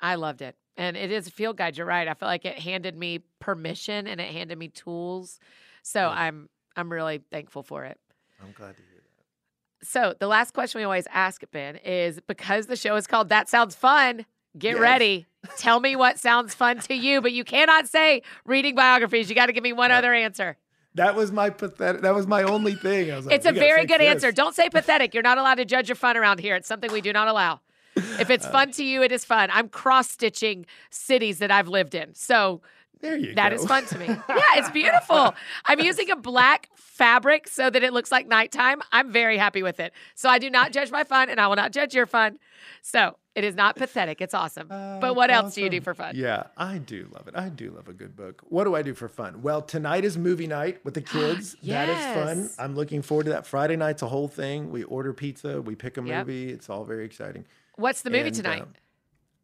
I 0.06 0.16
loved 0.16 0.42
it. 0.42 0.56
And 0.78 0.96
it 0.98 1.10
is 1.12 1.28
a 1.28 1.32
field 1.32 1.58
guide. 1.58 1.78
You're 1.78 1.88
right. 1.88 2.08
I 2.08 2.14
felt 2.14 2.28
like 2.30 2.46
it 2.46 2.60
handed 2.60 2.98
me 2.98 3.20
permission 3.40 4.08
and 4.08 4.20
it 4.20 4.32
handed 4.32 4.58
me 4.58 4.68
tools. 4.68 5.40
So 5.84 6.00
Yeah. 6.02 6.10
I'm 6.10 6.50
I'm 6.78 6.92
really 6.92 7.22
thankful 7.32 7.64
for 7.64 7.86
it. 7.86 7.98
i'm 8.42 8.52
glad 8.52 8.76
to 8.76 8.82
hear 8.84 9.02
that 9.02 9.88
So 9.88 10.14
the 10.20 10.28
last 10.28 10.54
question 10.54 10.80
we 10.80 10.84
always 10.84 11.08
ask 11.12 11.42
Ben 11.52 11.78
is 11.78 12.20
because 12.28 12.68
the 12.68 12.76
show 12.76 12.96
is 12.98 13.08
called 13.08 13.30
That 13.30 13.48
Sounds 13.50 13.76
Fun. 13.76 14.26
Get 14.58 14.74
Yes. 14.74 14.80
ready. 14.82 15.26
Tell 15.58 15.80
me 15.80 15.96
what 15.96 16.18
sounds 16.20 16.54
fun 16.54 16.80
to 16.80 16.94
you, 16.94 17.22
but 17.22 17.32
you 17.32 17.44
cannot 17.44 17.88
say 17.88 18.22
reading 18.46 18.74
biographies. 18.76 19.30
You 19.30 19.36
got 19.36 19.46
to 19.48 19.54
give 19.54 19.64
me 19.64 19.74
one 19.74 19.90
Yeah. 19.92 19.98
other 20.00 20.14
answer. 20.14 20.58
that 20.96 21.14
was 21.14 21.30
my 21.32 21.50
pathetic 21.50 22.02
that 22.04 22.16
was 22.16 22.26
my 22.26 22.42
only 22.44 22.74
thing 22.74 23.12
i 23.12 23.18
was 23.18 23.26
like 23.26 23.36
It's 23.36 23.46
a 23.46 23.52
very 23.52 23.86
good 23.86 24.00
this." 24.00 24.08
answer. 24.14 24.32
Don't 24.32 24.56
say 24.56 24.70
pathetic. 24.70 25.14
You're 25.14 25.24
not 25.32 25.38
allowed 25.38 25.56
to 25.64 25.66
judge 25.66 25.88
your 25.90 25.98
fun 25.98 26.16
around 26.18 26.40
here. 26.40 26.56
It's 26.56 26.68
something 26.70 26.90
we 26.92 27.02
do 27.02 27.12
not 27.14 27.28
allow. 27.28 27.60
If 27.96 28.30
it's 28.30 28.46
fun 28.46 28.72
to 28.72 28.84
you, 28.84 29.02
it 29.04 29.12
is 29.12 29.24
fun. 29.26 29.50
I'm 29.52 29.70
cross 29.70 30.10
stitching 30.10 30.66
cities 30.90 31.40
that 31.40 31.52
I've 31.52 31.68
lived 31.68 31.96
in. 31.96 32.14
So 32.14 32.62
there 33.02 33.18
you 33.18 33.36
That 33.36 33.50
go 33.50 33.56
is 33.56 33.66
fun 33.66 33.86
to 33.88 33.98
me. 34.00 34.06
Yeah, 34.08 34.42
it's 34.56 34.70
beautiful. 34.72 35.34
I'm 35.66 35.80
using 35.80 36.10
a 36.12 36.16
black 36.16 36.70
fabric 36.76 37.48
so 37.48 37.70
that 37.70 37.84
it 37.84 37.94
looks 37.94 38.12
like 38.12 38.28
nighttime. 38.28 38.82
I'm 38.92 39.12
very 39.12 39.38
happy 39.38 39.64
with 39.64 39.80
it. 39.80 39.94
So 40.16 40.30
I 40.30 40.40
do 40.40 40.50
not 40.50 40.72
judge 40.72 40.92
my 40.92 41.04
fun 41.04 41.30
and 41.30 41.40
I 41.40 41.48
will 41.48 41.56
not 41.56 41.72
judge 41.72 41.94
your 41.94 42.06
fun. 42.06 42.40
So 42.82 43.18
it 43.36 43.44
is 43.44 43.54
not 43.56 43.76
pathetic. 43.76 44.22
It's 44.22 44.34
awesome. 44.34 44.72
Uh, 44.72 45.00
but 45.00 45.14
what 45.16 45.30
else 45.30 45.56
do 45.56 45.62
you 45.62 45.70
do 45.70 45.82
for 45.82 45.94
fun? 45.94 46.16
Yeah, 46.16 46.44
I 46.58 46.78
do 46.78 47.08
love 47.14 47.28
it. 47.28 47.36
I 47.36 47.50
do 47.50 47.72
love 47.72 47.90
a 47.90 47.94
good 47.94 48.16
book. 48.16 48.42
What 48.48 48.64
do 48.64 48.76
I 48.76 48.82
do 48.82 48.94
for 48.94 49.10
fun? 49.10 49.42
Well, 49.42 49.62
tonight 49.62 50.06
is 50.06 50.18
movie 50.18 50.48
night 50.48 50.80
with 50.86 50.94
the 50.94 51.02
kids. 51.16 51.56
That 51.64 51.90
is 51.90 51.98
fun. 52.14 52.50
I'm 52.58 52.76
looking 52.76 53.02
forward 53.02 53.26
to 53.26 53.32
that. 53.32 53.46
Friday 53.46 53.76
night's 53.76 54.02
a 54.02 54.08
whole 54.08 54.30
thing. 54.30 54.72
We 54.72 54.84
order 54.84 55.12
pizza, 55.14 55.62
we 55.62 55.76
pick 55.76 55.98
a 55.98 56.02
Yep. 56.02 56.28
movie. 56.28 56.50
It's 56.52 56.70
all 56.70 56.86
very 56.86 57.04
exciting. 57.06 57.46
What's 57.78 58.02
the 58.02 58.10
movie 58.10 58.28
And, 58.28 58.36
tonight? 58.36 58.62
um, 58.64 58.74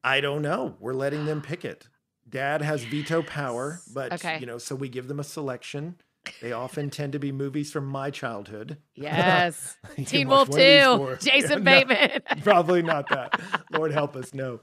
I 0.04 0.22
don't 0.22 0.42
know. 0.42 0.76
We're 0.80 0.94
letting 0.94 1.26
them 1.26 1.42
pick 1.42 1.64
it. 1.66 1.88
Dad 2.30 2.62
has 2.62 2.84
veto 2.84 3.22
power, 3.22 3.80
but 3.94 4.14
Okay. 4.14 4.40
you 4.40 4.46
know, 4.46 4.58
so 4.58 4.76
we 4.76 4.90
give 4.90 5.08
them 5.08 5.20
a 5.20 5.24
selection. 5.24 5.96
They 6.40 6.52
often 6.52 6.90
tend 6.92 7.14
to 7.14 7.20
be 7.20 7.32
movies 7.32 7.72
from 7.72 7.88
my 7.88 8.10
childhood. 8.12 8.78
yes. 8.96 9.76
Teen 10.06 10.28
Wolf 10.28 10.50
one 10.50 10.60
2. 10.60 11.18
Jason 11.22 11.64
No. 11.64 11.72
Bateman. 11.84 12.22
Probably 12.44 12.82
not 12.84 13.10
that. 13.10 13.40
Lord 13.72 13.92
help 13.92 14.16
us, 14.16 14.34
no. 14.34 14.60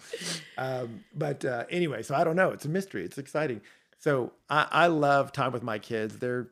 Um, 0.57 1.05
but 1.15 1.45
uh, 1.45 1.65
anyway, 1.69 2.03
so 2.05 2.15
I 2.15 2.23
don't 2.25 2.37
know. 2.37 2.51
It's 2.51 2.65
a 2.65 2.69
mystery. 2.69 3.05
It's 3.05 3.19
exciting. 3.19 3.61
So 3.99 4.33
I, 4.49 4.67
I 4.71 4.87
love 4.87 5.33
time 5.33 5.53
with 5.53 5.63
my 5.65 5.79
kids. 5.79 6.19
They're 6.19 6.49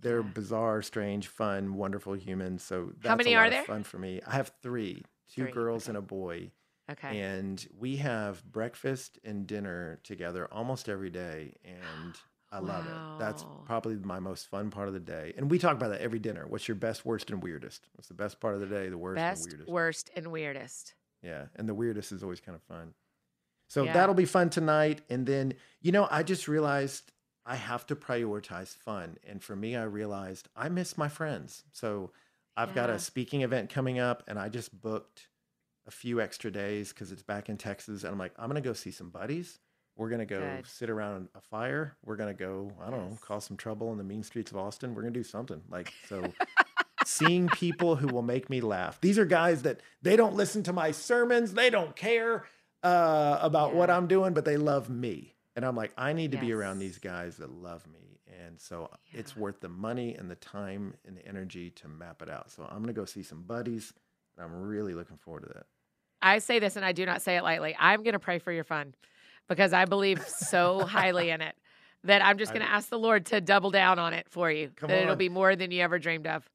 they're 0.00 0.22
bizarre, 0.22 0.82
strange, 0.82 1.26
fun, 1.28 1.74
wonderful 1.74 2.14
humans. 2.14 2.62
So 2.62 2.92
that's 3.00 3.16
many 3.16 3.34
a 3.34 3.36
lot 3.36 3.42
are 3.42 3.46
of 3.46 3.50
there? 3.52 3.64
fun 3.64 3.84
for 3.84 3.98
me. 3.98 4.20
I 4.26 4.34
have 4.34 4.52
three, 4.62 5.04
two 5.32 5.44
Three, 5.44 5.52
girls 5.52 5.88
and 5.88 5.96
a 5.96 6.00
boy, 6.02 6.50
Okay. 6.90 7.18
and 7.20 7.68
we 7.78 7.96
have 7.96 8.44
breakfast 8.50 9.18
and 9.24 9.46
dinner 9.46 10.00
together 10.04 10.48
almost 10.50 10.88
every 10.88 11.10
day. 11.10 11.54
And 11.64 12.18
I 12.50 12.60
love 12.60 12.86
it. 12.86 12.96
That's 13.18 13.44
probably 13.66 13.96
my 13.96 14.20
most 14.20 14.46
fun 14.48 14.70
part 14.70 14.88
of 14.88 14.94
the 14.94 15.00
day. 15.00 15.34
And 15.36 15.50
we 15.50 15.58
talk 15.58 15.72
about 15.76 15.90
that 15.90 16.00
every 16.00 16.18
dinner. 16.18 16.46
What's 16.48 16.66
your 16.66 16.76
best, 16.76 17.04
worst, 17.04 17.30
and 17.30 17.42
weirdest? 17.42 17.86
What's 17.94 18.08
the 18.08 18.14
best 18.14 18.40
part 18.40 18.54
of 18.54 18.60
the 18.60 18.66
day? 18.66 18.88
The 18.88 18.96
worst 18.96 19.16
Best, 19.16 19.42
and 19.44 19.52
weirdest. 19.52 19.70
worst, 19.70 20.10
and 20.16 20.26
weirdest. 20.28 20.94
Yeah, 21.22 21.46
and 21.56 21.68
the 21.68 21.74
weirdest 21.74 22.10
is 22.12 22.22
always 22.22 22.40
kind 22.40 22.56
of 22.56 22.62
fun. 22.62 22.94
So 23.68 23.84
Yeah. 23.84 23.92
that'll 23.92 24.14
be 24.14 24.24
fun 24.24 24.48
tonight. 24.48 25.02
And 25.10 25.26
then, 25.26 25.54
you 25.82 25.92
know, 25.92 26.08
I 26.10 26.22
just 26.22 26.48
realized 26.48 27.12
I 27.44 27.56
have 27.56 27.86
to 27.88 27.96
prioritize 27.96 28.74
fun. 28.74 29.18
And 29.26 29.42
for 29.42 29.54
me, 29.54 29.76
I 29.76 29.82
realized 29.82 30.48
I 30.56 30.70
miss 30.70 30.96
my 30.96 31.08
friends. 31.08 31.64
So 31.72 32.12
I've 32.56 32.74
got 32.74 32.88
a 32.88 32.98
speaking 32.98 33.42
event 33.42 33.68
coming 33.68 33.98
up, 33.98 34.22
and 34.26 34.38
I 34.38 34.48
just 34.48 34.80
booked 34.80 35.28
a 35.88 35.90
few 35.90 36.20
extra 36.20 36.50
days 36.50 36.90
because 36.90 37.10
it's 37.10 37.22
back 37.22 37.48
in 37.48 37.56
Texas. 37.56 38.04
And 38.04 38.12
I'm 38.12 38.18
like, 38.18 38.32
I'm 38.38 38.48
going 38.48 38.62
to 38.62 38.68
go 38.68 38.74
see 38.74 38.90
some 38.90 39.08
buddies. 39.08 39.58
We're 39.96 40.10
going 40.10 40.20
to 40.20 40.26
go 40.26 40.38
Good. 40.38 40.66
sit 40.66 40.90
around 40.90 41.28
a 41.34 41.40
fire. 41.40 41.96
We're 42.04 42.16
going 42.16 42.34
to 42.34 42.38
go, 42.38 42.70
I 42.80 42.90
don't 42.90 43.10
know, 43.10 43.18
cause 43.20 43.44
some 43.44 43.56
trouble 43.56 43.90
in 43.90 43.98
the 43.98 44.04
mean 44.04 44.22
streets 44.22 44.52
of 44.52 44.58
Austin. 44.58 44.94
We're 44.94 45.02
going 45.02 45.14
to 45.14 45.18
do 45.18 45.24
something. 45.24 45.60
Like, 45.68 45.92
so 46.08 46.22
seeing 47.04 47.48
people 47.48 47.96
who 47.96 48.06
will 48.06 48.22
make 48.22 48.48
me 48.48 48.60
laugh. 48.60 49.00
These 49.00 49.18
are 49.18 49.24
guys 49.24 49.62
that 49.62 49.80
they 50.02 50.14
don't 50.14 50.36
listen 50.36 50.62
to 50.64 50.72
my 50.72 50.92
sermons, 50.92 51.54
they 51.54 51.70
don't 51.70 51.96
care 51.96 52.44
uh, 52.84 53.38
about 53.40 53.74
what 53.74 53.90
I'm 53.90 54.06
doing, 54.06 54.34
but 54.34 54.44
they 54.44 54.56
love 54.56 54.88
me. 54.88 55.34
And 55.56 55.64
I'm 55.64 55.74
like, 55.74 55.92
I 55.98 56.12
need 56.12 56.30
to 56.32 56.38
be 56.38 56.52
around 56.52 56.78
these 56.78 56.98
guys 56.98 57.38
that 57.38 57.50
love 57.50 57.84
me. 57.88 58.20
And 58.46 58.60
so 58.60 58.90
it's 59.10 59.36
worth 59.36 59.58
the 59.58 59.68
money 59.68 60.14
and 60.14 60.30
the 60.30 60.36
time 60.36 60.94
and 61.04 61.16
the 61.16 61.26
energy 61.26 61.70
to 61.70 61.88
map 61.88 62.22
it 62.22 62.30
out. 62.30 62.52
So 62.52 62.62
I'm 62.62 62.76
going 62.76 62.86
to 62.86 62.92
go 62.92 63.04
see 63.04 63.24
some 63.24 63.42
buddies. 63.42 63.92
And 64.36 64.46
I'm 64.46 64.62
really 64.62 64.94
looking 64.94 65.16
forward 65.16 65.42
to 65.42 65.48
that. 65.48 65.66
I 66.20 66.38
say 66.38 66.58
this 66.58 66.76
and 66.76 66.84
I 66.84 66.92
do 66.92 67.06
not 67.06 67.22
say 67.22 67.36
it 67.36 67.42
lightly. 67.42 67.76
I'm 67.78 68.02
going 68.02 68.12
to 68.14 68.18
pray 68.18 68.38
for 68.38 68.52
your 68.52 68.64
fun 68.64 68.94
because 69.48 69.72
I 69.72 69.84
believe 69.84 70.26
so 70.26 70.80
highly 70.86 71.30
in 71.30 71.40
it 71.40 71.54
that 72.04 72.22
I'm 72.24 72.38
just 72.38 72.52
going 72.52 72.64
to 72.64 72.70
ask 72.72 72.88
the 72.88 72.98
Lord 72.98 73.26
to 73.26 73.40
double 73.40 73.70
down 73.70 73.98
on 73.98 74.12
it 74.14 74.26
for 74.28 74.50
you. 74.50 74.70
Come 74.76 74.88
that 74.88 75.02
it'll 75.02 75.16
be 75.16 75.28
more 75.28 75.56
than 75.56 75.70
you 75.70 75.82
ever 75.82 75.98
dreamed 75.98 76.26
of. 76.26 76.48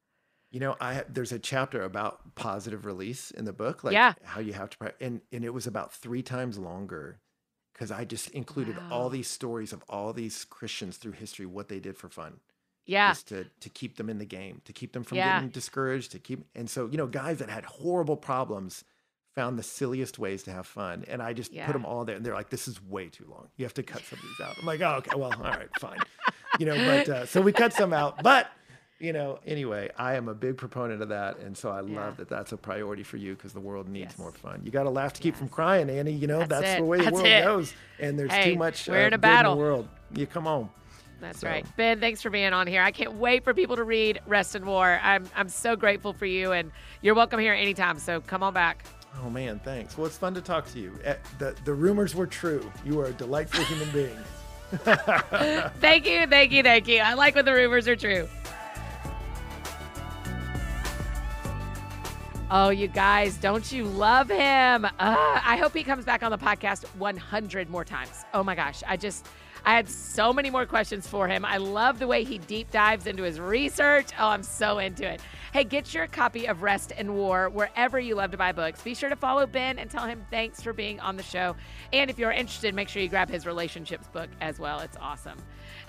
You 0.51 0.59
know, 0.59 0.76
I 0.80 1.03
there's 1.09 1.32
a 1.32 1.39
chapter 1.39 1.82
about 1.82 2.36
positive 2.36 2.86
release 2.86 3.32
in 3.32 3.45
the 3.45 3.53
book, 3.53 3.84
like 3.84 3.93
Yeah. 3.93 4.14
how 4.24 4.39
you 4.39 4.53
have 4.53 4.70
to, 4.72 4.93
and 5.01 5.22
and 5.32 5.43
it 5.43 5.49
was 5.53 5.66
about 5.66 5.91
three 5.93 6.22
times 6.22 6.59
longer 6.59 7.20
because 7.74 7.89
I 7.89 8.05
just 8.05 8.30
included 8.30 8.78
all 8.91 9.09
these 9.09 9.28
stories 9.28 9.74
of 9.74 9.84
all 9.89 10.14
these 10.14 10.45
Christians 10.45 10.97
through 10.97 11.14
history, 11.14 11.47
what 11.47 11.70
they 11.70 11.80
did 11.80 11.97
for 11.97 12.07
fun, 12.07 12.39
Yeah. 12.86 13.09
just 13.09 13.30
to 13.30 13.45
to 13.61 13.70
keep 13.70 13.97
them 13.97 14.09
in 14.11 14.20
the 14.20 14.26
game, 14.26 14.61
to 14.66 14.74
keep 14.74 14.93
them 14.93 15.03
from 15.03 15.18
Yeah. 15.18 15.38
getting 15.38 15.49
discouraged, 15.49 16.11
to 16.11 16.20
keep, 16.20 16.45
and 16.53 16.70
so 16.70 16.88
you 16.88 16.97
know, 16.97 17.07
guys 17.07 17.39
that 17.39 17.49
had 17.49 17.66
horrible 17.66 18.16
problems 18.18 18.84
found 19.36 19.58
the 19.58 19.64
silliest 19.64 20.20
ways 20.20 20.44
to 20.44 20.52
have 20.52 20.68
fun, 20.68 21.04
and 21.08 21.22
I 21.22 21.34
just 21.34 21.52
Yeah. 21.52 21.66
put 21.66 21.74
them 21.74 21.86
all 21.86 22.06
there, 22.06 22.16
and 22.16 22.26
they're 22.26 22.34
like, 22.36 22.50
"This 22.50 22.68
is 22.68 22.82
way 22.84 23.10
too 23.10 23.26
long. 23.30 23.48
You 23.58 23.66
have 23.66 23.74
to 23.76 23.84
cut 23.84 24.02
some 24.04 24.20
of 24.20 24.24
these 24.26 24.46
out." 24.48 24.56
I'm 24.60 24.66
like, 24.66 24.82
"Oh, 24.82 24.96
okay, 24.98 25.16
well, 25.16 25.34
all 25.34 25.44
right, 25.52 25.70
fine," 25.80 25.98
you 26.60 26.66
know, 26.66 26.76
but 26.76 27.10
uh, 27.10 27.26
so 27.26 27.42
we 27.42 27.52
cut 27.52 27.74
some 27.74 27.94
out, 27.94 28.22
but 28.24 28.48
you 29.00 29.12
know, 29.12 29.40
anyway, 29.46 29.90
I 29.98 30.14
am 30.16 30.30
a 30.30 30.34
big 30.34 30.56
proponent 30.56 31.02
of 31.02 31.10
that, 31.10 31.38
and 31.40 31.58
so 31.58 31.70
I 31.72 31.82
Yeah. 31.82 32.00
love 32.06 32.18
that 32.18 32.30
that's 32.30 32.52
a 32.54 32.58
priority 32.58 33.04
for 33.04 33.18
you 33.18 33.36
because 33.36 33.52
the 33.52 33.60
world 33.60 33.90
needs 33.90 34.14
Yes. 34.14 34.18
more 34.20 34.32
fun. 34.32 34.62
You 34.64 34.72
got 34.72 34.84
to 34.84 34.90
laugh 34.92 35.12
to 35.14 35.22
keep 35.22 35.36
from 35.36 35.50
crying, 35.50 35.90
Annie. 35.90 36.14
You 36.14 36.28
know, 36.28 36.40
That's 36.40 36.50
that's, 36.62 36.76
the 36.80 36.86
way 36.86 37.02
the 37.02 37.12
world 37.12 37.26
it. 37.26 37.44
goes, 37.44 37.74
and 38.00 38.18
there's 38.18 38.32
Hey, 38.32 38.54
too 38.54 38.58
much. 38.60 38.88
we're 38.88 39.04
uh, 39.04 39.08
in 39.08 39.14
a 39.14 39.18
battle. 39.18 39.56
the 39.56 39.62
world. 39.62 39.90
You 40.14 40.26
come 40.26 40.48
on. 40.48 40.70
That's 41.20 41.40
So- 41.40 41.48
right. 41.48 41.66
Ben, 41.76 42.00
thanks 42.00 42.22
for 42.22 42.30
being 42.30 42.54
on 42.54 42.68
here. 42.68 42.82
I 42.82 42.92
can't 42.92 43.14
wait 43.14 43.44
for 43.44 43.54
people 43.54 43.76
to 43.78 43.84
read 43.84 44.22
Rest 44.26 44.56
and 44.56 44.64
War. 44.66 45.00
I'm, 45.04 45.26
I'm 45.36 45.50
so 45.50 45.76
grateful 45.76 46.14
for 46.14 46.26
you, 46.26 46.52
and 46.54 46.72
you're 47.02 47.16
welcome 47.16 47.40
here 47.42 47.54
anytime. 47.54 47.98
So 48.00 48.22
come 48.22 48.42
on 48.44 48.54
back. 48.54 48.86
Oh 49.22 49.30
man, 49.30 49.59
thanks. 49.64 49.97
Well, 49.97 50.07
it's 50.07 50.18
fun 50.18 50.34
to 50.34 50.41
talk 50.41 50.68
to 50.72 50.80
you. 50.80 50.97
Eh, 51.03 51.16
The 51.39 51.55
the 51.66 51.74
rumors 51.74 52.16
were 52.16 52.28
true. 52.28 52.70
You 52.86 52.99
are 53.01 53.05
a 53.05 53.14
delightful 53.14 53.64
human 53.66 53.89
being. 53.91 54.18
Thank 55.80 56.07
you, 56.07 56.26
thank 56.26 56.51
you, 56.51 56.64
thank 56.64 56.88
you. 56.88 56.97
I 56.99 57.14
like 57.14 57.36
when 57.36 57.45
the 57.45 57.53
rumors 57.53 57.88
are 57.88 57.95
true. 57.95 58.28
Oh, 62.49 62.70
you 62.70 62.88
guys, 62.88 63.38
don't 63.38 63.72
you 63.72 63.84
love 63.86 64.30
him? 64.30 64.86
Uh, 64.86 64.89
I 64.99 65.57
hope 65.57 65.74
he 65.76 65.84
comes 65.84 66.05
back 66.05 66.22
on 66.24 66.32
the 66.32 66.38
podcast 66.38 66.84
100 66.97 67.70
more 67.70 67.84
times. 67.86 68.26
Oh 68.34 68.43
my 68.43 68.53
gosh, 68.55 68.82
I 68.88 68.95
just, 68.97 69.28
I 69.66 69.74
had 69.74 69.88
so 69.88 70.34
many 70.34 70.49
more 70.49 70.66
questions 70.66 71.07
for 71.07 71.28
him. 71.28 71.45
I 71.45 71.57
love 71.57 71.99
the 71.99 72.07
way 72.07 72.24
he 72.24 72.38
deep 72.38 72.70
dives 72.72 73.07
into 73.07 73.24
his 73.24 73.39
research. 73.39 74.07
Oh, 74.20 74.28
I'm 74.28 74.43
so 74.43 74.78
into 74.80 75.09
it. 75.09 75.22
Hey, 75.53 75.64
get 75.64 75.93
your 75.93 76.07
copy 76.07 76.47
of 76.47 76.64
Rest 76.64 76.91
and 76.97 77.16
War 77.16 77.47
wherever 77.47 77.99
you 77.99 78.16
love 78.16 78.32
to 78.32 78.38
buy 78.38 78.51
books. 78.51 78.82
Be 78.82 78.95
sure 78.95 79.09
to 79.09 79.16
follow 79.16 79.45
Ben 79.45 79.80
and 79.80 79.89
tell 79.89 80.05
him 80.05 80.26
thanks 80.32 80.61
for 80.61 80.74
being 80.74 80.99
on 80.99 81.16
the 81.16 81.24
show. 81.24 81.55
And 81.93 82.09
if 82.09 82.18
you're 82.18 82.32
interested, 82.32 82.74
make 82.74 82.89
sure 82.89 83.01
you 83.01 83.07
grab 83.07 83.30
his 83.30 83.45
relationships 83.45 84.07
book 84.07 84.30
as 84.41 84.59
well. 84.59 84.80
It's 84.80 84.97
awesome. 84.99 85.38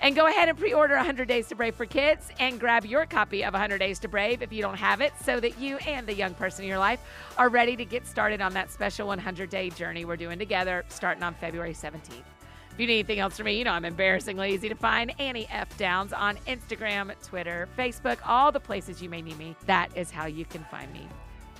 And 0.01 0.15
go 0.15 0.27
ahead 0.27 0.49
and 0.49 0.57
pre 0.57 0.71
order 0.71 0.95
100 0.95 1.27
Days 1.27 1.47
to 1.47 1.55
Brave 1.55 1.75
for 1.75 1.85
Kids 1.85 2.29
and 2.39 2.59
grab 2.59 2.85
your 2.85 3.05
copy 3.05 3.43
of 3.43 3.53
100 3.53 3.79
Days 3.79 3.99
to 3.99 4.07
Brave 4.07 4.41
if 4.41 4.53
you 4.53 4.61
don't 4.61 4.77
have 4.77 5.01
it 5.01 5.13
so 5.23 5.39
that 5.39 5.59
you 5.59 5.77
and 5.77 6.07
the 6.07 6.13
young 6.13 6.33
person 6.35 6.63
in 6.63 6.69
your 6.69 6.79
life 6.79 6.99
are 7.37 7.49
ready 7.49 7.75
to 7.75 7.85
get 7.85 8.05
started 8.05 8.39
on 8.39 8.53
that 8.53 8.71
special 8.71 9.07
100 9.07 9.49
day 9.49 9.69
journey 9.71 10.05
we're 10.05 10.15
doing 10.15 10.39
together 10.39 10.85
starting 10.89 11.23
on 11.23 11.33
February 11.33 11.73
17th. 11.73 12.34
If 12.75 12.81
you 12.81 12.87
need 12.87 12.95
anything 12.95 13.19
else 13.19 13.37
from 13.37 13.45
me, 13.45 13.57
you 13.57 13.63
know 13.63 13.71
I'm 13.71 13.85
embarrassingly 13.85 14.53
easy 14.53 14.67
to 14.67 14.75
find. 14.75 15.17
Annie 15.17 15.47
F. 15.49 15.77
Downs 15.77 16.11
on 16.11 16.35
Instagram, 16.45 17.09
Twitter, 17.25 17.69
Facebook, 17.77 18.17
all 18.25 18.51
the 18.51 18.59
places 18.59 19.01
you 19.01 19.07
may 19.07 19.21
need 19.21 19.39
me. 19.39 19.55
That 19.65 19.95
is 19.95 20.11
how 20.11 20.25
you 20.25 20.43
can 20.43 20.61
find 20.65 20.91
me. 20.91 21.07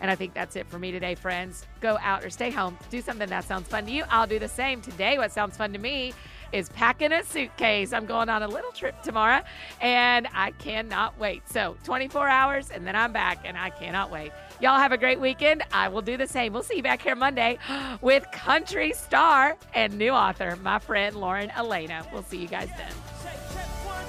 And 0.02 0.12
I 0.12 0.16
think 0.16 0.34
that's 0.34 0.58
it 0.58 0.68
for 0.68 0.78
me 0.78 0.92
today, 0.92 1.16
friends. 1.16 1.66
Go 1.80 1.98
out 2.02 2.26
or 2.26 2.30
stay 2.30 2.52
home. 2.52 2.78
Do 2.90 3.00
something 3.00 3.30
that 3.30 3.46
sounds 3.46 3.70
fun 3.70 3.86
to 3.86 3.92
you. 3.94 4.04
I'll 4.10 4.28
do 4.28 4.40
the 4.40 4.50
same. 4.50 4.82
Today, 4.82 5.18
what 5.18 5.32
sounds 5.32 5.56
fun 5.56 5.72
to 5.72 5.80
me 5.80 6.14
is 6.52 6.68
packing 6.68 7.14
a 7.14 7.24
suitcase. 7.24 7.94
I'm 7.94 8.06
going 8.06 8.28
on 8.28 8.44
a 8.44 8.48
little 8.50 8.74
trip 8.74 9.02
tomorrow 9.02 9.42
and 9.80 10.28
I 10.34 10.52
cannot 10.52 11.18
wait. 11.18 11.48
So, 11.48 11.78
24 11.86 12.28
hours 12.28 12.72
and 12.72 12.86
then 12.86 12.98
I'm 12.98 13.14
back 13.14 13.40
and 13.46 13.58
I 13.58 13.70
cannot 13.70 14.12
wait. 14.12 14.34
Y'all 14.60 14.80
have 14.80 14.92
a 14.92 14.98
great 14.98 15.20
weekend. 15.20 15.64
I 15.72 15.90
will 15.90 16.02
do 16.02 16.18
the 16.18 16.28
same. 16.28 16.54
We'll 16.54 16.64
see 16.64 16.78
you 16.78 16.84
back 16.84 17.02
here 17.02 17.16
Monday 17.16 17.58
with 18.02 18.30
country 18.32 18.94
star 18.94 19.58
and 19.74 19.98
new 19.98 20.12
author, 20.12 20.58
my 20.64 20.80
friend 20.80 21.16
Lauren 21.16 21.52
Alaina. 21.56 22.06
We'll 22.14 22.24
see 22.24 22.38
you 22.38 22.48
guys 22.48 22.70
then. 22.78 22.92
Check 23.18 23.84
one, 23.86 24.06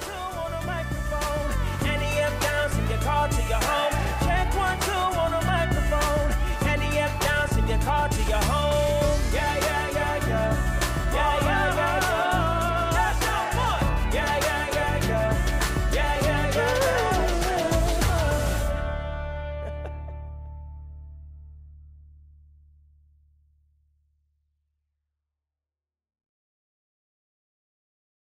two 4.80 4.92
on 4.92 5.32
a 5.32 5.47
microphone. 5.47 6.68
Annie 6.68 6.97
Downs 7.20 7.57
in 7.57 7.68
your 7.68 7.78
car 7.78 8.09
to 8.09 8.22
your 8.24 8.42
home. 8.42 8.76